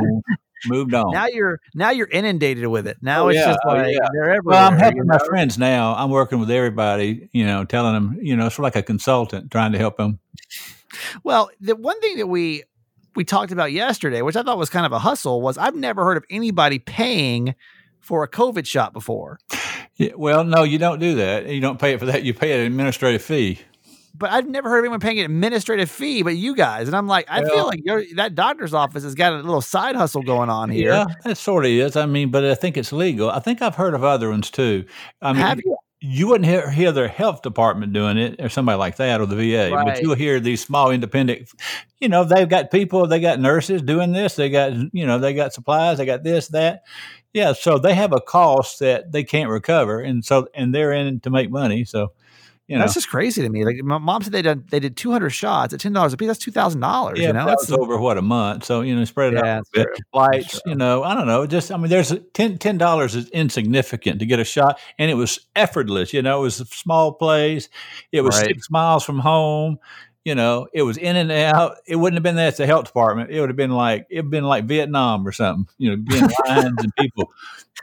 moved 0.68 0.94
on." 0.94 1.12
Now 1.12 1.28
you're 1.28 1.60
now 1.74 1.92
you're 1.92 2.08
inundated 2.08 2.68
with 2.68 2.88
it. 2.88 2.98
Now 3.02 3.26
Oh, 3.26 3.28
it's 3.30 3.38
yeah. 3.40 3.46
just 3.48 3.60
Oh, 3.66 3.74
like 3.74 3.92
yeah. 3.94 4.00
they're 4.14 4.24
everywhere. 4.32 4.42
Well, 4.46 4.72
I'm 4.72 4.78
helping 4.78 5.06
my 5.06 5.20
friends 5.20 5.58
now. 5.58 5.96
I'm 5.96 6.10
working 6.10 6.40
with 6.40 6.50
everybody, 6.52 7.30
you 7.32 7.46
know, 7.46 7.64
telling 7.66 7.94
them, 7.94 8.18
you 8.22 8.36
know, 8.36 8.48
it's 8.48 8.60
like 8.60 8.76
a 8.76 8.84
consultant 8.84 9.52
trying 9.52 9.72
to 9.74 9.78
help 9.78 9.98
them. 9.98 10.20
Well, 11.24 11.50
the 11.60 11.76
one 11.76 12.00
thing 12.02 12.18
that 12.18 12.28
we 12.28 12.64
we 13.16 13.24
talked 13.24 13.52
about 13.52 13.72
yesterday, 13.72 14.22
which 14.22 14.36
I 14.36 14.44
thought 14.44 14.58
was 14.58 14.70
kind 14.70 14.86
of 14.86 14.92
a 14.92 15.00
hustle, 15.00 15.42
was 15.42 15.58
I've 15.58 15.76
never 15.76 16.04
heard 16.04 16.18
of 16.18 16.24
anybody 16.30 16.80
paying 16.80 17.56
for 18.00 18.24
a 18.24 18.28
COVID 18.28 18.66
shot 18.66 18.92
before. 18.94 19.40
Yeah, 19.96 20.12
well, 20.18 20.44
no, 20.44 20.64
you 20.64 20.80
don't 20.80 21.00
do 21.00 21.16
that. 21.16 21.48
You 21.48 21.62
don't 21.62 21.80
pay 21.80 21.94
it 21.94 22.00
for 22.00 22.08
that. 22.08 22.24
You 22.24 22.34
pay 22.34 22.54
an 22.60 22.66
administrative 22.66 23.22
fee. 23.22 23.60
But 24.16 24.32
I've 24.32 24.48
never 24.48 24.70
heard 24.70 24.80
of 24.80 24.84
anyone 24.86 25.00
paying 25.00 25.20
an 25.20 25.26
administrative 25.26 25.90
fee, 25.90 26.22
but 26.22 26.36
you 26.36 26.56
guys. 26.56 26.88
And 26.88 26.96
I'm 26.96 27.08
like, 27.08 27.26
I 27.30 27.44
feel 27.44 27.66
like 27.66 27.82
you're, 27.84 28.04
that 28.16 28.36
doctor's 28.36 28.74
office 28.74 29.04
has 29.04 29.16
got 29.16 29.34
a 29.34 29.38
little 29.38 29.62
side 29.62 29.96
hustle 29.96 30.22
going 30.22 30.50
on 30.50 30.70
here. 30.70 30.92
Yeah, 30.92 31.06
that 31.24 31.38
sort 31.38 31.66
of 31.66 31.72
is. 31.72 31.96
I 31.96 32.06
mean, 32.06 32.30
but 32.30 32.46
I 32.46 32.54
think 32.54 32.78
it's 32.78 32.92
legal. 32.94 33.32
I 33.32 33.40
think 33.40 33.62
I've 33.62 33.76
heard 33.76 33.96
of 33.96 34.04
other 34.04 34.30
ones 34.30 34.52
too. 34.52 34.86
I 35.22 35.34
mean, 35.34 35.42
Have 35.42 35.62
you? 35.66 35.78
you 36.06 36.28
wouldn't 36.28 36.46
hear, 36.46 36.70
hear 36.70 36.92
their 36.92 37.08
health 37.08 37.42
department 37.42 37.94
doing 37.94 38.18
it 38.18 38.36
or 38.40 38.50
somebody 38.50 38.78
like 38.78 38.98
that 38.98 39.22
or 39.22 39.26
the 39.26 39.36
VA, 39.38 39.74
Right. 39.74 39.86
but 39.86 40.02
you'll 40.02 40.16
hear 40.16 40.40
these 40.40 40.62
small 40.62 40.92
independent, 40.92 41.50
you 42.00 42.10
know, 42.10 42.24
they've 42.26 42.50
got 42.50 42.72
people, 42.72 43.08
they 43.08 43.22
got 43.22 43.40
nurses 43.40 43.82
doing 43.82 44.12
this, 44.12 44.36
they 44.36 44.50
got, 44.50 44.74
you 44.94 45.08
know, 45.08 45.18
they 45.18 45.34
got 45.34 45.54
supplies, 45.54 45.98
they 45.98 46.06
got 46.06 46.22
this, 46.22 46.50
that. 46.50 46.84
Yeah. 47.32 47.54
So 47.54 47.80
they 47.80 47.96
have 47.96 48.12
a 48.12 48.20
cost 48.22 48.80
that 48.80 49.12
they 49.12 49.24
can't 49.24 49.50
recover. 49.50 50.02
And 50.02 50.24
so, 50.24 50.50
and 50.54 50.76
they're 50.76 50.92
in 50.92 51.20
to 51.22 51.30
make 51.30 51.50
money. 51.50 51.84
So, 51.86 52.12
you 52.68 52.78
know, 52.78 52.82
That's 52.84 52.94
just 52.94 53.10
crazy 53.10 53.42
to 53.42 53.50
me. 53.50 53.66
Like 53.66 53.76
my 53.84 53.98
mom 53.98 54.22
said, 54.24 54.32
they 54.34 54.42
did 54.42 54.70
they 54.70 54.80
did 54.80 54.96
200 54.98 55.30
shots 55.32 55.74
at 55.74 55.80
ten 55.82 55.92
dollars 55.94 56.14
a 56.14 56.18
piece. 56.18 56.28
That's 56.28 56.40
two 56.40 56.52
thousand 56.52 56.80
dollars. 56.82 57.20
yeah, 57.20 57.28
You 57.28 57.34
know, 57.34 57.40
that 57.46 57.52
that's 57.58 57.70
was 57.70 57.78
over 57.78 57.98
what 57.98 58.18
a 58.18 58.22
month. 58.22 58.64
So, 58.66 58.82
you 58.82 58.96
know, 58.96 59.04
spread 59.06 59.34
it 59.34 59.38
Yeah, 59.44 59.58
out 59.58 59.64
a 59.76 59.80
bit. 59.80 60.62
you 60.66 60.76
know, 60.76 61.04
I 61.04 61.14
don't 61.14 61.28
know. 61.28 61.46
Just, 61.46 61.72
I 61.72 61.78
mean, 61.78 61.90
there's 61.90 62.12
a 62.12 62.20
10 62.20 62.78
dollars 62.78 63.16
is 63.16 63.30
insignificant 63.32 64.20
to 64.20 64.26
get 64.26 64.40
a 64.40 64.44
shot, 64.44 64.80
and 64.98 65.12
it 65.12 65.16
was 65.16 65.40
effortless. 65.56 66.14
You 66.14 66.22
know, 66.22 66.40
it 66.40 66.44
was 66.44 66.62
a 66.62 66.66
small 66.66 67.14
place. 67.14 67.70
It 68.12 68.22
was 68.22 68.36
Right. 68.36 68.48
six 68.48 68.70
miles 68.70 69.04
from 69.04 69.20
home. 69.20 69.78
You 70.26 70.36
know, 70.36 70.68
it 70.74 70.84
was 70.84 70.98
in 70.98 71.18
and 71.18 71.32
out. 71.32 71.78
It 71.86 71.98
wouldn't 71.98 72.16
have 72.16 72.24
been 72.24 72.36
there 72.36 72.48
at 72.48 72.56
the 72.56 72.66
health 72.66 72.86
department. 72.86 73.30
It 73.30 73.42
would 73.42 73.50
have 73.50 73.58
been 73.58 73.72
like 73.72 74.08
it'd 74.10 74.30
been 74.30 74.46
like 74.46 74.64
Vietnam 74.66 75.28
or 75.28 75.34
something. 75.34 75.68
You 75.78 75.92
know, 75.92 75.98
being 75.98 76.22
lines 76.48 76.78
and 76.78 76.96
people 76.98 77.34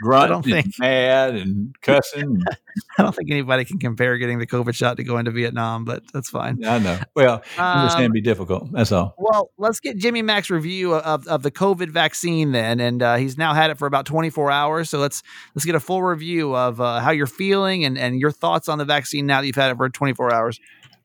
grunting 0.00 0.54
and 0.54 0.74
mad 0.78 1.34
and 1.34 1.74
cussing. 1.82 2.40
I 2.98 3.02
don't 3.02 3.14
think 3.14 3.30
anybody 3.30 3.64
can 3.64 3.78
compare 3.78 4.16
getting 4.16 4.38
the 4.38 4.46
COVID 4.46 4.74
shot 4.74 4.96
to 4.96 5.04
going 5.04 5.24
to 5.26 5.30
Vietnam, 5.30 5.84
but 5.84 6.02
that's 6.12 6.30
fine. 6.30 6.64
I 6.64 6.78
know. 6.78 6.98
Well, 7.14 7.42
um, 7.58 7.88
to 7.88 8.10
be 8.10 8.20
difficult. 8.20 8.72
That's 8.72 8.92
all. 8.92 9.14
Well, 9.18 9.50
let's 9.58 9.80
get 9.80 9.96
Jimmy 9.98 10.22
Mack's 10.22 10.50
review 10.50 10.94
of, 10.94 11.26
of 11.26 11.42
the 11.42 11.50
COVID 11.50 11.90
vaccine 11.90 12.52
then, 12.52 12.80
and 12.80 13.02
uh, 13.02 13.16
he's 13.16 13.36
now 13.36 13.54
had 13.54 13.70
it 13.70 13.78
for 13.78 13.86
about 13.86 14.06
24 14.06 14.50
hours. 14.50 14.88
So 14.88 14.98
let's 14.98 15.22
let's 15.54 15.64
get 15.64 15.74
a 15.74 15.80
full 15.80 16.02
review 16.02 16.56
of 16.56 16.80
uh, 16.80 17.00
how 17.00 17.10
you're 17.10 17.26
feeling 17.26 17.84
and 17.84 17.98
and 17.98 18.20
your 18.20 18.32
thoughts 18.32 18.68
on 18.68 18.78
the 18.78 18.84
vaccine 18.84 19.26
now 19.26 19.40
that 19.40 19.46
you've 19.46 19.56
had 19.56 19.72
it 19.72 19.76
for 19.76 19.88
24 19.88 20.32
hours. 20.32 20.60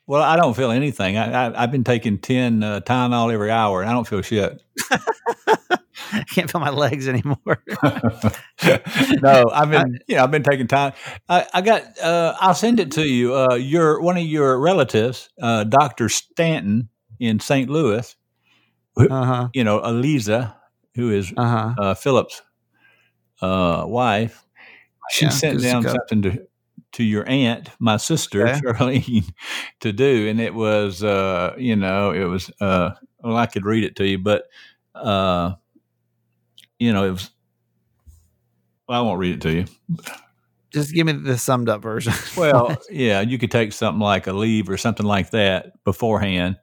Well, 0.07 0.21
I 0.21 0.35
don't 0.35 0.55
feel 0.55 0.71
anything. 0.71 1.17
I, 1.17 1.55
I, 1.55 1.61
have 1.61 1.71
been 1.71 1.83
taking 1.83 2.19
10 2.19 2.61
uh, 2.61 2.79
Tylenol 2.81 3.33
every 3.33 3.49
hour, 3.49 3.81
and 3.81 3.89
I 3.89 3.93
don't 3.93 4.07
feel 4.07 4.21
shit. 4.21 4.61
I 4.91 6.23
can't 6.29 6.49
feel 6.51 6.61
my 6.61 6.69
legs 6.69 7.07
anymore. 7.07 7.37
no, 7.83 9.45
I've 9.51 9.71
been, 9.71 9.99
you 10.07 10.15
know, 10.15 10.23
I've 10.23 10.31
been 10.31 10.43
taking 10.43 10.67
time. 10.67 10.93
I, 11.27 11.47
I 11.53 11.61
got, 11.61 11.99
uh, 11.99 12.35
I'll 12.39 12.53
send 12.53 12.79
it 12.79 12.91
to 12.91 13.07
you. 13.07 13.35
Uh, 13.35 13.55
your 13.55 13.99
one 13.99 14.17
of 14.17 14.23
your 14.23 14.59
relatives, 14.59 15.29
uh, 15.41 15.63
Doctor 15.63 16.07
Stanton 16.09 16.89
in 17.19 17.39
St. 17.39 17.69
Louis. 17.69 18.15
Uh-huh. 18.97 19.49
You 19.53 19.63
know, 19.63 19.83
Eliza, 19.83 20.55
who 20.93 21.11
is 21.11 21.33
uh-huh. 21.35 21.73
uh, 21.77 21.93
Philip's 21.95 22.41
uh, 23.41 23.83
wife. 23.87 24.45
She 25.11 25.25
yeah, 25.25 25.31
sent 25.31 25.61
down 25.61 25.83
something 25.83 26.21
to 26.23 26.47
to 26.95 27.03
your 27.03 27.27
aunt, 27.27 27.69
my 27.77 27.97
sister 27.97 28.47
okay. 28.47 28.59
Charlene, 28.61 29.29
to 29.81 29.91
do, 29.91 30.29
and 30.29 30.39
it 30.39 30.53
was, 30.53 31.03
uh, 31.03 31.53
you 31.57 31.75
know, 31.75 32.11
it 32.11 32.23
was. 32.23 32.49
Uh, 32.61 32.91
well, 33.21 33.35
I 33.35 33.47
could 33.47 33.65
read 33.65 33.83
it 33.83 33.97
to 33.97 34.07
you, 34.07 34.17
but 34.17 34.45
uh, 34.93 35.55
you 36.79 36.93
know, 36.93 37.03
it 37.03 37.11
was. 37.11 37.31
Well, 38.87 38.99
I 38.99 39.03
won't 39.03 39.19
read 39.19 39.35
it 39.35 39.41
to 39.41 39.51
you. 39.51 39.65
Just 40.71 40.93
give 40.93 41.05
me 41.05 41.13
the 41.13 41.37
summed 41.37 41.67
up 41.67 41.81
version. 41.81 42.13
well, 42.37 42.75
yeah, 42.89 43.19
you 43.21 43.37
could 43.37 43.51
take 43.51 43.73
something 43.73 43.99
like 43.99 44.27
a 44.27 44.33
leave 44.33 44.69
or 44.69 44.77
something 44.77 45.05
like 45.05 45.31
that 45.31 45.83
beforehand 45.83 46.57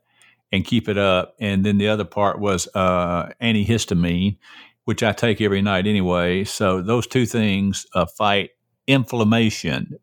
and 0.50 0.64
keep 0.64 0.88
it 0.88 0.96
up, 0.96 1.34
and 1.40 1.64
then 1.64 1.76
the 1.76 1.88
other 1.88 2.04
part 2.04 2.38
was 2.38 2.68
uh, 2.74 3.30
antihistamine, 3.42 4.38
which 4.84 5.02
I 5.02 5.12
take 5.12 5.42
every 5.42 5.60
night 5.60 5.86
anyway. 5.86 6.44
So 6.44 6.80
those 6.80 7.06
two 7.06 7.26
things 7.26 7.84
uh, 7.94 8.06
fight 8.06 8.50
inflammation 8.86 9.98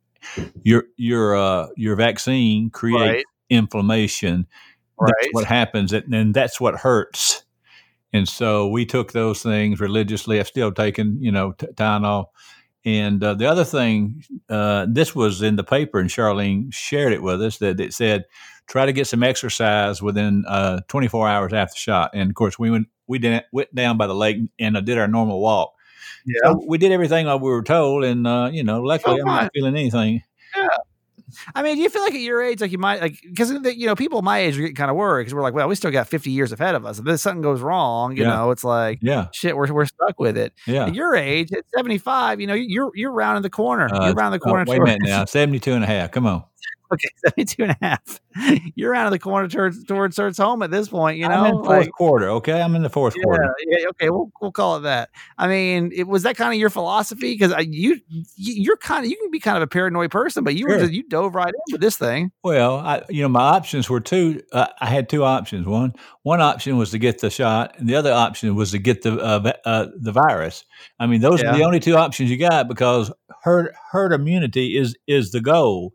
your 0.63 0.85
your 0.97 1.35
uh, 1.35 1.67
your 1.75 1.95
vaccine 1.95 2.69
creates 2.69 3.01
right. 3.01 3.25
inflammation. 3.49 4.47
Right. 4.99 5.13
That's 5.21 5.33
what 5.33 5.45
happens, 5.45 5.93
and 5.93 6.33
that's 6.33 6.59
what 6.59 6.75
hurts. 6.75 7.43
And 8.11 8.27
so 8.27 8.67
we 8.67 8.85
took 8.85 9.11
those 9.11 9.41
things 9.43 9.79
religiously. 9.79 10.39
I've 10.39 10.47
still 10.47 10.71
taken, 10.71 11.21
you 11.21 11.31
know, 11.31 11.51
t- 11.53 11.67
Tylenol. 11.67 12.25
And 12.85 13.23
uh, 13.23 13.35
the 13.35 13.45
other 13.45 13.63
thing, 13.63 14.23
uh, 14.49 14.87
this 14.89 15.13
was 15.13 15.41
in 15.41 15.57
the 15.57 15.63
paper, 15.63 15.99
and 15.99 16.09
Charlene 16.09 16.73
shared 16.73 17.13
it 17.13 17.21
with 17.21 17.41
us 17.41 17.57
that 17.57 17.79
it 17.79 17.93
said, 17.93 18.25
try 18.67 18.85
to 18.85 18.93
get 18.93 19.07
some 19.07 19.23
exercise 19.23 20.01
within 20.01 20.45
uh, 20.47 20.81
24 20.87 21.27
hours 21.27 21.53
after 21.53 21.77
shot. 21.77 22.11
And 22.13 22.29
of 22.29 22.35
course, 22.35 22.57
we 22.57 22.71
went 22.71 22.87
we 23.07 23.19
did, 23.19 23.43
went 23.51 23.73
down 23.73 23.97
by 23.97 24.07
the 24.07 24.15
lake 24.15 24.37
and 24.59 24.77
uh, 24.77 24.81
did 24.81 24.97
our 24.97 25.07
normal 25.07 25.41
walk. 25.41 25.73
Yeah, 26.25 26.39
so 26.43 26.63
we 26.67 26.77
did 26.77 26.91
everything 26.91 27.25
like 27.25 27.41
we 27.41 27.49
were 27.49 27.63
told, 27.63 28.03
and 28.03 28.25
uh, 28.27 28.49
you 28.51 28.63
know, 28.63 28.81
luckily 28.81 29.21
oh, 29.21 29.21
I'm 29.21 29.43
not 29.43 29.51
feeling 29.53 29.75
anything. 29.75 30.23
Yeah. 30.55 30.67
I 31.55 31.61
mean, 31.61 31.75
do 31.75 31.81
you 31.81 31.89
feel 31.89 32.01
like 32.01 32.13
at 32.13 32.21
your 32.21 32.41
age, 32.41 32.61
like 32.61 32.71
you 32.71 32.77
might, 32.77 33.01
like, 33.01 33.19
because 33.23 33.51
you 33.51 33.85
know, 33.85 33.95
people 33.95 34.21
my 34.21 34.39
age 34.39 34.57
are 34.57 34.61
getting 34.61 34.75
kind 34.75 34.89
of 34.89 34.97
worried 34.97 35.23
because 35.23 35.33
we're 35.33 35.41
like, 35.41 35.53
well, 35.53 35.67
we 35.67 35.75
still 35.75 35.91
got 35.91 36.07
50 36.07 36.31
years 36.31 36.51
ahead 36.51 36.75
of 36.75 36.85
us. 36.85 36.99
If 36.99 37.05
this 37.05 37.21
something 37.21 37.41
goes 37.41 37.61
wrong, 37.61 38.15
you 38.15 38.23
yeah. 38.23 38.29
know, 38.29 38.51
it's 38.51 38.63
like, 38.63 38.99
yeah, 39.01 39.27
shit, 39.31 39.55
we're, 39.55 39.71
we're 39.71 39.85
stuck 39.85 40.19
with 40.19 40.37
it. 40.37 40.53
Yeah. 40.65 40.85
At 40.85 40.95
your 40.95 41.15
age, 41.15 41.51
at 41.51 41.65
75, 41.75 42.41
you 42.41 42.47
know, 42.47 42.53
you're 42.53 42.91
you're 42.95 43.11
rounding 43.11 43.43
the 43.43 43.49
corner. 43.49 43.93
Uh, 43.93 44.07
you're 44.07 44.15
around 44.15 44.31
the 44.31 44.39
corner. 44.39 44.65
Oh, 44.67 44.71
wait 44.71 44.81
a 44.81 44.83
minute 44.83 45.01
now, 45.03 45.25
72 45.25 45.71
and 45.71 45.83
a 45.83 45.87
half. 45.87 46.11
Come 46.11 46.25
on. 46.25 46.43
Okay, 46.91 47.09
72 47.27 47.63
and 47.63 47.71
a 47.71 47.77
half. 47.81 48.19
You're 48.75 48.95
out 48.95 49.05
of 49.05 49.11
the 49.11 49.19
corner 49.19 49.47
towards 49.47 49.83
towards 49.83 50.37
home 50.37 50.63
at 50.63 50.71
this 50.71 50.87
point, 50.87 51.19
you 51.19 51.27
know. 51.27 51.35
I'm 51.35 51.45
in 51.45 51.63
fourth 51.63 51.67
like, 51.67 51.91
quarter, 51.91 52.29
okay? 52.29 52.61
I'm 52.61 52.75
in 52.75 52.81
the 52.81 52.89
fourth 52.89 53.15
yeah, 53.15 53.23
quarter. 53.23 53.55
Yeah, 53.67 53.89
okay, 53.89 54.09
we'll 54.09 54.31
we'll 54.41 54.51
call 54.51 54.77
it 54.77 54.81
that. 54.81 55.09
I 55.37 55.47
mean, 55.47 55.91
it 55.93 56.07
was 56.07 56.23
that 56.23 56.35
kind 56.35 56.51
of 56.51 56.59
your 56.59 56.69
philosophy 56.69 57.33
because 57.37 57.53
you 57.67 57.99
you're 58.35 58.77
kind 58.77 59.05
of 59.05 59.11
you 59.11 59.17
can 59.17 59.29
be 59.29 59.39
kind 59.39 59.57
of 59.57 59.63
a 59.63 59.67
paranoid 59.67 60.09
person, 60.09 60.43
but 60.43 60.55
you 60.55 60.65
sure. 60.67 60.77
were 60.77 60.79
just, 60.79 60.93
you 60.93 61.03
dove 61.03 61.35
right 61.35 61.53
in 61.53 61.73
with 61.73 61.81
this 61.81 61.95
thing. 61.97 62.31
Well, 62.43 62.77
I 62.77 63.03
you 63.09 63.21
know 63.21 63.29
my 63.29 63.41
options 63.41 63.87
were 63.89 63.99
two. 63.99 64.41
Uh, 64.51 64.67
I 64.79 64.87
had 64.87 65.09
two 65.09 65.23
options. 65.23 65.67
One 65.67 65.93
one 66.23 66.41
option 66.41 66.77
was 66.77 66.91
to 66.91 66.97
get 66.97 67.19
the 67.19 67.29
shot, 67.29 67.77
and 67.77 67.87
the 67.87 67.95
other 67.95 68.11
option 68.11 68.55
was 68.55 68.71
to 68.71 68.79
get 68.79 69.03
the 69.03 69.19
uh, 69.19 69.53
uh, 69.63 69.87
the 69.95 70.11
virus. 70.11 70.65
I 70.99 71.05
mean, 71.05 71.21
those 71.21 71.43
yeah. 71.43 71.51
are 71.51 71.57
the 71.57 71.63
only 71.63 71.79
two 71.79 71.97
options 71.97 72.31
you 72.31 72.37
got 72.37 72.67
because 72.67 73.11
herd 73.43 73.75
herd 73.91 74.11
immunity 74.11 74.75
is 74.75 74.95
is 75.05 75.31
the 75.31 75.41
goal. 75.41 75.93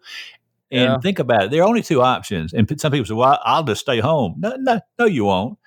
And 0.70 0.82
yeah. 0.82 0.98
think 0.98 1.18
about 1.18 1.44
it. 1.44 1.50
There 1.50 1.60
are 1.62 1.68
only 1.68 1.82
two 1.82 2.02
options. 2.02 2.52
And 2.52 2.68
some 2.80 2.90
people 2.90 3.06
say, 3.06 3.14
"Well, 3.14 3.38
I'll 3.44 3.64
just 3.64 3.82
stay 3.82 4.00
home." 4.00 4.36
No, 4.38 4.56
no, 4.58 4.80
no, 4.98 5.04
you 5.04 5.24
won't. 5.24 5.58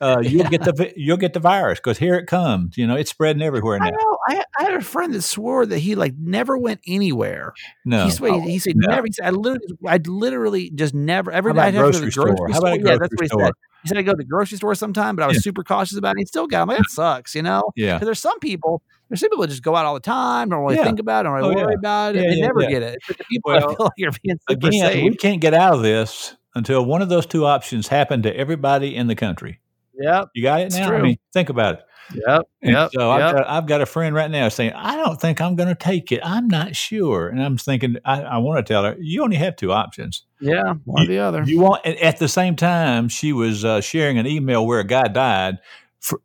Uh, 0.00 0.20
you'll 0.24 0.48
get 0.48 0.62
the 0.62 0.92
you'll 0.96 1.16
get 1.16 1.34
the 1.34 1.40
virus 1.40 1.78
because 1.78 1.98
here 1.98 2.14
it 2.14 2.26
comes. 2.26 2.76
You 2.76 2.86
know, 2.86 2.96
it's 2.96 3.10
spreading 3.10 3.42
everywhere 3.42 3.78
now. 3.78 3.86
I 3.86 3.90
know. 3.90 4.18
I, 4.28 4.44
I, 4.58 4.62
had 4.64 4.74
a 4.74 4.80
friend 4.80 5.12
that 5.14 5.22
swore 5.22 5.66
that 5.66 5.78
he 5.78 5.94
like 5.94 6.14
never 6.18 6.56
went 6.56 6.80
anywhere. 6.86 7.52
No, 7.84 8.06
he, 8.06 8.10
swore, 8.10 8.42
he 8.42 8.58
said 8.58 8.74
no. 8.76 8.94
never. 8.94 9.06
He 9.06 9.12
said, 9.12 9.26
I 9.26 9.30
literally, 9.30 9.78
I 9.86 9.96
literally 9.98 10.70
just 10.70 10.94
never. 10.94 11.30
Every 11.30 11.54
have 11.54 11.72
to 11.72 11.78
go 11.78 11.90
to 11.92 11.98
the 11.98 12.10
grocery 12.10 12.12
store. 12.12 12.48
How 12.50 12.58
about 12.58 12.80
yeah, 12.80 12.96
that's 12.96 13.14
what 13.14 13.22
he 13.22 13.28
said. 13.28 13.52
He 13.82 13.88
said 13.88 13.98
I 13.98 14.02
go 14.02 14.12
to 14.12 14.16
the 14.16 14.24
grocery 14.24 14.56
store 14.56 14.74
sometime, 14.74 15.16
but 15.16 15.22
I 15.22 15.26
was 15.26 15.36
yeah. 15.36 15.42
super 15.42 15.64
cautious 15.64 15.96
about 15.96 16.16
it. 16.16 16.20
He 16.20 16.26
still 16.26 16.46
got. 16.46 16.62
I'm 16.62 16.68
like, 16.68 16.78
that 16.78 16.86
sucks, 16.90 17.34
you 17.34 17.42
know. 17.42 17.62
Yeah. 17.76 17.94
Because 17.94 18.06
there's 18.06 18.20
some 18.20 18.38
people 18.40 18.82
there's 19.10 19.20
some 19.20 19.28
people 19.28 19.42
that 19.42 19.48
just 19.48 19.62
go 19.62 19.76
out 19.76 19.84
all 19.84 19.94
the 19.94 20.00
time, 20.00 20.48
don't 20.48 20.62
really 20.62 20.76
yeah. 20.76 20.84
think 20.84 21.00
about 21.00 21.20
it, 21.20 21.28
don't 21.28 21.34
really 21.34 21.54
oh, 21.54 21.62
worry 21.62 21.72
yeah. 21.72 21.78
about 21.78 22.16
it. 22.16 22.22
Yeah, 22.22 22.30
they 22.30 22.40
never 22.40 22.60
get 22.60 22.82
it. 22.82 22.98
It's 23.08 23.18
the 23.18 23.24
people 23.24 23.52
well, 23.52 23.68
feel 23.74 23.76
like 23.80 23.92
you're 23.96 24.12
being 24.22 24.38
super 24.48 24.68
again, 24.68 24.92
safe. 24.92 25.10
we 25.10 25.16
can't 25.16 25.40
get 25.40 25.52
out 25.52 25.74
of 25.74 25.82
this 25.82 26.36
until 26.54 26.84
one 26.84 27.02
of 27.02 27.08
those 27.08 27.26
two 27.26 27.44
options 27.44 27.88
happen 27.88 28.22
to 28.22 28.34
everybody 28.34 28.96
in 28.96 29.08
the 29.08 29.16
country. 29.16 29.60
Yep. 29.94 30.30
You 30.34 30.42
got 30.42 30.60
it 30.60 30.72
now? 30.72 30.92
I 30.92 31.02
mean, 31.02 31.18
think 31.32 31.48
about 31.48 31.74
it. 31.74 31.80
Yep. 32.26 32.42
And 32.62 32.72
yep. 32.72 32.90
So. 32.92 33.10
I've, 33.10 33.34
got, 33.34 33.48
I've 33.48 33.66
got 33.66 33.80
a 33.82 33.86
friend 33.86 34.14
right 34.14 34.30
now 34.30 34.48
saying, 34.48 34.72
I 34.72 34.96
don't 34.96 35.20
think 35.20 35.40
I'm 35.40 35.56
going 35.56 35.68
to 35.68 35.74
take 35.74 36.10
it. 36.10 36.20
I'm 36.24 36.48
not 36.48 36.74
sure. 36.74 37.28
And 37.28 37.42
I'm 37.42 37.56
thinking, 37.56 37.96
I, 38.04 38.22
I 38.22 38.38
want 38.38 38.64
to 38.64 38.72
tell 38.72 38.84
her, 38.84 38.96
you 38.98 39.22
only 39.22 39.36
have 39.36 39.56
two 39.56 39.72
options. 39.72 40.24
Yeah, 40.40 40.74
one 40.84 41.02
you, 41.02 41.04
or 41.04 41.06
the 41.06 41.18
other. 41.18 41.42
You 41.44 41.60
want, 41.60 41.86
at 41.86 42.18
the 42.18 42.28
same 42.28 42.56
time, 42.56 43.08
she 43.08 43.32
was 43.32 43.64
uh, 43.64 43.80
sharing 43.80 44.18
an 44.18 44.26
email 44.26 44.66
where 44.66 44.80
a 44.80 44.86
guy 44.86 45.04
died 45.04 45.58
for, 46.00 46.20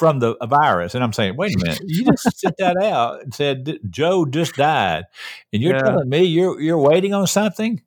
from 0.00 0.18
the 0.18 0.34
virus. 0.48 0.94
And 0.94 1.04
I'm 1.04 1.12
saying, 1.12 1.36
wait 1.36 1.54
a 1.54 1.58
minute, 1.58 1.82
you 1.86 2.06
just 2.06 2.40
sent 2.40 2.56
that 2.56 2.82
out 2.82 3.22
and 3.22 3.34
said 3.34 3.78
Joe 3.90 4.24
just 4.24 4.54
died, 4.54 5.04
and 5.52 5.62
you're 5.62 5.76
yeah. 5.76 5.82
telling 5.82 6.08
me 6.08 6.24
you're 6.24 6.58
you're 6.58 6.80
waiting 6.80 7.12
on 7.12 7.26
something. 7.26 7.82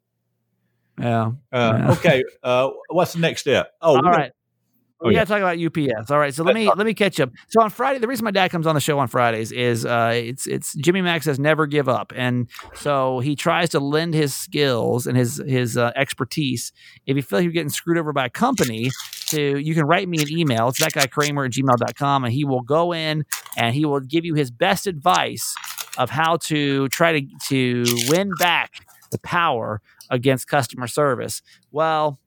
Yeah. 1.02 1.32
Uh, 1.52 1.78
yeah. 1.80 1.91
Okay. 1.93 2.23
Uh, 2.43 2.69
what's 2.89 3.13
the 3.13 3.19
next 3.19 3.41
step? 3.41 3.71
Oh, 3.82 3.95
all 3.95 4.02
right. 4.04 4.32
Oh, 5.03 5.09
we 5.09 5.15
got 5.15 5.27
to 5.27 5.33
talk 5.33 5.39
about 5.39 5.59
UPS. 5.59 6.11
All 6.11 6.17
right, 6.17 6.33
so 6.33 6.43
let 6.43 6.55
me 6.55 6.67
let 6.67 6.85
me 6.85 6.93
catch 6.93 7.19
up. 7.19 7.29
So 7.49 7.61
on 7.61 7.69
Friday, 7.69 7.99
the 7.99 8.07
reason 8.07 8.23
my 8.23 8.31
dad 8.31 8.51
comes 8.51 8.65
on 8.65 8.73
the 8.73 8.81
show 8.81 8.99
on 8.99 9.09
Fridays 9.09 9.51
is 9.51 9.85
uh, 9.85 10.11
it's 10.15 10.47
it's 10.47 10.73
Jimmy 10.75 11.01
Mack 11.01 11.23
says 11.23 11.39
never 11.39 11.67
give 11.67 11.89
up, 11.89 12.13
and 12.15 12.49
so 12.75 13.19
he 13.19 13.35
tries 13.35 13.69
to 13.69 13.79
lend 13.79 14.13
his 14.13 14.33
skills 14.33 15.05
and 15.05 15.17
his 15.17 15.43
his 15.45 15.77
uh, 15.77 15.91
expertise. 15.97 16.71
If 17.05 17.17
you 17.17 17.21
feel 17.21 17.39
like 17.39 17.43
you're 17.43 17.51
getting 17.51 17.69
screwed 17.69 17.97
over 17.97 18.13
by 18.13 18.27
a 18.27 18.29
company, 18.29 18.91
to 19.27 19.57
you 19.57 19.73
can 19.73 19.85
write 19.85 20.07
me 20.07 20.19
an 20.19 20.31
email. 20.31 20.69
It's 20.69 20.79
that 20.79 20.93
guy 20.93 21.07
Kramer 21.07 21.43
at 21.45 21.51
gmail.com, 21.51 22.23
and 22.23 22.33
he 22.33 22.45
will 22.45 22.61
go 22.61 22.93
in 22.93 23.25
and 23.57 23.75
he 23.75 23.85
will 23.85 23.99
give 23.99 24.23
you 24.23 24.35
his 24.35 24.51
best 24.51 24.87
advice 24.87 25.53
of 25.97 26.09
how 26.09 26.37
to 26.37 26.87
try 26.89 27.19
to 27.19 27.27
to 27.47 27.83
win 28.07 28.31
back 28.39 28.85
the 29.11 29.19
power 29.19 29.81
against 30.09 30.47
customer 30.47 30.87
service. 30.87 31.41
Well 31.71 32.19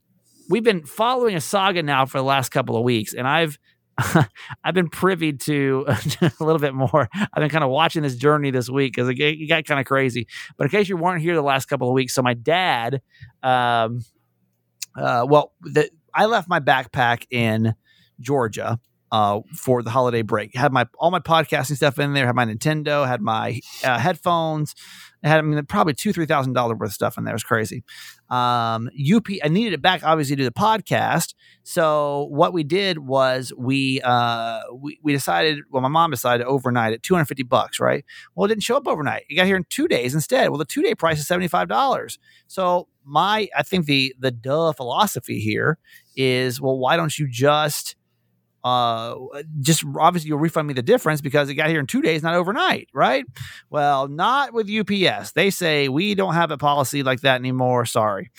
we've 0.48 0.64
been 0.64 0.84
following 0.84 1.34
a 1.34 1.40
saga 1.40 1.82
now 1.82 2.06
for 2.06 2.18
the 2.18 2.24
last 2.24 2.50
couple 2.50 2.76
of 2.76 2.82
weeks, 2.82 3.14
and 3.14 3.26
I've 3.26 3.58
I've 4.64 4.74
been 4.74 4.88
privy 4.88 5.32
to 5.32 5.84
a 6.20 6.32
little 6.40 6.58
bit 6.58 6.74
more. 6.74 7.08
I've 7.14 7.40
been 7.40 7.48
kind 7.48 7.64
of 7.64 7.70
watching 7.70 8.02
this 8.02 8.16
journey 8.16 8.50
this 8.50 8.68
week 8.68 8.94
because 8.94 9.08
it, 9.08 9.18
it, 9.18 9.48
got 9.48 9.64
kind 9.64 9.80
of 9.80 9.86
crazy. 9.86 10.26
But 10.56 10.64
in 10.64 10.70
case 10.70 10.88
you 10.88 10.96
weren't 10.96 11.22
here 11.22 11.34
the 11.34 11.42
last 11.42 11.66
couple 11.66 11.88
of 11.88 11.94
weeks, 11.94 12.14
so 12.14 12.22
my 12.22 12.34
dad, 12.34 13.00
um, 13.42 14.04
uh, 14.98 15.26
well, 15.28 15.52
the, 15.62 15.88
I 16.12 16.26
left 16.26 16.48
my 16.48 16.60
backpack 16.60 17.24
in 17.30 17.74
Georgia 18.20 18.78
uh, 19.12 19.40
for 19.54 19.82
the 19.82 19.90
holiday 19.90 20.22
break. 20.22 20.54
Had 20.54 20.72
my 20.72 20.86
all 20.98 21.10
my 21.10 21.20
podcasting 21.20 21.76
stuff 21.76 21.98
in 21.98 22.12
there. 22.12 22.26
Had 22.26 22.34
my 22.34 22.44
Nintendo. 22.44 23.06
Had 23.06 23.20
my 23.20 23.60
uh, 23.84 23.98
headphones. 23.98 24.74
I 25.24 25.28
had 25.28 25.38
I 25.38 25.42
mean 25.42 25.64
probably 25.66 25.94
two 25.94 26.12
three 26.12 26.26
thousand 26.26 26.52
dollar 26.52 26.74
worth 26.74 26.90
of 26.90 26.94
stuff 26.94 27.18
in 27.18 27.24
there. 27.24 27.32
It 27.32 27.36
was 27.36 27.44
crazy. 27.44 27.84
Um, 28.28 28.90
UP 29.14 29.26
I 29.42 29.48
needed 29.48 29.72
it 29.72 29.82
back 29.82 30.02
obviously 30.04 30.36
to 30.36 30.42
do 30.42 30.44
the 30.44 30.52
podcast. 30.52 31.34
So 31.62 32.26
what 32.30 32.52
we 32.52 32.64
did 32.64 32.98
was 32.98 33.52
we 33.56 34.00
uh 34.02 34.60
we, 34.74 34.98
we 35.02 35.12
decided 35.12 35.60
well 35.70 35.82
my 35.82 35.88
mom 35.88 36.10
decided 36.10 36.46
overnight 36.46 36.92
at 36.92 37.02
two 37.02 37.14
hundred 37.14 37.26
fifty 37.26 37.42
bucks 37.42 37.80
right. 37.80 38.04
Well 38.34 38.44
it 38.44 38.48
didn't 38.48 38.62
show 38.62 38.76
up 38.76 38.86
overnight. 38.86 39.24
It 39.28 39.36
got 39.36 39.46
here 39.46 39.56
in 39.56 39.64
two 39.68 39.88
days 39.88 40.14
instead. 40.14 40.50
Well 40.50 40.58
the 40.58 40.64
two 40.64 40.82
day 40.82 40.94
price 40.94 41.18
is 41.18 41.26
seventy 41.26 41.48
five 41.48 41.68
dollars. 41.68 42.18
So 42.46 42.88
my 43.04 43.48
I 43.56 43.62
think 43.62 43.86
the 43.86 44.14
the 44.18 44.30
duh 44.30 44.72
philosophy 44.72 45.40
here 45.40 45.78
is 46.16 46.60
well 46.60 46.78
why 46.78 46.96
don't 46.96 47.16
you 47.18 47.28
just 47.28 47.96
uh, 48.66 49.14
just 49.60 49.84
obviously 49.96 50.26
you'll 50.26 50.40
refund 50.40 50.66
me 50.66 50.74
the 50.74 50.82
difference 50.82 51.20
because 51.20 51.48
it 51.48 51.54
got 51.54 51.68
here 51.68 51.78
in 51.78 51.86
two 51.86 52.02
days, 52.02 52.24
not 52.24 52.34
overnight, 52.34 52.88
right? 52.92 53.24
Well, 53.70 54.08
not 54.08 54.52
with 54.52 54.68
UPS. 54.68 55.32
They 55.32 55.50
say 55.50 55.88
we 55.88 56.16
don't 56.16 56.34
have 56.34 56.50
a 56.50 56.58
policy 56.58 57.04
like 57.04 57.20
that 57.20 57.36
anymore. 57.36 57.86
Sorry. 57.86 58.32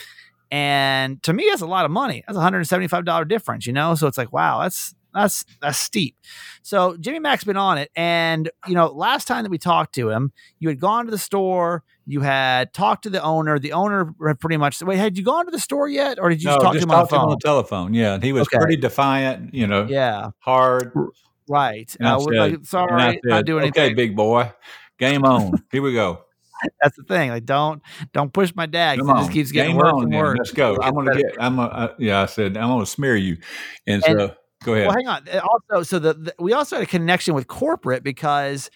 And 0.51 1.23
to 1.23 1.31
me, 1.31 1.45
that's 1.49 1.61
a 1.61 1.65
lot 1.65 1.85
of 1.85 1.91
money. 1.91 2.25
That's 2.27 2.37
a 2.37 2.41
$175 2.41 3.27
difference, 3.29 3.65
you 3.65 3.71
know? 3.71 3.95
So 3.95 4.05
it's 4.07 4.17
like, 4.17 4.33
wow, 4.33 4.63
that's 4.63 4.93
that's 5.17 5.45
that's 5.61 5.77
steep. 5.79 6.15
So 6.61 6.95
Jimmy 6.97 7.19
Mack's 7.19 7.43
been 7.43 7.57
on 7.57 7.77
it, 7.77 7.91
and 7.95 8.49
you 8.67 8.73
know, 8.75 8.87
last 8.87 9.27
time 9.27 9.43
that 9.43 9.49
we 9.49 9.57
talked 9.57 9.95
to 9.95 10.09
him, 10.09 10.31
you 10.59 10.69
had 10.69 10.79
gone 10.79 11.05
to 11.05 11.11
the 11.11 11.17
store, 11.17 11.83
you 12.05 12.21
had 12.21 12.73
talked 12.73 13.03
to 13.03 13.09
the 13.09 13.21
owner. 13.21 13.59
The 13.59 13.73
owner 13.73 14.13
had 14.25 14.39
pretty 14.39 14.57
much 14.57 14.81
wait. 14.81 14.97
Had 14.97 15.17
you 15.17 15.23
gone 15.23 15.45
to 15.45 15.51
the 15.51 15.59
store 15.59 15.87
yet, 15.89 16.19
or 16.19 16.29
did 16.29 16.41
you 16.41 16.47
no, 16.49 16.55
just 16.55 16.63
talk 16.63 16.73
just 16.73 16.87
to 16.87 16.93
him 16.93 16.99
on 16.99 17.07
to 17.07 17.15
him 17.15 17.21
on 17.21 17.29
the 17.29 17.37
telephone. 17.37 17.93
Yeah, 17.93 18.13
and 18.15 18.23
he 18.23 18.31
was 18.33 18.43
Okay. 18.47 18.57
pretty 18.57 18.77
defiant. 18.77 19.53
You 19.53 19.67
know, 19.67 19.85
yeah, 19.89 20.29
hard. 20.39 20.91
right. 21.47 21.95
And 21.99 22.07
Uh, 22.07 22.19
said- 22.19 22.33
like, 22.35 22.53
And 22.53 22.67
sorry, 22.67 22.91
not 22.91 23.15
said, 23.29 23.45
doing 23.45 23.65
okay, 23.69 23.79
anything. 23.81 23.95
big 23.95 24.15
boy, 24.15 24.51
game 24.99 25.23
on. 25.25 25.53
Here 25.71 25.81
we 25.81 25.93
go. 25.93 26.23
That's 26.81 26.97
the 26.97 27.03
thing. 27.03 27.29
Like, 27.29 27.45
don't 27.45 27.81
don't 28.13 28.33
push 28.33 28.51
my 28.55 28.65
dad. 28.65 28.97
It 28.99 29.05
just 29.05 29.31
keeps 29.31 29.51
getting 29.51 29.71
game 29.75 29.77
worse 29.77 29.93
on. 29.93 30.03
and 30.05 30.15
worse. 30.15 30.37
Let's 30.39 30.51
go. 30.51 30.77
I'm 30.81 30.93
gonna 30.95 31.15
get. 31.15 31.35
I'm. 31.39 31.55
Gonna, 31.57 31.69
uh, 31.69 31.93
yeah, 31.99 32.21
I 32.23 32.25
said 32.25 32.57
I'm 32.57 32.67
gonna 32.69 32.85
smear 32.85 33.15
you. 33.15 33.37
And 33.85 34.01
so 34.03 34.11
And- 34.19 34.35
go 34.67 34.73
ahead. 34.73 34.87
Well, 34.87 34.95
hang 34.95 35.07
on. 35.07 35.27
Uh, 35.27 35.39
Also, 35.71 35.83
so 35.83 35.99
the, 35.99 36.13
the 36.13 36.35
we 36.39 36.53
also 36.53 36.75
had 36.75 36.83
a 36.83 36.87
connection 36.87 37.33
with 37.33 37.47
corporate 37.47 38.03
because 38.03 38.69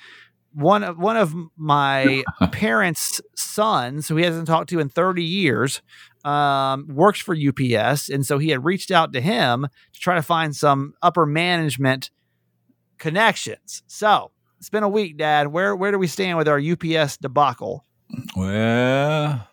one 0.54 0.84
of 0.84 0.98
one 0.98 1.18
of 1.18 1.36
my 1.58 2.24
parents' 2.52 3.22
sons, 3.36 4.08
who 4.08 4.16
he 4.16 4.24
hasn't 4.24 4.48
talked 4.48 4.70
to 4.70 4.80
in 4.80 4.90
30 4.90 5.24
years, 5.24 5.82
um, 6.24 6.88
works 6.88 7.20
for 7.20 7.36
UPS, 7.36 8.10
and 8.10 8.26
so 8.26 8.38
he 8.38 8.50
had 8.50 8.64
reached 8.64 8.90
out 8.92 9.14
to 9.14 9.22
him 9.22 9.68
to 9.94 10.00
try 10.00 10.16
to 10.16 10.22
find 10.22 10.56
some 10.56 10.94
upper 11.02 11.26
management 11.26 12.10
connections. 12.98 13.84
So 13.88 14.32
it's 14.60 14.70
been 14.70 14.84
a 14.84 14.90
week, 14.90 15.18
Dad. 15.18 15.48
Where 15.48 15.76
where 15.76 15.92
do 15.92 16.00
we 16.00 16.08
stand 16.08 16.38
with 16.38 16.48
our 16.48 16.60
UPS 16.60 17.18
debacle? 17.18 17.86
well, 18.36 19.48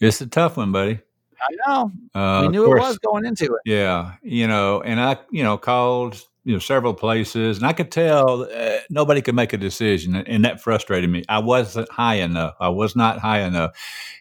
it's 0.00 0.20
a 0.20 0.26
tough 0.26 0.56
one, 0.56 0.70
buddy. 0.72 1.00
I 1.42 1.56
know 1.66 1.92
Uh, 2.14 2.42
we 2.42 2.48
knew 2.48 2.64
course, 2.66 2.82
it 2.84 2.86
was 2.88 2.98
going 2.98 3.24
into 3.24 3.44
it. 3.46 3.60
Yeah, 3.64 4.14
you 4.22 4.46
know, 4.46 4.80
and 4.82 5.00
I, 5.00 5.18
you 5.30 5.42
know, 5.42 5.56
called 5.58 6.20
you 6.44 6.52
know 6.54 6.58
several 6.58 6.94
places, 6.94 7.58
and 7.58 7.66
I 7.66 7.72
could 7.72 7.90
tell 7.92 8.42
uh, 8.42 8.78
nobody 8.88 9.20
could 9.22 9.34
make 9.34 9.52
a 9.52 9.58
decision, 9.58 10.14
and- 10.16 10.28
and 10.28 10.44
that 10.44 10.60
frustrated 10.62 11.10
me. 11.10 11.22
I 11.28 11.38
wasn't 11.38 11.90
high 11.90 12.16
enough. 12.16 12.54
I 12.60 12.68
was 12.70 12.96
not 12.96 13.18
high 13.18 13.40
enough. 13.40 13.72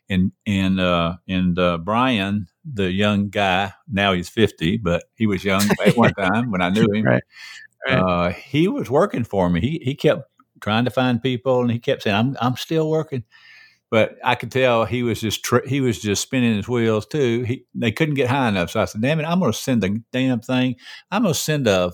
And 0.10 0.32
and 0.46 0.80
uh, 0.80 1.18
and 1.28 1.58
uh, 1.60 1.78
Brian, 1.78 2.48
the 2.66 2.92
young 2.92 3.30
guy, 3.30 3.74
now 3.88 4.14
he's 4.14 4.28
fifty, 4.30 4.78
but 4.78 5.04
he 5.16 5.28
was 5.28 5.44
young 5.44 5.62
at 5.86 5.96
one 5.96 6.14
time 6.14 6.52
when 6.52 6.62
I 6.62 6.70
knew 6.70 6.92
him. 6.92 7.06
Right, 7.06 7.24
right. 7.88 8.00
Uh, 8.00 8.30
he 8.32 8.68
was 8.68 8.90
working 8.90 9.24
for 9.24 9.50
me. 9.50 9.62
He 9.62 9.82
he 9.84 9.96
kept 9.96 10.24
trying 10.62 10.86
to 10.86 10.92
find 10.92 11.22
people, 11.22 11.62
and 11.62 11.72
he 11.72 11.80
kept 11.80 12.04
saying, 12.04 12.16
"I'm 12.16 12.36
I'm 12.42 12.56
still 12.58 12.90
working." 12.90 13.24
But 13.92 14.18
I 14.24 14.36
could 14.36 14.52
tell 14.52 14.86
he 14.86 15.02
was 15.02 15.20
just 15.20 15.44
tr- 15.44 15.66
he 15.66 15.82
was 15.82 16.00
just 16.00 16.22
spinning 16.22 16.56
his 16.56 16.68
wheels 16.70 17.08
too. 17.08 17.44
He 17.44 17.66
they 17.74 17.92
couldn't 17.92 18.16
get 18.16 18.30
high 18.30 18.50
enough, 18.50 18.72
so 18.72 18.82
I 18.82 18.86
said, 18.86 19.02
"Damn 19.02 19.20
it, 19.20 19.26
I'm 19.26 19.40
going 19.40 19.52
to 19.52 19.58
send 19.58 19.82
the 19.82 20.04
damn 20.12 20.42
thing. 20.42 20.76
I'm 21.12 21.24
going 21.24 21.34
to 21.34 21.40
send 21.40 21.68
a 21.68 21.92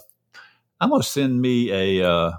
I'm 0.81 0.89
going 0.89 1.01
to 1.01 1.07
send 1.07 1.41
me 1.41 1.71
a 1.71 2.09
uh, 2.09 2.31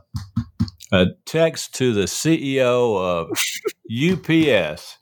a 0.93 1.07
text 1.25 1.75
to 1.77 1.95
the 1.95 2.03
CEO 2.05 2.99
of 2.99 3.29
UPS." 3.91 4.99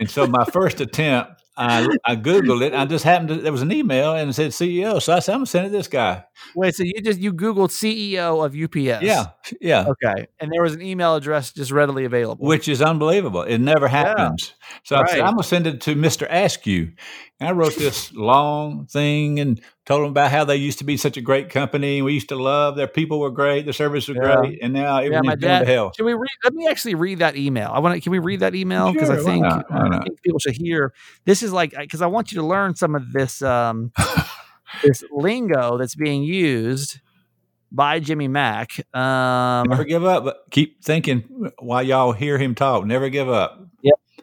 And 0.00 0.10
so 0.10 0.26
my 0.26 0.44
first 0.44 0.80
attempt, 0.80 1.35
I 1.56 1.86
I 2.04 2.16
googled 2.16 2.62
it. 2.62 2.74
I 2.74 2.84
just 2.84 3.04
happened 3.04 3.28
to 3.30 3.34
there 3.36 3.52
was 3.52 3.62
an 3.62 3.72
email 3.72 4.12
and 4.12 4.28
it 4.30 4.32
said 4.34 4.50
CEO, 4.50 5.00
so 5.00 5.14
I 5.14 5.20
said, 5.20 5.32
"I'm 5.32 5.38
going 5.38 5.46
to 5.46 5.50
send 5.50 5.66
it 5.66 5.70
this 5.70 5.88
guy." 5.88 6.24
Wait, 6.54 6.74
so 6.74 6.82
you 6.82 7.00
just 7.02 7.18
you 7.18 7.32
Googled 7.32 7.70
CEO 7.70 8.44
of 8.44 8.54
UPS? 8.54 9.02
Yeah, 9.02 9.26
yeah. 9.60 9.86
Okay, 9.88 10.26
and 10.38 10.52
there 10.52 10.62
was 10.62 10.74
an 10.74 10.82
email 10.82 11.16
address 11.16 11.52
just 11.52 11.70
readily 11.70 12.04
available. 12.04 12.46
which 12.46 12.68
is 12.68 12.82
unbelievable. 12.82 13.42
It 13.42 13.58
never 13.58 13.88
happens. 13.88 14.54
So 14.84 14.96
I 14.96 15.06
said, 15.06 15.20
I'm 15.20 15.32
going 15.32 15.42
to 15.42 15.48
send 15.48 15.66
it 15.66 15.80
to 15.82 15.94
Mr. 15.94 16.28
Eskew. 16.30 16.92
And 17.40 17.48
I 17.48 17.52
wrote 17.52 17.76
this 17.76 18.12
long 18.14 18.86
thing 18.86 19.40
and 19.40 19.60
told 19.86 20.02
them 20.02 20.10
about 20.10 20.30
how 20.30 20.44
they 20.44 20.56
used 20.56 20.78
to 20.78 20.84
be 20.84 20.96
such 20.96 21.16
a 21.16 21.20
great 21.20 21.48
company. 21.48 22.02
We 22.02 22.12
used 22.12 22.28
to 22.30 22.36
love 22.36 22.76
their 22.76 22.86
people 22.88 23.20
were 23.20 23.30
great, 23.30 23.64
their 23.64 23.72
service 23.72 24.08
was 24.08 24.18
Yeah. 24.20 24.36
great, 24.36 24.58
and 24.62 24.72
now 24.72 24.98
yeah, 24.98 25.06
everything's 25.06 25.26
my 25.26 25.36
going 25.36 25.60
to 25.60 25.64
dad. 25.64 25.68
hell. 25.68 25.90
Can 25.96 26.04
we 26.04 26.12
read? 26.14 26.28
Let 26.44 26.52
me 26.54 26.68
actually 26.68 26.94
read 26.96 27.20
that 27.20 27.36
email. 27.36 27.70
I 27.72 27.78
want 27.78 27.94
to. 27.94 28.00
Can 28.00 28.12
we 28.12 28.18
read 28.18 28.40
that 28.40 28.54
email? 28.54 28.92
Because 28.92 29.08
I 29.10 29.14
Sure, 29.16 29.24
why 29.24 29.30
think 29.32 29.44
not? 29.44 29.66
I 29.70 30.04
think 30.04 30.22
people 30.22 30.38
should 30.40 30.56
hear. 30.56 30.92
This 31.24 31.42
is 31.42 31.52
like 31.52 31.70
because 31.78 32.02
I 32.02 32.06
want 32.06 32.32
you 32.32 32.40
to 32.40 32.46
learn 32.46 32.74
some 32.74 32.94
of 32.94 33.12
this 33.12 33.40
um, 33.42 33.92
this 34.82 35.02
lingo 35.10 35.78
that's 35.78 35.94
being 35.94 36.22
used 36.22 37.00
by 37.72 37.98
Jimmy 38.00 38.28
Mack. 38.28 38.72
Um, 38.94 39.68
Never 39.68 39.84
give 39.84 40.04
up, 40.04 40.24
but 40.24 40.38
keep 40.50 40.82
thinking 40.84 41.50
while 41.58 41.82
y'all 41.82 42.12
hear 42.12 42.38
him 42.38 42.54
talk. 42.54 42.84
Never 42.86 43.08
give 43.08 43.28
up. 43.28 43.60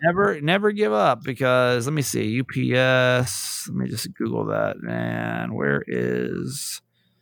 Never 0.04 0.42
never 0.42 0.72
give 0.72 0.94
up 0.94 1.24
because 1.24 1.88
let 1.88 1.94
me 1.94 2.02
see 2.02 2.42
UPS. 2.42 3.68
Let 3.70 3.76
me 3.76 3.90
just 3.90 4.14
Google 4.14 4.46
that. 4.48 4.76
And 4.88 5.54
where 5.56 5.84
is? 5.88 6.82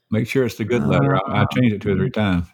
Make 0.10 0.28
sure 0.28 0.46
it's 0.46 0.56
the 0.56 0.66
good 0.66 0.84
letter. 0.84 1.16
I, 1.16 1.44
I 1.44 1.46
changed 1.54 1.76
it 1.76 1.82
two 1.82 1.94
or 1.94 1.96
three 1.96 2.10
times. 2.10 2.48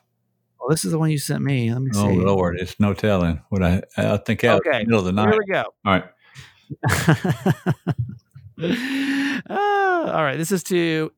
Oh, 0.61 0.69
this 0.69 0.85
is 0.85 0.91
the 0.91 0.99
one 0.99 1.09
you 1.09 1.17
sent 1.17 1.43
me. 1.43 1.71
Let 1.71 1.81
me 1.81 1.91
Oh 1.95 2.09
see. 2.09 2.19
Lord, 2.19 2.59
it's 2.59 2.79
no 2.79 2.93
telling 2.93 3.41
what 3.49 3.63
I. 3.63 3.81
I 3.97 4.17
think 4.17 4.43
out 4.43 4.59
Okay, 4.65 4.83
middle 4.83 4.99
of 4.99 5.05
the 5.05 5.11
night. 5.11 5.29
Here 5.29 5.39
we 5.39 5.53
go. 5.53 5.63
All 5.85 5.93
right. 5.93 6.05
Ah, 9.49 10.17
all 10.17 10.23
right. 10.23 10.37
This 10.37 10.51
is 10.51 10.63
to 10.63 11.11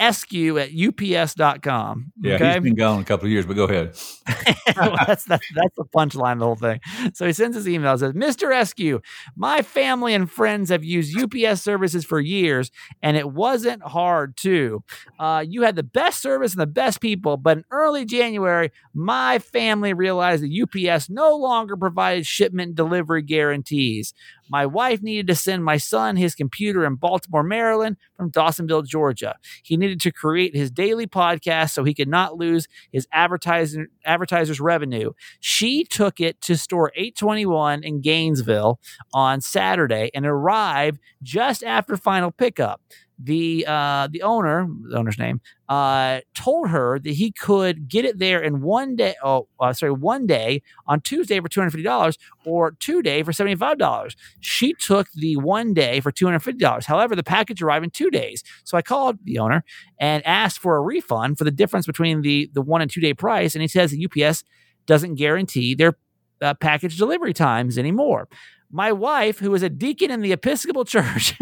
MLSQ 0.00 0.60
at 0.60 1.28
ups.com. 1.28 2.12
Yeah, 2.20 2.34
okay. 2.34 2.54
he's 2.54 2.62
been 2.62 2.74
gone 2.74 3.00
a 3.00 3.04
couple 3.04 3.26
of 3.26 3.32
years, 3.32 3.46
but 3.46 3.54
go 3.54 3.64
ahead. 3.64 3.96
Well, 4.76 4.96
that's, 5.06 5.24
that's, 5.24 5.46
that's 5.54 5.76
the 5.76 5.84
punchline 5.84 6.38
the 6.38 6.44
whole 6.44 6.54
thing. 6.54 6.80
So 7.12 7.26
he 7.26 7.32
sends 7.32 7.56
his 7.56 7.68
email 7.68 7.98
says, 7.98 8.12
Mr. 8.12 8.50
Eskew, 8.50 9.02
my 9.36 9.62
family 9.62 10.14
and 10.14 10.30
friends 10.30 10.70
have 10.70 10.84
used 10.84 11.18
UPS 11.18 11.60
services 11.60 12.04
for 12.04 12.20
years, 12.20 12.70
and 13.02 13.16
it 13.16 13.30
wasn't 13.30 13.82
hard 13.82 14.36
to. 14.38 14.82
Uh, 15.18 15.44
you 15.46 15.62
had 15.62 15.76
the 15.76 15.82
best 15.82 16.22
service 16.22 16.52
and 16.52 16.60
the 16.60 16.66
best 16.66 17.00
people, 17.00 17.36
but 17.36 17.58
in 17.58 17.64
early 17.70 18.04
January, 18.04 18.70
my 18.94 19.38
family 19.38 19.92
realized 19.92 20.44
that 20.44 20.90
UPS 20.90 21.10
no 21.10 21.36
longer 21.36 21.76
provided 21.76 22.26
shipment 22.26 22.74
delivery 22.74 23.22
guarantees. 23.22 24.14
My 24.50 24.66
wife 24.66 25.00
needed 25.00 25.28
to 25.28 25.34
send 25.36 25.64
my 25.64 25.76
son 25.76 26.16
his 26.16 26.34
computer 26.34 26.84
in 26.84 26.96
Baltimore, 26.96 27.44
Maryland 27.44 27.96
from 28.16 28.32
Dawsonville, 28.32 28.84
Georgia. 28.84 29.36
He 29.62 29.76
needed 29.76 30.00
to 30.00 30.12
create 30.12 30.56
his 30.56 30.70
daily 30.70 31.06
podcast 31.06 31.70
so 31.70 31.84
he 31.84 31.94
could 31.94 32.08
not 32.08 32.36
lose 32.36 32.66
his 32.92 33.06
advertising 33.12 33.86
advertisers 34.04 34.60
revenue. 34.60 35.12
She 35.38 35.84
took 35.84 36.20
it 36.20 36.40
to 36.42 36.56
store 36.56 36.90
821 36.96 37.84
in 37.84 38.00
Gainesville 38.00 38.80
on 39.14 39.40
Saturday 39.40 40.10
and 40.14 40.26
arrived 40.26 40.98
just 41.22 41.62
after 41.62 41.96
final 41.96 42.32
pickup. 42.32 42.80
The 43.22 43.66
uh, 43.68 44.08
the 44.10 44.22
owner, 44.22 44.66
the 44.88 44.96
owner's 44.96 45.18
name, 45.18 45.42
uh, 45.68 46.20
told 46.34 46.70
her 46.70 46.98
that 46.98 47.12
he 47.12 47.32
could 47.32 47.86
get 47.86 48.06
it 48.06 48.18
there 48.18 48.40
in 48.40 48.62
one 48.62 48.96
day. 48.96 49.14
Oh, 49.22 49.46
uh, 49.58 49.74
sorry, 49.74 49.92
one 49.92 50.26
day 50.26 50.62
on 50.86 51.02
Tuesday 51.02 51.38
for 51.38 51.48
two 51.48 51.60
hundred 51.60 51.72
fifty 51.72 51.82
dollars, 51.82 52.16
or 52.46 52.72
two 52.80 53.02
day 53.02 53.22
for 53.22 53.32
seventy 53.32 53.56
five 53.56 53.76
dollars. 53.76 54.16
She 54.40 54.72
took 54.72 55.08
the 55.14 55.36
one 55.36 55.74
day 55.74 56.00
for 56.00 56.10
two 56.10 56.24
hundred 56.24 56.40
fifty 56.40 56.60
dollars. 56.60 56.86
However, 56.86 57.14
the 57.14 57.22
package 57.22 57.60
arrived 57.60 57.84
in 57.84 57.90
two 57.90 58.10
days. 58.10 58.42
So 58.64 58.78
I 58.78 58.82
called 58.82 59.18
the 59.24 59.38
owner 59.38 59.64
and 59.98 60.26
asked 60.26 60.58
for 60.58 60.76
a 60.76 60.80
refund 60.80 61.36
for 61.36 61.44
the 61.44 61.50
difference 61.50 61.86
between 61.86 62.22
the 62.22 62.50
the 62.54 62.62
one 62.62 62.80
and 62.80 62.90
two 62.90 63.02
day 63.02 63.12
price, 63.12 63.54
and 63.54 63.60
he 63.60 63.68
says 63.68 63.90
that 63.90 64.02
UPS 64.02 64.44
doesn't 64.86 65.16
guarantee 65.16 65.74
their 65.74 65.96
uh, 66.40 66.54
package 66.54 66.96
delivery 66.96 67.34
times 67.34 67.78
anymore. 67.78 68.28
My 68.70 68.92
wife, 68.92 69.38
who 69.38 69.54
is 69.54 69.62
a 69.62 69.68
deacon 69.68 70.10
in 70.10 70.20
the 70.20 70.32
Episcopal 70.32 70.84
Church, 70.86 71.34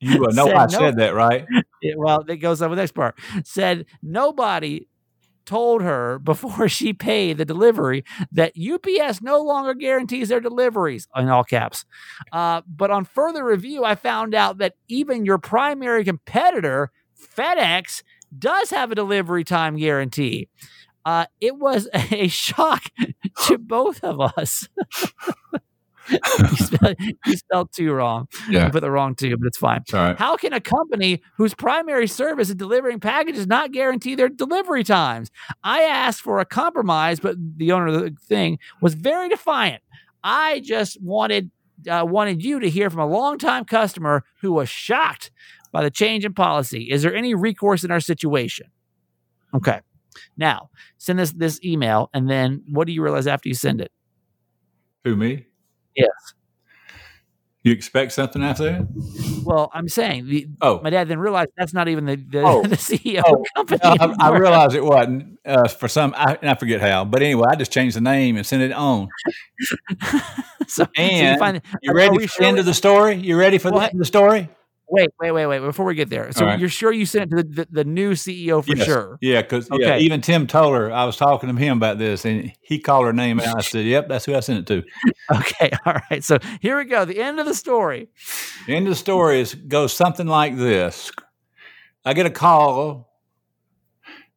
You, 0.00 0.14
you 0.14 0.24
uh, 0.26 0.30
know 0.32 0.46
Said 0.46 0.56
I 0.56 0.64
no. 0.66 0.78
said 0.78 0.96
that, 0.98 1.14
right? 1.14 1.46
it- 1.82 1.98
well, 1.98 2.24
it 2.28 2.36
goes 2.36 2.60
on 2.62 2.70
with 2.70 2.76
the 2.76 2.82
next 2.82 2.92
part, 2.94 3.18
said 3.44 3.86
nobody 4.02 4.86
told 5.44 5.82
her 5.82 6.18
before 6.20 6.68
she 6.68 6.92
paid 6.92 7.36
the 7.36 7.44
delivery 7.44 8.04
that 8.30 8.52
UPS 8.56 9.20
no 9.22 9.40
longer 9.42 9.74
guarantees 9.74 10.28
their 10.28 10.40
deliveries 10.40 11.08
in 11.16 11.28
all 11.28 11.44
caps. 11.44 11.84
Uh, 12.32 12.62
but 12.66 12.90
on 12.90 13.04
further 13.04 13.44
review, 13.44 13.84
I 13.84 13.96
found 13.96 14.34
out 14.34 14.58
that 14.58 14.74
even 14.88 15.24
your 15.26 15.38
primary 15.38 16.04
competitor 16.04 16.90
FedEx 17.36 18.02
does 18.38 18.70
have 18.70 18.92
a 18.92 18.94
delivery 18.94 19.44
time 19.44 19.76
guarantee. 19.76 20.48
Uh, 21.04 21.26
it 21.40 21.56
was 21.56 21.88
a 21.94 22.28
shock 22.28 22.84
to 23.46 23.58
both 23.58 24.02
of 24.04 24.20
us. 24.20 24.68
you, 26.38 26.56
spelled, 26.56 26.96
you 27.26 27.36
spelled 27.36 27.72
two 27.72 27.92
wrong. 27.92 28.28
Yeah. 28.48 28.66
You 28.66 28.72
put 28.72 28.80
the 28.80 28.90
wrong 28.90 29.14
two, 29.14 29.36
but 29.36 29.46
it's 29.46 29.58
fine. 29.58 29.80
It's 29.82 29.94
all 29.94 30.04
right. 30.04 30.18
How 30.18 30.36
can 30.36 30.52
a 30.52 30.60
company 30.60 31.22
whose 31.36 31.54
primary 31.54 32.06
service 32.06 32.48
is 32.48 32.54
delivering 32.54 33.00
packages 33.00 33.46
not 33.46 33.72
guarantee 33.72 34.14
their 34.14 34.28
delivery 34.28 34.84
times? 34.84 35.30
I 35.64 35.82
asked 35.82 36.20
for 36.20 36.38
a 36.38 36.44
compromise, 36.44 37.20
but 37.20 37.36
the 37.56 37.72
owner 37.72 37.88
of 37.88 37.94
the 37.94 38.16
thing 38.26 38.58
was 38.80 38.94
very 38.94 39.28
defiant. 39.28 39.82
I 40.24 40.60
just 40.60 41.00
wanted 41.02 41.50
uh, 41.90 42.04
wanted 42.06 42.44
you 42.44 42.60
to 42.60 42.70
hear 42.70 42.90
from 42.90 43.00
a 43.00 43.06
longtime 43.06 43.64
customer 43.64 44.24
who 44.40 44.52
was 44.52 44.68
shocked 44.68 45.30
by 45.72 45.82
the 45.82 45.90
change 45.90 46.24
in 46.24 46.32
policy. 46.32 46.90
Is 46.90 47.02
there 47.02 47.14
any 47.14 47.34
recourse 47.34 47.82
in 47.82 47.90
our 47.90 48.00
situation? 48.00 48.66
Okay. 49.54 49.80
Now, 50.36 50.70
send 50.98 51.18
this 51.18 51.32
this 51.32 51.62
email, 51.64 52.10
and 52.12 52.28
then 52.28 52.62
what 52.68 52.86
do 52.86 52.92
you 52.92 53.02
realize 53.02 53.26
after 53.26 53.48
you 53.48 53.54
send 53.54 53.80
it? 53.80 53.90
Who 55.04 55.16
me? 55.16 55.46
Yes. 55.96 56.08
You 57.64 57.70
expect 57.70 58.10
something 58.10 58.42
after 58.42 58.64
that? 58.64 59.42
Well, 59.44 59.70
I'm 59.72 59.88
saying 59.88 60.26
the, 60.26 60.48
Oh, 60.60 60.80
my 60.82 60.90
dad 60.90 61.06
then 61.06 61.20
realized 61.20 61.50
that's 61.56 61.72
not 61.72 61.86
even 61.86 62.06
the 62.06 62.16
the, 62.16 62.42
Oh. 62.42 62.62
the 62.66 62.74
CEO 62.76 63.22
Oh. 63.24 63.44
of 63.56 63.68
the 63.68 63.78
company. 63.78 64.16
I, 64.20 64.30
I 64.30 64.36
realized 64.36 64.74
it 64.74 64.82
wasn't 64.84 65.38
uh, 65.46 65.68
for 65.68 65.86
some. 65.86 66.12
I, 66.16 66.36
and 66.40 66.50
I 66.50 66.54
forget 66.54 66.80
how, 66.80 67.04
but 67.04 67.22
anyway, 67.22 67.46
I 67.48 67.54
just 67.54 67.70
changed 67.72 67.94
the 67.96 68.00
name 68.00 68.36
and 68.36 68.44
sent 68.44 68.62
it 68.62 68.72
on. 68.72 69.08
so, 70.02 70.18
so 70.66 70.86
you 70.96 71.04
And 71.04 71.38
find 71.38 71.62
You 71.82 71.92
Are 71.92 71.94
ready 71.94 72.16
we 72.16 72.26
for 72.26 72.32
sure 72.34 72.42
the 72.44 72.48
end 72.48 72.58
of 72.58 72.64
the 72.66 72.74
story? 72.74 73.14
You 73.14 73.38
ready 73.38 73.58
for 73.58 73.70
the 73.70 73.76
end 73.78 73.92
of 73.92 73.98
the 73.98 74.04
story? 74.06 74.48
Wait, 74.92 75.08
wait, 75.18 75.32
wait, 75.32 75.46
wait. 75.46 75.58
Before 75.60 75.86
we 75.86 75.94
get 75.94 76.10
there, 76.10 76.30
so 76.32 76.44
right. 76.44 76.60
you're 76.60 76.68
sure 76.68 76.92
you 76.92 77.06
sent 77.06 77.32
it 77.32 77.36
to 77.36 77.42
the, 77.42 77.42
the, 77.42 77.68
the 77.70 77.84
new 77.84 78.12
CEO 78.12 78.64
for 78.64 78.76
Yes. 78.76 78.86
sure? 78.86 79.18
Yeah, 79.20 79.42
because 79.42 79.68
yeah, 79.72 79.96
even 79.96 80.20
Tim 80.20 80.46
Toller, 80.46 80.92
I 80.92 81.04
was 81.04 81.16
talking 81.16 81.48
to 81.48 81.56
him 81.56 81.78
about 81.78 81.98
this, 81.98 82.24
and 82.24 82.52
he 82.60 82.78
called 82.78 83.06
her 83.06 83.12
name 83.12 83.40
out. 83.40 83.58
I 83.58 83.60
said, 83.62 83.86
"Yep, 83.86 84.08
that's 84.08 84.26
who 84.26 84.34
I 84.34 84.40
sent 84.40 84.58
it 84.60 84.66
to." 84.66 84.82
Okay, 85.34 85.70
all 85.86 85.94
right. 86.10 86.22
So 86.22 86.38
here 86.60 86.76
we 86.76 86.84
go. 86.84 87.04
The 87.04 87.20
end 87.20 87.40
of 87.40 87.46
the 87.46 87.54
story. 87.54 88.08
The 88.66 88.74
end 88.74 88.86
of 88.86 88.90
the 88.90 88.96
story 88.96 89.40
is 89.40 89.54
goes 89.54 89.92
something 89.94 90.26
like 90.26 90.56
this: 90.56 91.10
I 92.04 92.12
get 92.12 92.26
a 92.26 92.30
call 92.30 93.08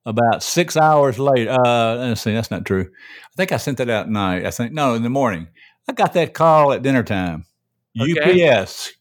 about 0.06 0.42
six 0.42 0.78
hours 0.78 1.20
later. 1.20 1.52
Uh, 1.52 1.96
let's 1.96 2.22
see, 2.22 2.34
that's 2.34 2.52
not 2.52 2.66
true. 2.66 2.90
I 2.90 3.36
think 3.36 3.52
I 3.52 3.58
sent 3.58 3.80
that 3.80 3.90
out 3.90 4.06
at 4.06 4.10
night. 4.10 4.46
I 4.46 4.52
think 4.52 4.72
no, 4.72 4.94
in 4.94 5.04
the 5.04 5.10
morning. 5.10 5.48
I 5.90 5.94
got 5.94 6.14
that 6.14 6.34
call 6.34 6.72
at 6.72 6.82
dinner 6.82 7.04
time. 7.04 7.46
Okay. 8.00 8.52
UPS 8.52 8.94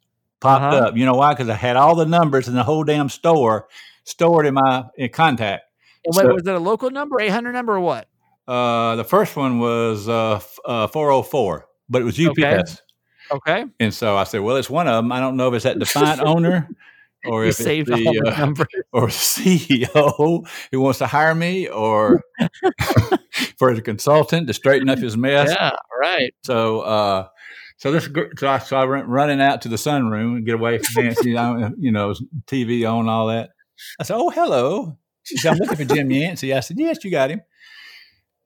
popped 0.45 0.75
Uh-huh. 0.75 0.87
up. 0.89 0.97
You 0.97 1.05
know 1.07 1.15
why? 1.15 1.33
Because 1.33 1.49
I 1.49 1.55
had 1.55 1.77
all 1.77 1.95
the 1.97 2.07
numbers 2.07 2.47
in 2.49 2.55
the 2.55 2.63
whole 2.63 2.85
damn 2.85 3.09
store 3.09 3.67
stored 4.05 4.47
in 4.47 4.55
my 4.55 4.85
in 4.97 5.09
contact. 5.11 5.65
And 6.05 6.15
what, 6.15 6.27
So- 6.27 6.35
was 6.35 6.47
it 6.47 6.55
a 6.55 6.59
local 6.59 6.91
number, 6.91 7.21
800 7.21 7.53
number, 7.53 7.75
or 7.75 7.81
what? 7.81 8.07
Uh, 8.47 8.95
the 8.97 9.05
first 9.05 9.37
one 9.37 9.59
was 9.59 10.07
uh, 10.09 10.35
f- 10.37 10.59
uh, 10.67 10.87
404, 10.89 11.67
but 11.89 12.03
it 12.03 12.05
was 12.05 12.19
UPS. 12.21 12.83
Okay. 13.33 13.63
Okay. 13.63 13.65
And 13.81 13.93
so 13.95 14.17
I 14.19 14.25
said, 14.25 14.43
well, 14.43 14.57
it's 14.57 14.69
one 14.69 14.87
of 14.87 14.95
them. 14.97 15.11
I 15.11 15.19
don't 15.19 15.39
know 15.39 15.49
if 15.49 15.55
it's 15.55 15.65
that 15.65 15.79
defiant 15.79 16.21
owner 16.25 16.69
or 17.27 17.45
You 17.45 17.49
if 17.51 17.61
it's 17.61 17.89
the, 17.89 18.23
uh, 18.27 18.65
or 18.93 19.07
CEO 19.09 20.47
who 20.71 20.81
wants 20.83 20.99
to 20.99 21.07
hire 21.07 21.35
me 21.35 21.67
or 21.69 22.23
for 23.59 23.71
a 23.71 23.81
consultant 23.81 24.47
to 24.49 24.53
straighten 24.53 24.91
up 24.91 24.99
his 24.99 25.17
mess. 25.17 25.49
Yeah, 25.51 25.71
right. 25.99 26.35
So, 26.43 26.81
uh, 26.81 27.29
so 27.77 27.91
this, 27.91 28.09
so 28.39 28.49
I, 28.49 28.59
so 28.59 28.77
I 28.77 28.85
went 28.85 29.07
running 29.09 29.41
out 29.41 29.63
to 29.63 29.69
the 29.69 29.77
sunroom 29.77 30.37
and 30.37 30.47
get 30.47 30.55
away 30.55 30.79
from 30.79 31.05
Nancy, 31.05 31.31
you 31.31 31.93
know, 31.93 32.15
TV 32.47 32.91
on, 32.91 33.09
all 33.09 33.29
that. 33.29 33.51
I 34.01 34.05
said, 34.05 34.17
"Oh, 34.17 34.31
hello." 34.31 34.99
She 35.25 35.37
said, 35.37 35.53
"I'm 35.53 35.59
looking 35.59 35.77
for 35.87 35.95
Jim 35.95 36.11
Yancey." 36.11 36.55
I 36.55 36.61
said, 36.61 36.79
"Yes, 36.79 37.03
you 37.05 37.11
got 37.11 37.31
him." 37.31 37.43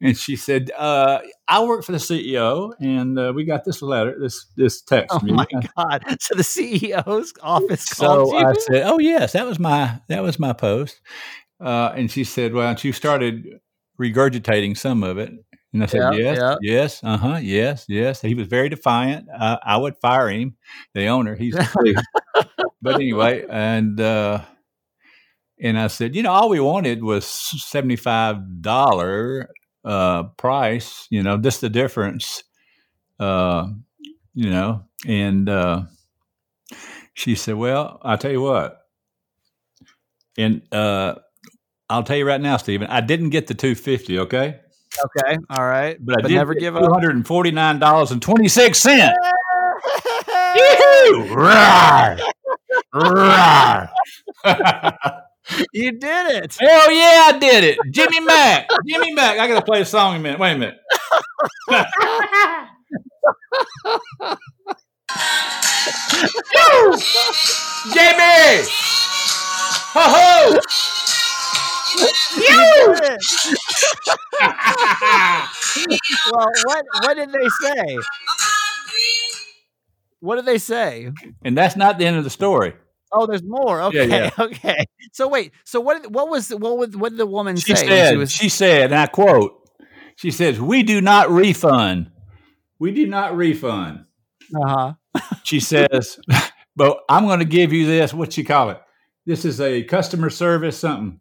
And 0.01 0.17
she 0.17 0.37
said, 0.37 0.71
uh, 0.77 1.21
"I 1.49 1.65
work 1.65 1.85
for 1.85 1.93
the 1.93 1.99
CEO, 1.99 2.73
and 2.81 3.19
uh, 3.19 3.33
we 3.35 3.45
got 3.45 3.65
this 3.65 3.83
letter, 3.83 4.17
this 4.19 4.47
this 4.57 4.81
text." 4.81 5.09
Oh 5.11 5.21
my 5.23 5.47
God. 5.77 6.05
So 6.21 6.35
the 6.35 6.43
CEO's 6.43 7.35
office 7.43 7.85
So 7.85 8.07
called 8.07 8.33
you? 8.33 8.39
I 8.39 8.53
said, 8.55 8.83
"Oh 8.87 8.99
yes, 8.99 9.33
that 9.33 9.45
was 9.45 9.59
my 9.59 10.01
that 10.09 10.23
was 10.23 10.39
my 10.39 10.53
post." 10.53 11.01
Uh, 11.61 11.93
and 11.95 12.11
she 12.11 12.25
said, 12.25 12.55
"Well," 12.55 12.69
and 12.69 12.79
she 12.79 12.93
started 12.93 13.61
regurgitating 14.01 14.79
some 14.79 15.03
of 15.03 15.19
it. 15.19 15.33
And 15.73 15.83
I 15.83 15.87
said, 15.87 16.01
Yeah, 16.01 16.13
"Yes, 16.13 16.39
yeah. 16.39 16.57
yes, 16.61 17.05
uh 17.05 17.17
huh, 17.19 17.39
yes, 17.43 17.85
yes." 17.89 18.23
He 18.23 18.35
was 18.35 18.47
very 18.47 18.69
defiant. 18.71 19.29
Uh, 19.29 19.59
I 19.63 19.77
would 19.77 19.97
fire 19.99 20.31
him, 20.31 20.57
the 20.95 21.07
owner. 21.07 21.37
He's 21.37 21.55
but 22.83 22.95
anyway, 22.95 23.45
and 23.51 24.01
uh, 24.01 24.43
and 25.61 25.79
I 25.79 25.89
said, 25.89 26.15
you 26.15 26.23
know, 26.23 26.33
all 26.33 26.49
we 26.49 26.61
wanted 26.61 27.03
was 27.03 27.27
seventy 27.27 27.97
five 27.97 28.63
dollar 28.63 29.51
uh, 29.85 30.25
price. 30.39 31.07
You 31.11 31.23
know, 31.23 31.37
just 31.37 31.61
the 31.61 31.69
difference. 31.71 32.45
Uh, 33.21 33.69
you 34.35 34.51
know, 34.51 34.85
and 35.07 35.49
uh, 35.49 35.83
she 37.15 37.35
said, 37.35 37.57
"Well, 37.57 37.99
I'll 38.03 38.19
tell 38.19 38.33
you 38.33 38.41
what." 38.43 38.79
And 40.39 40.63
uh, 40.73 41.17
I'll 41.91 42.05
tell 42.05 42.17
you 42.17 42.27
right 42.27 42.41
now, 42.41 42.57
Stephen, 42.57 42.87
I 42.89 43.01
didn't 43.01 43.31
get 43.31 43.49
the 43.49 43.55
two 43.55 43.75
fifty. 43.75 44.19
Okay, 44.21 44.61
okay. 45.05 45.39
All 45.51 45.67
right. 45.67 45.97
but 46.05 46.19
I 46.19 46.23
But 46.23 46.29
did 46.29 46.35
never 46.35 46.55
give 46.55 46.77
up. 46.77 46.91
hundred 46.93 47.15
and 47.17 47.27
forty 47.27 47.51
nine 47.51 47.79
dollars 47.79 48.11
and 48.11 48.21
twenty 48.23 48.49
six 48.49 48.79
cents. 48.79 49.17
Yoo-hoo! 50.57 51.35
Rawr! 51.35 52.21
Rawr! 52.95 53.89
you 55.73 55.93
did 55.93 56.31
it. 56.45 56.57
Hell 56.61 56.91
yeah, 56.93 57.23
I 57.27 57.39
did 57.39 57.65
it. 57.65 57.79
Jimmy 57.91 58.21
Mack. 58.21 58.69
Jimmy 58.87 59.13
Mack. 59.13 59.39
I 59.39 59.47
got 59.49 59.55
to 59.59 59.65
play 59.65 59.81
a 59.81 59.85
song 59.85 60.15
in 60.15 60.21
a 60.21 60.23
minute. 60.23 60.41
Wait 60.41 60.53
a 60.53 60.59
minute. 60.59 60.79
Jimmy! 67.93 68.65
Ho 69.95 70.03
ho! 70.05 70.59
You 71.97 73.09
well, 76.33 76.47
what 76.65 76.85
what 77.03 77.15
did 77.15 77.31
they 77.33 77.49
say? 77.63 77.99
What 80.21 80.37
did 80.37 80.47
they 80.47 80.59
say? 80.59 81.13
and 81.45 81.57
that's 81.57 81.77
not 81.77 81.99
the 81.99 82.07
end 82.07 82.17
of 82.17 82.25
the 82.25 82.31
story. 82.31 82.75
Oh, 83.13 83.27
there's 83.27 83.43
more. 83.43 83.81
Okay, 83.83 84.09
yeah. 84.09 84.31
okay. 84.39 84.85
So 85.13 85.29
wait. 85.29 85.53
So 85.65 85.81
what? 85.81 86.11
What 86.11 86.29
was 86.29 86.51
what? 86.51 86.77
Was, 86.77 86.97
what 86.97 87.11
did 87.11 87.19
the 87.19 87.27
woman 87.27 87.57
She 87.57 87.75
say? 87.75 87.87
when 87.87 87.89
said, 87.89 88.11
she 88.11 88.17
was, 88.17 88.31
she 88.33 88.49
said, 88.49 88.93
and 88.93 89.01
I 89.01 89.07
quote, 89.07 89.69
she 90.17 90.31
says, 90.31 90.61
We 90.61 90.83
do 90.83 91.01
not 91.01 91.31
refund. 91.31 92.11
We 92.79 92.93
do 92.93 93.07
not 93.07 93.37
refund. 93.37 94.05
uh-huh. 94.55 94.95
She 95.45 95.61
says, 95.61 96.19
But 96.77 96.99
I'm 97.09 97.27
going 97.27 97.39
to 97.41 97.45
give 97.45 97.73
you 97.73 97.87
this. 97.87 98.13
What 98.13 98.37
you 98.37 98.45
call 98.45 98.71
it? 98.71 98.81
This 99.27 99.45
is 99.45 99.61
a 99.61 99.83
customer 99.85 100.31
service 100.31 100.79
something. 100.79 101.21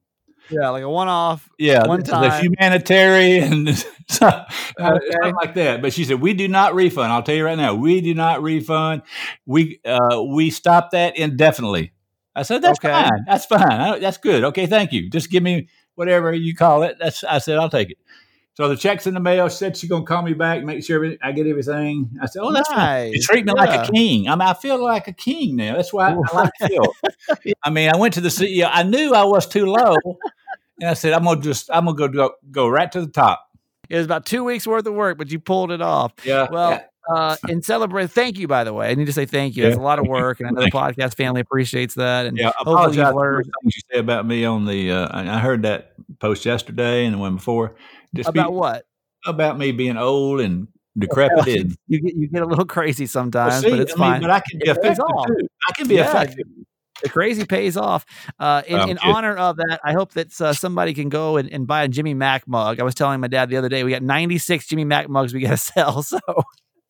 Yeah, 0.49 0.69
like 0.69 0.83
a 0.83 0.89
one-off. 0.89 1.49
Yeah, 1.57 1.85
One 1.87 2.03
time. 2.03 2.23
a 2.31 2.39
humanitarian, 2.39 3.67
Okay. 3.69 3.83
something 4.09 5.35
like 5.35 5.53
that. 5.55 5.81
But 5.81 5.93
she 5.93 6.05
said, 6.05 6.21
"We 6.21 6.33
do 6.33 6.47
not 6.47 6.73
refund." 6.75 7.11
I'll 7.11 7.23
tell 7.23 7.35
you 7.35 7.45
right 7.45 7.57
now, 7.57 7.75
we 7.75 8.01
do 8.01 8.13
not 8.13 8.41
refund. 8.41 9.01
We 9.45 9.79
uh, 9.85 10.23
we 10.29 10.49
stop 10.49 10.91
that 10.91 11.17
indefinitely. 11.17 11.91
I 12.35 12.43
said, 12.43 12.61
"That's 12.61 12.79
Okay. 12.79 12.91
fine. 12.91 13.25
That's 13.27 13.45
fine. 13.45 13.61
I- 13.71 13.99
that's 13.99 14.17
good. 14.17 14.43
Okay, 14.45 14.65
thank 14.67 14.93
you. 14.93 15.09
Just 15.09 15.29
give 15.31 15.43
me 15.43 15.67
whatever 15.95 16.33
you 16.33 16.55
call 16.55 16.83
it." 16.83 16.97
That's 16.99 17.23
I 17.23 17.39
said, 17.39 17.57
"I'll 17.57 17.69
take 17.69 17.89
it." 17.91 17.97
So 18.53 18.67
the 18.69 18.75
check's 18.75 19.05
in 19.05 19.13
the 19.13 19.19
mail. 19.19 19.49
She 19.49 19.57
said 19.57 19.77
she's 19.77 19.89
gonna 19.89 20.03
call 20.05 20.23
me 20.23 20.33
back, 20.33 20.63
make 20.63 20.83
sure 20.83 21.05
I 21.21 21.31
get 21.31 21.45
everything. 21.45 22.09
I 22.21 22.25
said, 22.25 22.41
"Oh, 22.43 22.51
that's 22.51 22.67
fine." 22.69 23.07
You 23.07 23.11
Nice. 23.13 23.25
treat 23.27 23.45
me 23.45 23.53
like 23.53 23.87
a 23.87 23.91
king. 23.91 24.27
I 24.29 24.31
mean, 24.35 24.47
I 24.47 24.53
feel 24.55 24.81
like 24.83 25.07
a 25.07 25.13
king 25.13 25.57
now. 25.57 25.75
That's 25.75 25.93
why 25.93 26.09
I, 26.09 26.13
I 26.13 26.35
like 26.35 26.53
to 26.61 26.67
feel. 26.69 26.93
I 27.63 27.69
mean, 27.69 27.89
I 27.93 27.97
went 27.97 28.13
to 28.15 28.21
the 28.21 28.29
CEO. 28.29 28.67
I 28.71 28.83
knew 28.83 29.13
I 29.13 29.25
was 29.25 29.45
too 29.47 29.65
low, 29.67 29.95
and 30.79 30.89
I 30.89 30.93
said, 30.93 31.13
"I'm 31.13 31.23
gonna 31.23 31.41
just, 31.41 31.69
I'm 31.71 31.85
gonna 31.85 31.97
go 31.97 32.07
go, 32.07 32.33
go 32.51 32.67
right 32.67 32.91
to 32.91 33.01
the 33.01 33.11
top." 33.11 33.43
It 33.89 33.97
was 33.97 34.05
about 34.05 34.25
two 34.25 34.43
weeks 34.43 34.67
worth 34.67 34.85
of 34.85 34.93
work, 34.93 35.17
but 35.17 35.31
you 35.31 35.39
pulled 35.39 35.71
it 35.71 35.81
off. 35.81 36.13
Yeah. 36.23 36.47
Well, 36.51 36.81
uh, 37.09 37.37
in 37.47 37.61
celebrate, 37.61 38.11
thank 38.11 38.37
you. 38.37 38.47
By 38.47 38.63
the 38.63 38.73
way, 38.73 38.89
I 38.89 38.95
need 38.95 39.05
to 39.05 39.13
say 39.13 39.25
thank 39.25 39.55
you. 39.55 39.65
It's 39.65 39.77
a 39.77 39.81
lot 39.81 39.99
of 39.99 40.07
work, 40.07 40.39
and 40.39 40.47
I 40.47 40.51
know 40.51 40.61
the 40.61 40.71
podcast 40.71 41.15
family 41.15 41.41
appreciates 41.41 41.95
that. 41.95 42.25
And 42.25 42.37
yeah. 42.37 42.49
I 42.49 42.51
hopefully 42.57 42.73
apologize 42.73 43.11
for 43.13 43.21
learned 43.21 43.45
things 43.45 43.75
you 43.75 43.81
said 43.91 43.99
about 43.99 44.27
me 44.27 44.45
on 44.45 44.65
the. 44.65 44.91
Uh, 44.91 45.07
I 45.13 45.39
heard 45.39 45.63
that 45.63 45.93
post 46.19 46.45
yesterday 46.45 47.05
and 47.05 47.13
the 47.13 47.17
one 47.17 47.35
before. 47.35 47.75
Just 48.13 48.33
be- 48.33 48.39
about 48.39 48.53
what 48.53 48.85
about 49.25 49.57
me 49.57 49.71
being 49.71 49.97
old 49.97 50.41
and 50.41 50.67
decrepit. 50.97 51.47
and, 51.59 51.77
you 51.87 52.01
get. 52.01 52.15
You 52.15 52.27
get 52.27 52.41
a 52.41 52.45
little 52.45 52.65
crazy 52.65 53.05
sometimes, 53.05 53.63
Well, 53.63 53.71
but 53.71 53.79
it's 53.79 53.93
I 53.93 53.95
mean, 53.95 54.11
fine. 54.11 54.21
But 54.21 54.29
I 54.31 54.41
can 54.41 54.59
be 54.59 54.69
It 54.69 54.75
too. 54.75 55.47
I 55.69 55.73
can 55.73 55.87
be 55.87 55.95
Yeah. 55.95 56.09
effective. 56.09 56.45
The 57.03 57.09
crazy 57.09 57.45
pays 57.45 57.77
off. 57.77 58.05
Uh, 58.39 58.61
in 58.67 58.79
I'm 58.79 58.89
in 58.89 58.97
honor 58.99 59.35
of 59.35 59.57
that, 59.57 59.79
I 59.83 59.93
hope 59.93 60.13
that 60.13 60.39
uh, 60.39 60.53
somebody 60.53 60.93
can 60.93 61.09
go 61.09 61.37
and, 61.37 61.51
and 61.51 61.67
buy 61.67 61.83
a 61.83 61.87
Jimmy 61.87 62.13
Mack 62.13 62.47
mug. 62.47 62.79
I 62.79 62.83
was 62.83 62.95
telling 62.95 63.19
my 63.19 63.27
dad 63.27 63.49
the 63.49 63.57
other 63.57 63.69
day 63.69 63.83
we 63.83 63.91
got 63.91 64.01
96 64.01 64.67
Jimmy 64.67 64.85
Mack 64.85 65.09
mugs 65.09 65.33
we 65.33 65.41
got 65.41 65.51
to 65.51 65.57
sell. 65.57 66.03
So 66.03 66.19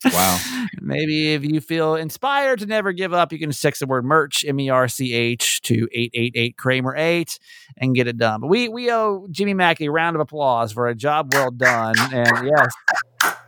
Wow. 0.06 0.40
Maybe 0.80 1.34
if 1.34 1.44
you 1.44 1.60
feel 1.60 1.96
inspired 1.96 2.60
to 2.60 2.66
never 2.66 2.92
give 2.92 3.14
up, 3.14 3.32
you 3.32 3.40
can 3.40 3.52
text 3.52 3.80
the 3.80 3.88
word 3.88 4.06
merch, 4.06 4.46
M 4.46 4.60
E 4.60 4.70
R 4.70 4.88
C 4.88 5.14
H, 5.14 5.62
to 5.64 5.88
888 5.92 6.58
Kramer 6.58 6.96
8 6.96 7.40
and 7.78 7.96
get 7.96 8.08
it 8.08 8.18
done. 8.18 8.42
But 8.42 8.48
we, 8.48 8.70
we 8.70 8.92
owe 8.92 9.28
Jimmy 9.32 9.54
Mack 9.54 9.82
a 9.82 9.90
round 9.90 10.16
of 10.16 10.22
applause 10.22 10.72
for 10.72 10.88
a 10.88 10.96
job 10.96 11.34
well 11.34 11.52
done. 11.52 11.96
And 12.14 12.48
yes, 12.48 13.40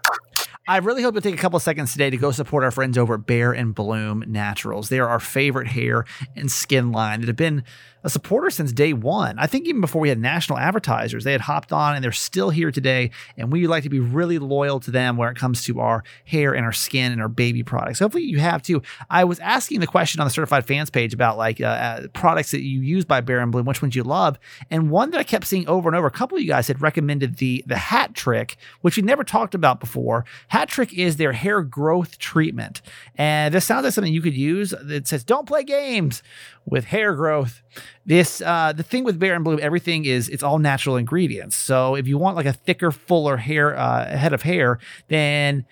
I 0.70 0.78
really 0.78 1.02
hope 1.02 1.16
you'll 1.16 1.24
take 1.24 1.34
a 1.34 1.38
couple 1.38 1.58
seconds 1.60 1.94
today 1.94 2.12
to 2.12 2.18
go 2.18 2.30
support 2.30 2.64
our 2.64 2.70
friends 2.70 2.96
over 2.96 3.16
at 3.16 3.26
Bare 3.26 3.54
and 3.54 3.74
Bloom 3.74 4.24
Naturals. 4.28 4.90
They 4.90 5.00
are 5.00 5.08
our 5.08 5.20
favorite 5.20 5.66
hair 5.66 6.06
and 6.36 6.52
skin 6.52 6.92
line 6.92 7.22
that 7.22 7.28
have 7.28 7.36
been 7.36 7.64
a 8.04 8.10
supporter 8.10 8.50
since 8.50 8.72
day 8.72 8.94
one. 8.94 9.38
I 9.38 9.48
think 9.48 9.68
even 9.68 9.82
before 9.82 10.02
we 10.02 10.10
had 10.10 10.20
national 10.20 10.58
advertisers, 10.58 11.24
they 11.24 11.32
had 11.32 11.42
hopped 11.42 11.74
on 11.74 11.96
and 11.96 12.04
they're 12.04 12.12
still 12.12 12.50
here 12.50 12.72
today. 12.72 13.12
And 13.38 13.52
we 13.52 13.68
like 13.68 13.84
to 13.84 13.90
be 13.90 14.00
really 14.00 14.40
loyal 14.40 14.80
to 14.82 14.92
them 14.92 15.18
when 15.18 15.30
it 15.30 15.36
comes 15.36 15.64
to 15.66 15.80
our 15.80 16.04
hair 16.26 16.54
and 16.54 16.66
our 16.66 16.72
skin 16.72 17.12
and 17.12 17.22
our 17.22 17.28
baby 17.28 17.64
products. 17.64 18.00
Hopefully 18.00 18.24
you 18.24 18.40
have 18.40 18.62
too. 18.62 18.82
I 19.10 19.26
was 19.26 19.40
asking 19.40 19.82
the 19.82 19.88
question 19.88 20.22
on 20.22 20.28
the 20.28 20.32
certified 20.32 20.66
fans 20.66 20.90
page 20.90 21.14
about 21.14 21.38
like 21.38 21.60
uh, 21.60 21.66
uh, 21.66 22.08
products 22.14 22.52
that 22.52 22.62
you 22.62 22.80
use 22.82 23.06
by 23.06 23.22
Bare 23.22 23.40
and 23.40 23.52
Bloom, 23.52 23.66
which 23.66 23.82
ones 23.82 23.96
you 23.96 24.04
love. 24.04 24.40
And 24.70 24.90
one 24.90 25.12
that 25.12 25.20
I 25.20 25.24
kept 25.24 25.48
seeing 25.48 25.68
over 25.68 25.90
and 25.90 25.96
over, 25.96 26.08
a 26.08 26.12
couple 26.12 26.38
of 26.38 26.42
you 26.44 26.48
guys 26.48 26.68
had 26.68 26.82
recommended 26.82 27.38
the 27.38 27.64
the 27.68 27.78
Hat 27.78 28.14
Trick, 28.14 28.58
which 28.82 28.96
we 28.96 29.04
never 29.04 29.24
talked 29.24 29.56
about 29.56 29.80
before. 29.80 30.26
Trick 30.68 30.94
is 30.94 31.18
their 31.18 31.32
hair 31.32 31.62
growth 31.62 32.18
treatment. 32.18 32.82
And 33.16 33.54
this 33.54 33.66
sounds 33.66 33.84
like 33.86 33.94
something 33.94 34.14
you 34.14 34.22
could 34.22 34.36
use. 34.36 34.74
It 34.74 35.08
says, 35.08 35.24
don't 35.24 35.48
play 35.48 35.64
games 35.64 36.22
with 36.66 36.86
hair 36.86 37.14
growth. 37.14 37.62
This 38.06 38.42
uh, 38.42 38.74
the 38.74 38.84
thing 38.84 39.04
with 39.04 39.20
Bare 39.20 39.36
and 39.36 39.44
Bloom, 39.44 39.60
everything 39.62 40.06
is 40.06 40.30
it's 40.30 40.44
all 40.44 40.60
natural 40.60 40.98
ingredients. 40.98 41.56
So 41.56 41.96
if 41.96 42.08
you 42.08 42.18
want 42.18 42.36
like 42.36 42.46
a 42.46 42.54
thicker, 42.54 42.92
fuller 42.92 43.38
hair 43.38 43.78
uh, 43.78 44.06
head 44.18 44.34
of 44.34 44.42
hair, 44.42 44.80
then 45.08 45.66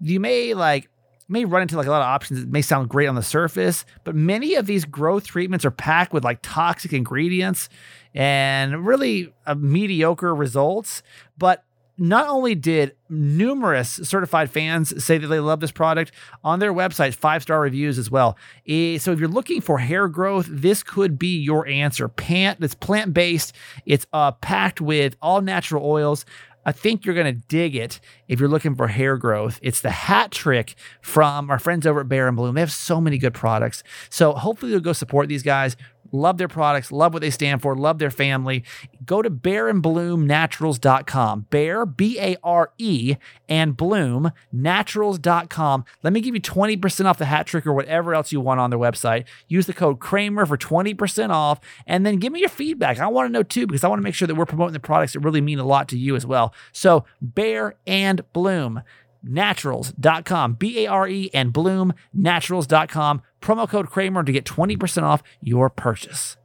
you 0.00 0.20
may 0.20 0.54
like 0.54 0.88
may 1.28 1.44
run 1.44 1.62
into 1.62 1.76
like 1.76 1.86
a 1.86 1.90
lot 1.90 2.02
of 2.02 2.06
options 2.06 2.40
that 2.40 2.50
may 2.50 2.62
sound 2.62 2.88
great 2.88 3.06
on 3.06 3.14
the 3.14 3.22
surface, 3.22 3.84
but 4.04 4.14
many 4.14 4.54
of 4.54 4.66
these 4.66 4.84
growth 4.84 5.26
treatments 5.26 5.64
are 5.64 5.70
packed 5.70 6.12
with 6.12 6.22
like 6.24 6.38
toxic 6.42 6.92
ingredients 6.92 7.68
and 8.14 8.86
really 8.86 9.32
uh, 9.46 9.54
mediocre 9.54 10.34
results. 10.34 11.02
But 11.38 11.64
not 11.96 12.28
only 12.28 12.54
did 12.54 12.96
numerous 13.08 14.00
certified 14.02 14.50
fans 14.50 15.04
say 15.04 15.18
that 15.18 15.28
they 15.28 15.40
love 15.40 15.60
this 15.60 15.70
product 15.70 16.12
on 16.42 16.58
their 16.58 16.72
website, 16.72 17.14
five 17.14 17.42
star 17.42 17.60
reviews 17.60 17.98
as 17.98 18.10
well. 18.10 18.36
So 18.66 19.12
if 19.12 19.18
you're 19.18 19.28
looking 19.28 19.60
for 19.60 19.78
hair 19.78 20.08
growth, 20.08 20.46
this 20.50 20.82
could 20.82 21.18
be 21.18 21.38
your 21.38 21.66
answer. 21.68 22.08
Pant, 22.08 22.58
it's 22.62 22.74
plant 22.74 23.14
based. 23.14 23.54
It's 23.86 24.06
uh, 24.12 24.32
packed 24.32 24.80
with 24.80 25.16
all 25.22 25.40
natural 25.40 25.84
oils. 25.86 26.24
I 26.66 26.72
think 26.72 27.04
you're 27.04 27.14
going 27.14 27.26
to 27.26 27.46
dig 27.48 27.76
it 27.76 28.00
if 28.26 28.40
you're 28.40 28.48
looking 28.48 28.74
for 28.74 28.88
hair 28.88 29.16
growth. 29.18 29.58
It's 29.62 29.82
the 29.82 29.90
hat 29.90 30.30
trick 30.30 30.74
from 31.02 31.50
our 31.50 31.58
friends 31.58 31.86
over 31.86 32.00
at 32.00 32.08
Bare 32.08 32.26
and 32.26 32.36
Bloom. 32.36 32.54
They 32.54 32.62
have 32.62 32.72
so 32.72 33.00
many 33.02 33.18
good 33.18 33.34
products. 33.34 33.82
So 34.08 34.32
hopefully 34.32 34.72
you'll 34.72 34.80
go 34.80 34.94
support 34.94 35.28
these 35.28 35.42
guys. 35.42 35.76
Love 36.14 36.38
their 36.38 36.46
products, 36.46 36.92
love 36.92 37.12
what 37.12 37.22
they 37.22 37.30
stand 37.30 37.60
for, 37.60 37.74
love 37.74 37.98
their 37.98 38.08
family. 38.08 38.62
Go 39.04 39.20
to 39.20 39.28
bareandbloomnaturals.com. 39.28 41.46
Bare, 41.50 41.84
B 41.84 42.20
A 42.20 42.36
R 42.44 42.70
E, 42.78 43.16
and 43.48 43.76
Bloom, 43.76 44.30
naturals.com. 44.52 45.84
Let 46.04 46.12
me 46.12 46.20
give 46.20 46.36
you 46.36 46.40
20% 46.40 47.06
off 47.06 47.18
the 47.18 47.24
hat 47.24 47.48
trick 47.48 47.66
or 47.66 47.72
whatever 47.72 48.14
else 48.14 48.30
you 48.30 48.40
want 48.40 48.60
on 48.60 48.70
their 48.70 48.78
website. 48.78 49.24
Use 49.48 49.66
the 49.66 49.72
code 49.72 49.98
Kramer 49.98 50.46
for 50.46 50.56
20% 50.56 51.30
off, 51.30 51.58
and 51.84 52.06
then 52.06 52.20
give 52.20 52.32
me 52.32 52.38
your 52.38 52.48
feedback. 52.48 53.00
I 53.00 53.08
want 53.08 53.26
to 53.26 53.32
know 53.32 53.42
too, 53.42 53.66
because 53.66 53.82
I 53.82 53.88
want 53.88 53.98
to 53.98 54.04
make 54.04 54.14
sure 54.14 54.28
that 54.28 54.36
we're 54.36 54.46
promoting 54.46 54.74
the 54.74 54.78
products 54.78 55.14
that 55.14 55.20
really 55.20 55.40
mean 55.40 55.58
a 55.58 55.64
lot 55.64 55.88
to 55.88 55.98
you 55.98 56.14
as 56.14 56.24
well. 56.24 56.54
So, 56.70 57.04
Bare 57.20 57.74
and 57.88 58.22
Bloom 58.32 58.84
naturals.com, 59.24 60.54
B 60.54 60.84
A 60.84 60.86
R 60.86 61.08
E, 61.08 61.30
and 61.32 61.52
Bloom 61.52 61.94
naturals.com. 62.12 63.22
Promo 63.40 63.68
code 63.68 63.90
Kramer 63.90 64.22
to 64.24 64.32
get 64.32 64.44
20% 64.44 65.02
off 65.02 65.22
your 65.40 65.68
purchase. 65.68 66.36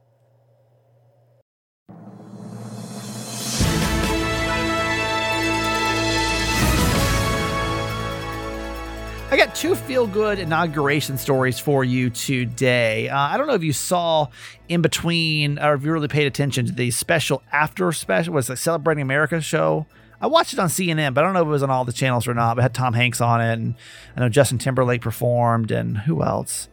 I 9.32 9.36
got 9.36 9.54
two 9.54 9.76
feel 9.76 10.08
good 10.08 10.40
inauguration 10.40 11.16
stories 11.16 11.60
for 11.60 11.84
you 11.84 12.10
today. 12.10 13.08
Uh, 13.08 13.16
I 13.16 13.36
don't 13.36 13.46
know 13.46 13.54
if 13.54 13.62
you 13.62 13.72
saw 13.72 14.26
in 14.68 14.82
between 14.82 15.56
or 15.60 15.74
if 15.74 15.84
you 15.84 15.92
really 15.92 16.08
paid 16.08 16.26
attention 16.26 16.66
to 16.66 16.72
the 16.72 16.90
special 16.90 17.40
after 17.52 17.92
special 17.92 18.34
was 18.34 18.48
the 18.48 18.56
Celebrating 18.56 19.02
America 19.02 19.40
show. 19.40 19.86
I 20.20 20.26
watched 20.26 20.52
it 20.52 20.58
on 20.58 20.68
CNN, 20.68 21.14
but 21.14 21.24
I 21.24 21.26
don't 21.26 21.34
know 21.34 21.42
if 21.42 21.46
it 21.46 21.50
was 21.50 21.62
on 21.62 21.70
all 21.70 21.84
the 21.84 21.92
channels 21.92 22.28
or 22.28 22.34
not. 22.34 22.56
But 22.56 22.60
it 22.60 22.62
had 22.62 22.74
Tom 22.74 22.92
Hanks 22.94 23.20
on 23.20 23.40
it, 23.40 23.54
and 23.54 23.74
I 24.16 24.20
know 24.20 24.28
Justin 24.28 24.58
Timberlake 24.58 25.00
performed, 25.00 25.70
and 25.70 25.98
who 25.98 26.22
else? 26.22 26.68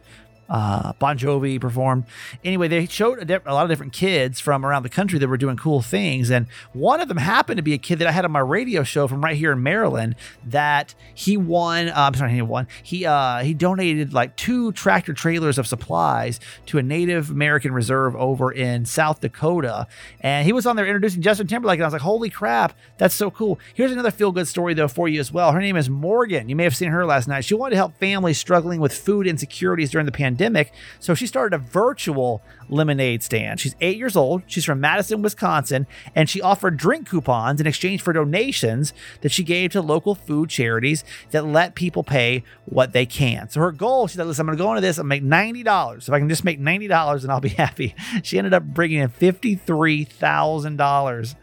Uh, 0.48 0.92
Bon 0.98 1.18
Jovi 1.18 1.60
performed. 1.60 2.04
Anyway, 2.42 2.68
they 2.68 2.86
showed 2.86 3.30
a, 3.30 3.42
a, 3.44 3.52
lot 3.52 3.64
of 3.64 3.68
different 3.68 3.92
kids 3.92 4.40
from 4.40 4.64
around 4.64 4.82
the 4.82 4.88
country 4.88 5.18
that 5.18 5.28
were 5.28 5.36
doing 5.36 5.56
cool 5.56 5.82
things. 5.82 6.30
And 6.30 6.46
one 6.72 7.00
of 7.00 7.08
them 7.08 7.18
happened 7.18 7.58
to 7.58 7.62
be 7.62 7.74
a 7.74 7.78
kid 7.78 7.98
that 7.98 8.08
I 8.08 8.12
had 8.12 8.24
on 8.24 8.32
my 8.32 8.40
radio 8.40 8.82
show 8.82 9.06
from 9.06 9.22
right 9.22 9.36
here 9.36 9.52
in 9.52 9.62
Maryland 9.62 10.16
that 10.44 10.94
he 11.14 11.36
won. 11.36 11.88
Uh, 11.88 11.94
I'm 11.96 12.14
sorry, 12.14 12.32
he 12.32 12.42
won. 12.42 12.66
He, 12.82 13.04
uh, 13.04 13.40
he 13.40 13.52
donated 13.52 14.14
like 14.14 14.36
two 14.36 14.72
tractor 14.72 15.12
trailers 15.12 15.58
of 15.58 15.66
supplies 15.66 16.40
to 16.66 16.78
a 16.78 16.82
Native 16.82 17.30
American 17.30 17.72
reserve 17.72 18.16
over 18.16 18.50
in 18.50 18.86
South 18.86 19.20
Dakota. 19.20 19.86
And 20.20 20.46
he 20.46 20.52
was 20.52 20.64
on 20.66 20.76
there 20.76 20.86
introducing 20.86 21.20
Justin 21.20 21.46
Timberlake. 21.46 21.78
And 21.78 21.84
I 21.84 21.86
was 21.88 21.92
like, 21.92 22.02
holy 22.02 22.30
crap, 22.30 22.76
that's 22.96 23.14
so 23.14 23.30
cool. 23.30 23.58
Here's 23.74 23.92
another 23.92 24.10
feel 24.10 24.32
good 24.32 24.48
story, 24.48 24.72
though, 24.72 24.88
for 24.88 25.08
you 25.08 25.20
as 25.20 25.30
well. 25.30 25.52
Her 25.52 25.60
name 25.60 25.76
is 25.76 25.90
Morgan. 25.90 26.48
You 26.48 26.56
may 26.56 26.64
have 26.64 26.76
seen 26.76 26.88
her 26.88 27.04
last 27.04 27.28
night. 27.28 27.44
She 27.44 27.54
wanted 27.54 27.72
to 27.72 27.76
help 27.76 27.98
families 27.98 28.38
struggling 28.38 28.80
with 28.80 28.94
food 28.94 29.26
insecurities 29.26 29.90
during 29.90 30.06
the 30.06 30.12
pandemic 30.12 30.37
pandemic. 30.38 30.72
So 31.00 31.14
she 31.14 31.26
started 31.26 31.54
a 31.54 31.58
virtual 31.58 32.42
lemonade 32.68 33.22
stand. 33.22 33.60
She's 33.60 33.74
eight 33.80 33.96
years 33.96 34.16
old. 34.16 34.42
She's 34.46 34.64
from 34.64 34.80
Madison, 34.80 35.22
Wisconsin, 35.22 35.86
and 36.14 36.28
she 36.28 36.40
offered 36.40 36.76
drink 36.76 37.08
coupons 37.08 37.60
in 37.60 37.66
exchange 37.66 38.02
for 38.02 38.12
donations 38.12 38.92
that 39.20 39.32
she 39.32 39.42
gave 39.42 39.72
to 39.72 39.82
local 39.82 40.14
food 40.14 40.50
charities 40.50 41.04
that 41.30 41.44
let 41.44 41.74
people 41.74 42.02
pay 42.02 42.42
what 42.66 42.92
they 42.92 43.06
can. 43.06 43.48
So 43.48 43.60
her 43.60 43.72
goal, 43.72 44.06
she 44.06 44.16
said, 44.16 44.26
listen, 44.26 44.42
I'm 44.42 44.46
going 44.46 44.58
to 44.58 44.64
go 44.64 44.70
into 44.70 44.80
this 44.80 44.98
and 44.98 45.08
make 45.08 45.22
$90. 45.22 46.08
If 46.08 46.10
I 46.10 46.18
can 46.18 46.28
just 46.28 46.44
make 46.44 46.60
$90, 46.60 47.22
then 47.22 47.30
I'll 47.30 47.40
be 47.40 47.48
happy. 47.50 47.94
She 48.22 48.38
ended 48.38 48.54
up 48.54 48.64
bringing 48.64 48.98
in 48.98 49.08
$53,000. 49.08 51.34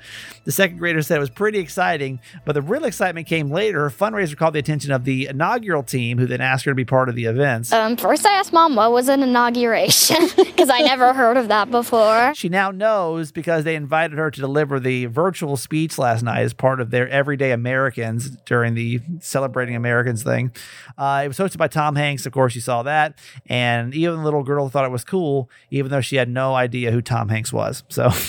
The 0.43 0.51
second 0.51 0.77
grader 0.77 1.01
said 1.01 1.17
it 1.17 1.19
was 1.19 1.31
pretty 1.31 1.57
exciting, 1.57 2.19
but 2.45 2.53
the 2.53 2.61
real 2.61 2.85
excitement 2.85 3.25
came 3.25 3.49
later. 3.49 3.81
Her 3.81 3.89
fundraiser 3.89 4.37
caught 4.37 4.53
the 4.53 4.59
attention 4.59 4.91
of 4.91 5.03
the 5.03 5.25
inaugural 5.27 5.81
team, 5.81 6.19
who 6.19 6.27
then 6.27 6.39
asked 6.39 6.65
her 6.65 6.71
to 6.71 6.75
be 6.75 6.85
part 6.85 7.09
of 7.09 7.15
the 7.15 7.25
events. 7.25 7.73
Um, 7.73 7.97
first, 7.97 8.27
I 8.27 8.33
asked 8.33 8.53
mom 8.53 8.75
what 8.75 8.91
was 8.91 9.09
an 9.09 9.23
inauguration 9.23 10.27
because 10.37 10.69
I 10.69 10.81
never 10.81 11.13
heard 11.15 11.37
of 11.37 11.47
that 11.47 11.71
before. 11.71 12.33
She 12.35 12.49
now 12.49 12.71
knows 12.71 13.31
because 13.31 13.63
they 13.63 13.75
invited 13.75 14.17
her 14.17 14.29
to 14.29 14.39
deliver 14.39 14.79
the 14.79 15.05
virtual 15.07 15.57
speech 15.57 15.97
last 15.97 16.21
night 16.23 16.41
as 16.41 16.53
part 16.53 16.79
of 16.79 16.91
their 16.91 17.09
Everyday 17.09 17.51
Americans 17.51 18.29
during 18.45 18.75
the 18.75 19.01
Celebrating 19.19 19.75
Americans 19.75 20.23
thing. 20.23 20.51
Uh, 20.97 21.21
it 21.25 21.27
was 21.27 21.37
hosted 21.37 21.57
by 21.57 21.67
Tom 21.67 21.95
Hanks. 21.95 22.25
Of 22.25 22.33
course, 22.33 22.53
you 22.55 22.61
saw 22.61 22.83
that. 22.83 23.17
And 23.47 23.95
even 23.95 24.17
the 24.17 24.23
little 24.23 24.43
girl 24.43 24.69
thought 24.69 24.85
it 24.85 24.91
was 24.91 25.03
cool, 25.03 25.49
even 25.71 25.89
though 25.91 26.01
she 26.01 26.17
had 26.17 26.29
no 26.29 26.53
idea 26.53 26.91
who 26.91 27.01
Tom 27.01 27.29
Hanks 27.29 27.51
was. 27.51 27.83
So. 27.89 28.11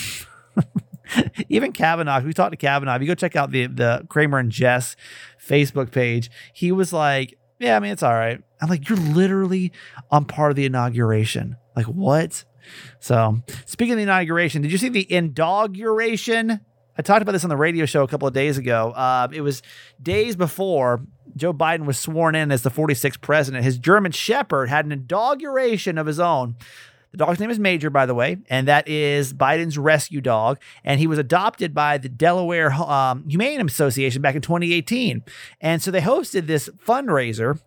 even 1.49 1.73
Kavanaugh, 1.73 2.21
we 2.21 2.33
talked 2.33 2.53
to 2.53 2.57
Kavanaugh. 2.57 2.97
If 2.97 3.03
you 3.03 3.09
go 3.09 3.15
check 3.15 3.37
out 3.37 3.51
the 3.51 3.67
the 3.67 4.07
Kramer 4.09 4.39
and 4.39 4.51
Jess 4.51 4.97
Facebook 5.45 5.93
page, 5.93 6.31
he 6.53 6.73
was 6.73 6.93
like, 6.93 7.39
"Yeah, 7.59 7.77
I 7.77 7.81
mean, 7.81 7.93
it's 7.93 8.03
all 8.03 8.15
right." 8.15 8.43
I'm 8.61 8.69
like, 8.69 8.89
"You're 8.89 8.99
literally 8.99 9.73
on 10.11 10.25
part 10.25 10.51
of 10.51 10.57
the 10.57 10.65
inauguration." 10.65 11.57
Like, 11.77 11.87
what? 11.87 12.45
So, 13.01 13.41
speaking 13.65 13.93
of 13.93 13.97
the 13.99 14.05
inauguration, 14.05 14.63
did 14.63 14.73
you 14.73 14.79
see 14.79 14.89
the 14.89 15.11
inauguration? 15.13 16.61
I 16.99 17.03
talked 17.03 17.23
about 17.23 17.33
this 17.33 17.45
on 17.45 17.51
the 17.51 17.57
radio 17.57 17.85
show 17.85 18.03
a 18.03 18.09
couple 18.09 18.27
of 18.27 18.35
days 18.35 18.57
ago. 18.57 18.93
Uh, 18.93 19.29
it 19.33 19.43
was 19.43 19.63
days 20.03 20.35
before 20.35 21.03
Joe 21.37 21.53
Biden 21.53 21.85
was 21.85 21.99
sworn 21.99 22.35
in 22.35 22.51
as 22.51 22.63
the 22.63 22.71
46th 22.71 23.21
president. 23.21 23.65
His 23.65 23.79
German 23.79 24.13
Shepherd 24.13 24.69
had 24.69 24.87
an 24.87 24.93
inauguration 24.93 25.99
of 25.99 26.07
his 26.07 26.19
own. 26.19 26.57
The 27.13 27.19
dog's 27.19 27.41
name 27.41 27.51
is 27.51 27.59
Major, 27.59 27.89
by 27.89 28.05
the 28.05 28.15
way, 28.15 28.39
and 28.51 28.69
that 28.69 28.89
is 28.89 29.33
Biden's 29.33 29.79
rescue 29.79 30.21
dog. 30.21 30.59
And 30.85 31.01
he 31.01 31.07
was 31.07 31.19
adopted 31.19 31.73
by 31.73 31.99
the 31.99 32.09
Delaware 32.09 32.73
um, 32.73 33.29
Humane 33.29 33.61
Association 33.61 34.23
back 34.23 34.35
in 34.35 34.43
2018. 34.43 35.23
And 35.61 35.83
so 35.83 35.91
they 35.91 36.01
hosted 36.01 36.47
this 36.47 36.69
fundraiser 36.87 37.61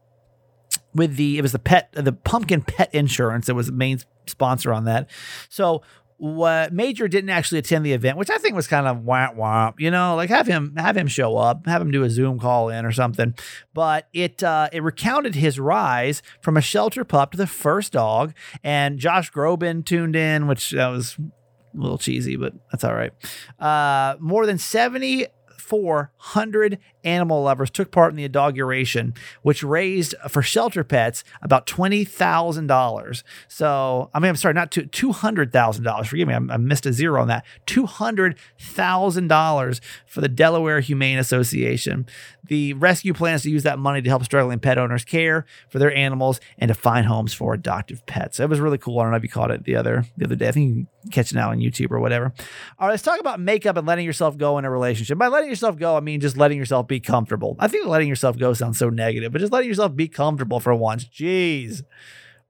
with 0.94 1.16
the 1.16 1.38
it 1.38 1.42
was 1.42 1.52
the 1.52 1.60
pet 1.60 1.90
the 1.94 2.14
pumpkin 2.14 2.62
pet 2.62 2.94
insurance 2.94 3.48
that 3.48 3.56
was 3.56 3.68
the 3.68 3.74
main 3.74 4.00
sponsor 4.28 4.74
on 4.74 4.86
that. 4.86 5.10
So 5.50 5.82
what 6.20 6.74
Major 6.74 7.08
didn't 7.08 7.30
actually 7.30 7.60
attend 7.60 7.86
the 7.86 7.94
event, 7.94 8.18
which 8.18 8.30
I 8.30 8.38
think 8.38 8.54
was 8.54 8.68
kind 8.68 8.88
of 8.88 9.06
wah 9.06 9.32
wah. 9.34 9.72
You 9.78 9.90
know, 9.90 10.16
like 10.16 10.30
have 10.30 10.48
him 10.48 10.76
have 10.76 10.98
him 10.98 11.08
show 11.08 11.38
up, 11.38 11.66
have 11.66 11.82
him 11.82 11.92
do 11.92 12.04
a 12.04 12.10
Zoom 12.10 12.40
call 12.40 12.68
in 12.70 12.86
or 12.86 12.92
something. 12.92 13.34
But 13.74 14.10
it 14.14 14.44
uh, 14.44 14.68
it 14.74 14.84
recounted 14.84 15.36
his 15.36 15.60
rise 15.60 16.22
from 16.42 16.58
a 16.58 16.62
shelter 16.62 17.06
pup 17.06 17.32
to 17.32 17.38
the 17.38 17.48
first 17.48 17.94
dog, 17.94 18.34
and 18.64 19.00
Josh 19.00 19.32
Groban 19.32 19.86
tuned 19.86 20.16
in, 20.16 20.48
which 20.48 20.72
that 20.72 20.90
was 20.90 21.16
a 21.18 21.82
little 21.82 21.98
cheesy, 21.98 22.36
but 22.36 22.54
that's 22.70 22.84
all 22.84 22.94
right. 22.94 23.14
Uh, 23.58 24.18
more 24.20 24.46
than 24.46 24.58
seventy 24.58 25.28
four 25.58 26.12
hundred 26.18 26.80
animal 27.04 27.43
lovers 27.43 27.70
took 27.70 27.91
part 27.91 28.12
in 28.12 28.18
the 28.18 28.24
inauguration, 28.24 29.14
which 29.41 29.64
raised 29.64 30.16
uh, 30.24 30.28
for 30.28 30.41
shelter 30.41 30.84
pets 30.84 31.24
about 31.41 31.66
twenty 31.66 32.04
thousand 32.04 32.68
dollars. 32.68 33.24
So 33.47 34.10
I 34.14 34.20
mean, 34.20 34.30
I'm 34.30 34.36
sorry, 34.36 34.54
not 34.54 34.72
two 34.72 34.86
two 34.86 35.12
hundred 35.12 35.52
thousand 35.52 35.84
dollars. 35.84 36.08
Forgive 36.08 36.28
me, 36.28 36.34
I, 36.34 36.38
I 36.38 36.58
missed 36.58 36.86
a 36.86 36.93
zero 36.93 37.22
on 37.22 37.28
that. 37.28 37.45
Two 37.66 37.86
hundred 37.86 38.38
thousand 38.60 39.28
dollars 39.28 39.82
for 40.06 40.22
the 40.22 40.30
Delaware 40.30 40.80
Humane 40.80 41.18
Association. 41.18 42.06
The 42.45 42.74
rescue 42.74 43.14
plans 43.14 43.43
to 43.43 43.50
use 43.52 43.64
that 43.64 43.78
money 43.78 44.02
to 44.02 44.10
help 44.10 44.24
struggling 44.24 44.60
pet 44.60 44.80
owners 44.80 45.06
care 45.06 45.45
for 45.70 45.78
their 45.78 45.93
animals 45.93 46.39
and 46.58 46.70
to 46.70 46.74
find 46.74 47.06
homes 47.06 47.32
for 47.32 47.54
adoptive 47.54 48.04
pets. 48.08 48.39
It 48.39 48.50
was 48.50 48.60
really 48.60 48.80
cool. 48.80 49.00
I 49.00 49.04
don't 49.04 49.12
know 49.12 49.18
if 49.18 49.24
you 49.24 49.30
caught 49.30 49.52
it 49.52 49.66
the 49.66 49.76
other 49.76 50.06
the 50.18 50.26
other 50.26 50.36
day. 50.36 50.47
I 50.47 50.52
think 50.52 50.68
you 50.68 50.88
can 51.04 51.12
catch 51.12 51.32
it 51.32 51.36
now 51.36 51.52
on 51.52 51.60
YouTube 51.60 51.91
or 51.91 52.00
whatever. 52.00 52.34
All 52.80 52.88
right, 52.88 52.93
let's 52.93 53.04
talk 53.04 53.20
about 53.20 53.39
makeup 53.39 53.78
and 53.78 53.86
letting 53.86 54.06
yourself 54.06 54.38
go 54.38 54.58
in 54.58 54.66
a 54.66 54.72
relationship. 54.72 55.18
By 55.18 55.28
letting 55.28 55.50
yourself 55.50 55.78
go, 55.78 55.95
I 55.95 56.00
mean 56.00 56.20
just 56.22 56.38
letting 56.38 56.58
yourself 56.58 56.88
be 56.90 57.00
comfortable. 57.00 57.56
I 57.60 57.70
think 57.70 57.86
letting 57.86 58.10
yourself 58.10 58.38
go 58.38 58.54
sounds 58.54 58.78
so 58.78 58.90
negative, 58.90 59.32
but 59.32 59.40
just 59.40 59.54
letting 59.54 59.70
yourself 59.70 59.96
be 59.96 60.10
comfortable 60.10 60.60
for 60.60 60.76
once. 60.76 61.06
Jeez. 61.06 61.84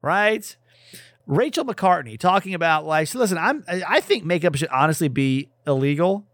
Right? 0.02 0.56
Rachel 1.28 1.64
McCartney 1.64 2.18
talking 2.18 2.56
about 2.56 2.86
like, 2.86 3.08
so 3.08 3.20
listen, 3.20 3.38
I'm 3.38 3.64
I 3.68 4.00
think 4.02 4.26
makeup 4.26 4.56
should 4.56 4.70
honestly 4.70 5.10
be 5.10 5.52
illegal. 5.68 6.26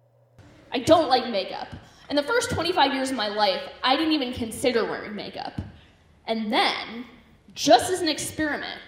I 0.72 0.80
don't 0.80 1.10
like 1.10 1.30
makeup. 1.30 1.68
In 2.10 2.16
the 2.16 2.24
first 2.24 2.52
25 2.52 2.94
years 2.94 3.10
of 3.10 3.18
my 3.18 3.28
life, 3.28 3.62
I 3.84 3.98
didn't 3.98 4.14
even 4.14 4.32
consider 4.32 4.86
wearing 4.86 5.16
makeup. 5.16 5.60
And 6.28 6.52
then, 6.52 7.06
just 7.54 7.92
as 7.92 8.02
an 8.02 8.08
experiment, 8.08 8.80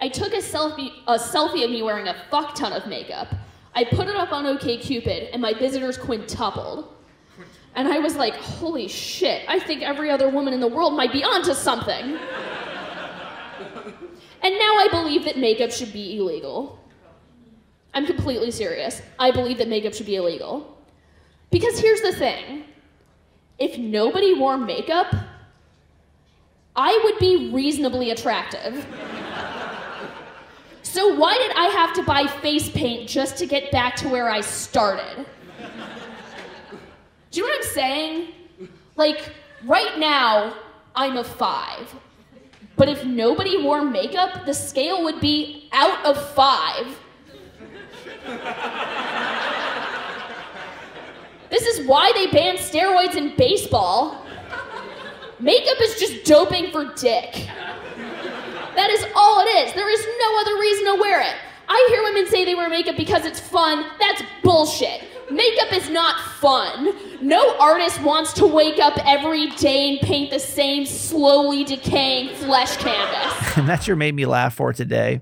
I 0.00 0.08
took 0.08 0.32
a 0.32 0.38
selfie, 0.38 0.90
a 1.06 1.18
selfie 1.18 1.64
of 1.64 1.70
me 1.70 1.82
wearing 1.82 2.08
a 2.08 2.16
fuck 2.30 2.54
ton 2.54 2.72
of 2.72 2.86
makeup. 2.86 3.28
I 3.74 3.84
put 3.84 4.08
it 4.08 4.16
up 4.16 4.32
on 4.32 4.44
OKCupid, 4.44 5.30
and 5.32 5.40
my 5.40 5.52
visitors 5.52 5.96
quintupled. 5.96 6.94
And 7.76 7.88
I 7.88 7.98
was 7.98 8.16
like, 8.16 8.34
holy 8.34 8.86
shit, 8.86 9.44
I 9.48 9.58
think 9.58 9.82
every 9.82 10.10
other 10.10 10.28
woman 10.28 10.54
in 10.54 10.60
the 10.60 10.68
world 10.68 10.94
might 10.94 11.12
be 11.12 11.24
onto 11.24 11.54
something. 11.54 12.04
and 12.04 12.18
now 14.42 14.76
I 14.78 14.88
believe 14.90 15.24
that 15.24 15.38
makeup 15.38 15.72
should 15.72 15.92
be 15.92 16.16
illegal. 16.18 16.78
I'm 17.92 18.06
completely 18.06 18.50
serious. 18.50 19.02
I 19.18 19.30
believe 19.30 19.58
that 19.58 19.68
makeup 19.68 19.94
should 19.94 20.06
be 20.06 20.16
illegal. 20.16 20.78
Because 21.50 21.78
here's 21.78 22.00
the 22.00 22.12
thing 22.12 22.64
if 23.58 23.78
nobody 23.78 24.34
wore 24.34 24.56
makeup, 24.56 25.14
I 26.76 27.00
would 27.04 27.18
be 27.18 27.50
reasonably 27.52 28.10
attractive. 28.10 28.86
So 30.82 31.14
why 31.16 31.36
did 31.38 31.50
I 31.56 31.66
have 31.66 31.92
to 31.94 32.02
buy 32.04 32.26
face 32.40 32.68
paint 32.68 33.08
just 33.08 33.36
to 33.38 33.46
get 33.46 33.72
back 33.72 33.96
to 33.96 34.08
where 34.08 34.30
I 34.30 34.40
started? 34.40 35.26
Do 37.34 37.40
you 37.40 37.48
know 37.48 37.54
what 37.54 37.66
I'm 37.66 37.72
saying? 37.72 38.28
Like, 38.94 39.32
right 39.64 39.98
now, 39.98 40.54
I'm 40.94 41.16
a 41.16 41.24
five. 41.24 41.92
But 42.76 42.88
if 42.88 43.04
nobody 43.04 43.60
wore 43.60 43.82
makeup, 43.82 44.46
the 44.46 44.54
scale 44.54 45.02
would 45.02 45.20
be 45.20 45.68
out 45.72 46.06
of 46.06 46.30
five. 46.30 46.86
This 51.50 51.66
is 51.66 51.88
why 51.88 52.12
they 52.14 52.28
banned 52.28 52.58
steroids 52.58 53.16
in 53.16 53.34
baseball. 53.36 54.24
Makeup 55.40 55.80
is 55.80 55.98
just 55.98 56.24
doping 56.24 56.70
for 56.70 56.84
dick. 56.94 57.48
That 58.76 58.90
is 58.90 59.04
all 59.16 59.40
it 59.40 59.50
is. 59.66 59.72
There 59.74 59.90
is 59.90 60.06
no 60.20 60.40
other 60.40 60.60
reason 60.60 60.84
to 60.84 61.00
wear 61.00 61.20
it. 61.20 61.34
I 61.68 61.86
hear 61.90 62.04
women 62.04 62.28
say 62.28 62.44
they 62.44 62.54
wear 62.54 62.68
makeup 62.68 62.96
because 62.96 63.26
it's 63.26 63.40
fun. 63.40 63.86
That's 63.98 64.22
bullshit. 64.44 65.02
Makeup 65.30 65.72
is 65.72 65.90
not 65.90 66.20
fun. 66.34 66.94
No 67.20 67.56
artist 67.58 68.02
wants 68.02 68.32
to 68.34 68.46
wake 68.46 68.78
up 68.78 68.94
every 69.06 69.50
day 69.50 69.90
and 69.90 70.00
paint 70.00 70.30
the 70.30 70.38
same 70.38 70.86
slowly 70.86 71.64
decaying 71.64 72.34
flesh 72.36 72.76
canvas. 72.76 73.56
and 73.56 73.68
that's 73.68 73.86
your 73.86 73.96
made 73.96 74.14
me 74.14 74.26
laugh 74.26 74.54
for 74.54 74.72
today. 74.72 75.20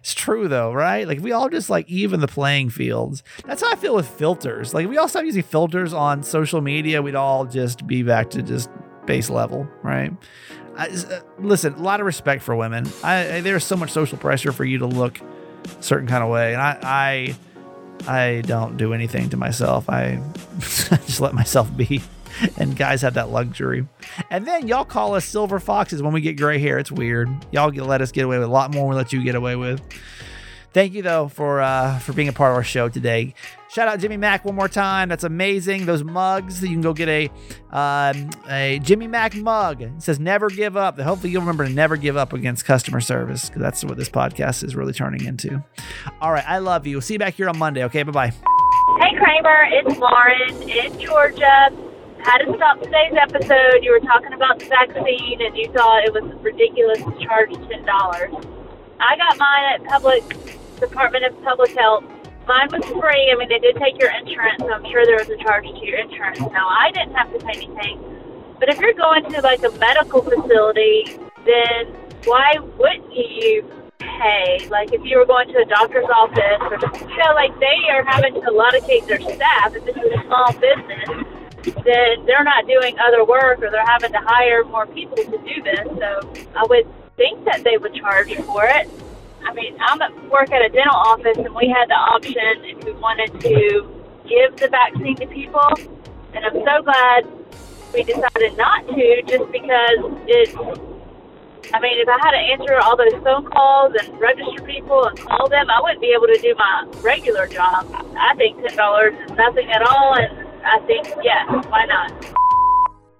It's 0.00 0.14
true 0.14 0.48
though, 0.48 0.72
right? 0.72 1.06
Like 1.06 1.20
we 1.20 1.32
all 1.32 1.48
just 1.48 1.68
like 1.68 1.88
even 1.88 2.20
the 2.20 2.28
playing 2.28 2.70
fields. 2.70 3.22
That's 3.44 3.62
how 3.62 3.70
I 3.70 3.76
feel 3.76 3.94
with 3.94 4.08
filters. 4.08 4.72
Like 4.72 4.88
we 4.88 4.96
all 4.96 5.08
stop 5.08 5.24
using 5.24 5.42
filters 5.42 5.92
on 5.92 6.22
social 6.22 6.60
media, 6.60 7.02
we'd 7.02 7.14
all 7.14 7.44
just 7.44 7.86
be 7.86 8.02
back 8.02 8.30
to 8.30 8.42
just 8.42 8.70
base 9.04 9.28
level, 9.28 9.68
right? 9.82 10.12
I, 10.76 10.86
uh, 10.88 11.20
listen, 11.38 11.74
a 11.74 11.82
lot 11.82 12.00
of 12.00 12.06
respect 12.06 12.42
for 12.42 12.56
women. 12.56 12.88
I, 13.02 13.36
I, 13.36 13.40
there's 13.42 13.64
so 13.64 13.76
much 13.76 13.90
social 13.90 14.16
pressure 14.16 14.52
for 14.52 14.64
you 14.64 14.78
to 14.78 14.86
look 14.86 15.20
a 15.20 15.82
certain 15.82 16.08
kind 16.08 16.22
of 16.24 16.30
way, 16.30 16.54
and 16.54 16.62
I, 16.62 16.78
I, 16.82 17.36
I 18.08 18.42
don't 18.46 18.76
do 18.76 18.94
anything 18.94 19.30
to 19.30 19.36
myself. 19.36 19.88
I 19.90 20.20
just 20.58 21.20
let 21.20 21.34
myself 21.34 21.74
be 21.76 22.02
and 22.56 22.76
guys 22.76 23.02
have 23.02 23.14
that 23.14 23.30
luxury. 23.30 23.86
And 24.30 24.46
then 24.46 24.68
y'all 24.68 24.84
call 24.84 25.14
us 25.14 25.24
silver 25.24 25.60
foxes 25.60 26.02
when 26.02 26.12
we 26.12 26.20
get 26.20 26.36
gray 26.36 26.58
hair. 26.58 26.78
It's 26.78 26.92
weird. 26.92 27.28
Y'all 27.50 27.70
let 27.70 28.00
us 28.00 28.12
get 28.12 28.24
away 28.24 28.38
with 28.38 28.48
a 28.48 28.50
lot 28.50 28.72
more 28.72 28.82
than 28.82 28.90
we 28.90 28.96
let 28.96 29.12
you 29.12 29.22
get 29.22 29.34
away 29.34 29.56
with. 29.56 29.80
Thank 30.72 30.92
you 30.92 31.02
though 31.02 31.28
for 31.28 31.60
uh, 31.60 31.98
for 31.98 32.12
being 32.12 32.28
a 32.28 32.32
part 32.32 32.52
of 32.52 32.56
our 32.56 32.64
show 32.64 32.88
today. 32.88 33.34
Shout 33.70 33.86
out 33.86 34.00
Jimmy 34.00 34.16
Mack 34.16 34.44
one 34.44 34.56
more 34.56 34.68
time. 34.68 35.08
That's 35.08 35.22
amazing. 35.22 35.86
Those 35.86 36.02
mugs. 36.02 36.60
You 36.60 36.70
can 36.70 36.80
go 36.80 36.92
get 36.92 37.08
a 37.08 37.30
um, 37.70 38.30
a 38.48 38.80
Jimmy 38.82 39.06
Mack 39.06 39.36
mug. 39.36 39.80
It 39.80 40.02
says 40.02 40.18
"Never 40.18 40.48
give 40.48 40.76
up." 40.76 40.98
Hopefully 40.98 41.32
you'll 41.32 41.42
remember 41.42 41.64
to 41.64 41.72
never 41.72 41.96
give 41.96 42.16
up 42.16 42.32
against 42.32 42.64
customer 42.64 43.00
service 43.00 43.46
because 43.46 43.62
that's 43.62 43.84
what 43.84 43.96
this 43.96 44.08
podcast 44.08 44.64
is 44.64 44.74
really 44.74 44.92
turning 44.92 45.24
into. 45.24 45.62
All 46.20 46.32
right, 46.32 46.44
I 46.48 46.58
love 46.58 46.84
you. 46.86 47.00
See 47.00 47.14
you 47.14 47.20
back 47.20 47.34
here 47.34 47.48
on 47.48 47.58
Monday. 47.58 47.84
Okay, 47.84 48.02
bye 48.02 48.10
bye. 48.10 48.28
Hey 48.28 49.16
Kramer, 49.16 49.66
it's 49.70 49.98
Lauren 49.98 50.68
in 50.68 50.98
Georgia 50.98 51.70
had 52.24 52.38
to 52.44 52.54
stop 52.56 52.78
today's 52.82 53.14
episode. 53.20 53.82
You 53.82 53.92
were 53.92 54.00
talking 54.00 54.32
about 54.32 54.58
the 54.58 54.66
vaccine, 54.66 55.40
and 55.40 55.56
you 55.56 55.72
thought 55.72 56.04
it 56.04 56.12
was 56.12 56.24
ridiculous 56.42 56.98
to 56.98 57.24
charge 57.24 57.52
ten 57.68 57.84
dollars. 57.84 58.32
I 59.00 59.16
got 59.16 59.38
mine 59.38 59.64
at 59.74 59.84
Public 59.84 60.24
Department 60.80 61.24
of 61.24 61.42
Public 61.42 61.70
Health. 61.70 62.04
Mine 62.50 62.66
was 62.72 62.82
free. 62.98 63.30
I 63.30 63.38
mean, 63.38 63.48
they 63.48 63.60
did 63.60 63.76
take 63.76 63.94
your 64.00 64.10
insurance, 64.10 64.58
so 64.58 64.72
I'm 64.72 64.82
sure 64.90 65.06
there 65.06 65.22
was 65.22 65.30
a 65.30 65.38
charge 65.38 65.70
to 65.70 65.86
your 65.86 66.00
insurance. 66.00 66.40
Now, 66.50 66.66
I 66.66 66.90
didn't 66.90 67.14
have 67.14 67.30
to 67.30 67.38
pay 67.46 67.62
anything. 67.62 68.02
But 68.58 68.68
if 68.68 68.80
you're 68.80 68.92
going 68.94 69.22
to 69.30 69.40
like 69.40 69.62
a 69.62 69.70
medical 69.78 70.20
facility, 70.20 71.14
then 71.46 71.94
why 72.26 72.58
wouldn't 72.76 73.14
you 73.14 73.62
pay? 74.00 74.66
Like 74.68 74.92
if 74.92 75.00
you 75.04 75.18
were 75.18 75.26
going 75.26 75.46
to 75.54 75.58
a 75.62 75.64
doctor's 75.64 76.10
office, 76.10 76.58
or 76.66 76.74
you 77.08 77.18
know, 77.22 77.34
like 77.38 77.54
they 77.60 77.86
are 77.94 78.02
having 78.02 78.34
to 78.34 78.42
allocate 78.42 79.06
their 79.06 79.20
staff. 79.20 79.70
If 79.76 79.84
this 79.84 79.94
is 79.94 80.10
a 80.10 80.22
small 80.26 80.50
business, 80.58 81.06
then 81.86 82.26
they're 82.26 82.42
not 82.42 82.66
doing 82.66 82.98
other 82.98 83.24
work 83.24 83.62
or 83.62 83.70
they're 83.70 83.86
having 83.86 84.10
to 84.10 84.20
hire 84.26 84.64
more 84.64 84.86
people 84.86 85.18
to 85.18 85.38
do 85.38 85.62
this. 85.62 85.86
So 85.86 86.34
I 86.56 86.66
would 86.68 86.88
think 87.16 87.44
that 87.44 87.62
they 87.62 87.76
would 87.76 87.94
charge 87.94 88.34
for 88.42 88.64
it. 88.64 88.90
I 89.44 89.54
mean, 89.54 89.76
at 89.80 90.30
work 90.30 90.50
at 90.52 90.62
a 90.64 90.68
dental 90.68 90.94
office 90.94 91.38
and 91.38 91.54
we 91.54 91.68
had 91.68 91.88
the 91.88 91.94
option 91.94 92.64
if 92.64 92.84
we 92.84 92.92
wanted 92.92 93.40
to 93.40 93.88
give 94.28 94.56
the 94.56 94.68
vaccine 94.68 95.16
to 95.16 95.26
people. 95.26 95.68
And 96.34 96.44
I'm 96.44 96.54
so 96.54 96.82
glad 96.82 97.26
we 97.92 98.04
decided 98.04 98.56
not 98.56 98.86
to 98.86 99.22
just 99.26 99.50
because 99.50 99.98
it's 100.26 100.54
I 101.72 101.78
mean, 101.78 101.98
if 102.00 102.08
I 102.08 102.18
had 102.20 102.32
to 102.32 102.38
answer 102.38 102.80
all 102.82 102.96
those 102.96 103.12
phone 103.22 103.44
calls 103.46 103.94
and 103.94 104.18
register 104.18 104.62
people 104.64 105.04
and 105.04 105.16
call 105.18 105.48
them, 105.48 105.70
I 105.70 105.80
wouldn't 105.80 106.00
be 106.00 106.12
able 106.16 106.26
to 106.26 106.38
do 106.40 106.54
my 106.58 106.88
regular 107.00 107.46
job. 107.46 107.86
I 108.18 108.34
think 108.34 108.60
ten 108.66 108.76
dollars 108.76 109.14
is 109.24 109.36
nothing 109.36 109.70
at 109.70 109.82
all, 109.82 110.16
and 110.16 110.48
I 110.64 110.80
think, 110.86 111.06
yes, 111.22 111.46
why 111.68 111.84
not? 111.86 112.24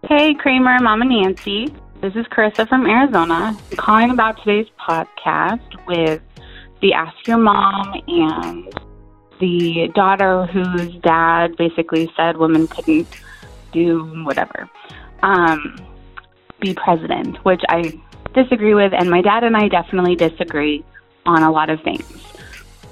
Hey, 0.03 0.35
Kramer, 0.35 0.81
Mama 0.81 1.05
Nancy. 1.05 1.73
This 2.01 2.15
is 2.17 2.25
Carissa 2.29 2.67
from 2.67 2.87
Arizona. 2.87 3.55
Calling 3.77 4.11
about 4.11 4.39
today's 4.43 4.69
podcast 4.89 5.61
with 5.87 6.23
the 6.81 6.95
Ask 6.95 7.15
Your 7.27 7.37
Mom 7.37 7.93
and 8.09 8.73
the 9.39 9.93
daughter 9.95 10.47
whose 10.47 10.95
dad 11.03 11.59
basically 11.59 12.11
said 12.17 12.39
women 12.39 12.69
couldn't 12.69 13.07
do 13.73 14.25
whatever, 14.25 14.67
um, 15.23 15.77
be 16.59 16.73
president, 16.73 17.37
which 17.45 17.61
I 17.69 17.93
disagree 18.33 18.73
with, 18.73 18.95
and 18.95 19.11
my 19.11 19.21
dad 19.21 19.45
and 19.45 19.55
I 19.55 19.69
definitely 19.69 20.17
disagree 20.17 20.83
on 21.27 21.43
a 21.43 21.51
lot 21.51 21.69
of 21.69 21.83
things. 21.83 22.11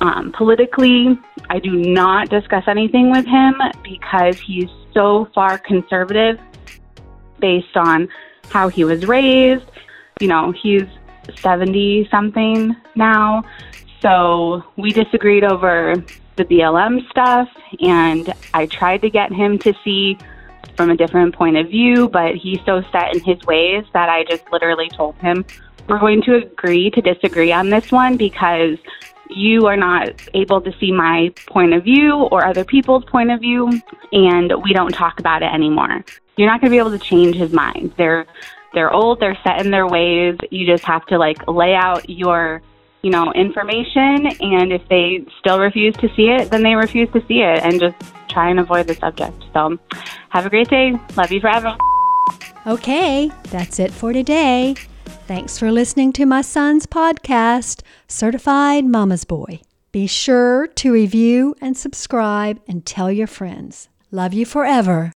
Um, 0.03 0.33
politically, 0.37 1.19
I 1.49 1.61
do 1.61 1.71
not 1.71 2.29
discuss 2.29 2.65
anything 2.69 3.11
with 3.11 3.25
him 3.25 3.55
because 3.83 4.39
he's 4.39 4.69
so 4.93 5.31
far 5.35 5.57
conservative 5.57 6.39
based 7.41 7.75
on 7.75 8.11
how 8.51 8.69
he 8.69 8.85
was 8.85 9.07
raised. 9.07 9.65
You 10.21 10.29
know, 10.29 10.53
he's 10.53 10.85
70 11.41 12.09
something 12.11 12.75
now. 12.95 13.43
So 14.01 14.63
we 14.77 14.91
disagreed 14.91 15.45
over 15.45 15.95
the 16.37 16.45
BLM 16.45 17.09
stuff, 17.11 17.49
and 17.81 18.33
I 18.55 18.67
tried 18.67 19.03
to 19.03 19.11
get 19.11 19.33
him 19.33 19.59
to 19.59 19.75
see 19.85 20.17
from 20.77 20.91
a 20.91 20.97
different 20.97 21.35
point 21.35 21.57
of 21.57 21.69
view, 21.69 22.09
but 22.09 22.37
he's 22.37 22.61
so 22.65 22.83
set 22.93 23.15
in 23.15 23.21
his 23.25 23.45
ways 23.47 23.85
that 23.93 24.09
I 24.09 24.25
just 24.25 24.45
literally 24.53 24.89
told 24.91 25.17
him, 25.17 25.45
we're 25.89 25.99
going 25.99 26.23
to 26.23 26.37
agree 26.37 26.91
to 26.91 27.01
disagree 27.01 27.51
on 27.51 27.71
this 27.71 27.91
one 27.91 28.17
because 28.17 28.79
you 29.31 29.67
are 29.67 29.77
not 29.77 30.11
able 30.35 30.61
to 30.61 30.73
see 30.79 30.93
my 30.93 31.33
point 31.47 31.75
of 31.75 31.83
view 31.83 32.15
or 32.15 32.47
other 32.47 32.65
people's 32.65 33.05
point 33.05 33.31
of 33.31 33.41
view, 33.41 33.69
and 34.13 34.53
we 34.63 34.73
don't 34.73 34.93
talk 34.93 35.19
about 35.19 35.43
it 35.43 35.53
anymore. 35.53 36.05
You're 36.39 36.49
not 36.49 36.63
going 36.63 36.71
to 36.71 36.75
be 36.75 36.79
able 36.79 36.93
to 36.93 36.99
change 36.99 37.37
his 37.37 37.53
mind. 37.53 37.93
They're 37.99 38.27
they're 38.75 38.93
old, 38.93 39.21
they're 39.21 39.39
set 39.45 39.65
in 39.65 39.71
their 39.71 39.87
ways. 39.87 40.37
You 40.51 40.67
just 40.67 40.85
have 40.85 41.05
to 41.07 41.19
like 41.19 41.47
lay 41.47 41.75
out 41.75 42.09
your 42.09 42.63
you 43.03 43.11
know 43.11 43.31
information 43.35 44.27
and 44.41 44.73
if 44.73 44.89
they 44.89 45.27
still 45.39 45.61
refuse 45.61 45.95
to 45.97 46.09
see 46.17 46.31
it 46.31 46.51
then 46.51 46.65
they 46.65 46.75
refuse 46.75 47.09
to 47.13 47.25
see 47.29 47.43
it 47.43 47.61
and 47.63 47.79
just 47.79 47.95
try 48.29 48.51
and 48.51 48.59
avoid 48.59 48.89
the 48.89 48.95
subject 48.95 49.41
so 49.55 49.79
have 50.31 50.45
a 50.45 50.51
great 50.51 50.69
day 50.69 50.93
love 51.17 51.31
you 51.31 51.39
forever 51.39 51.77
Okay, 52.69 53.31
that's 53.45 53.79
it 53.79 53.93
for 53.93 54.13
today. 54.13 54.75
Thanks 55.27 55.59
for 55.59 55.73
listening 55.73 56.13
to 56.13 56.27
my 56.27 56.43
son's 56.43 56.87
podcast, 56.87 57.81
Certified 58.09 58.85
Mama's 58.85 59.25
Boy. 59.25 59.61
Be 59.91 60.07
sure 60.07 60.67
to 60.67 60.93
review 60.93 61.55
and 61.63 61.79
subscribe 61.79 62.61
and 62.69 62.85
tell 62.85 63.11
your 63.11 63.27
friends. 63.27 63.89
Love 64.11 64.35
you 64.35 64.45
forever. 64.45 65.07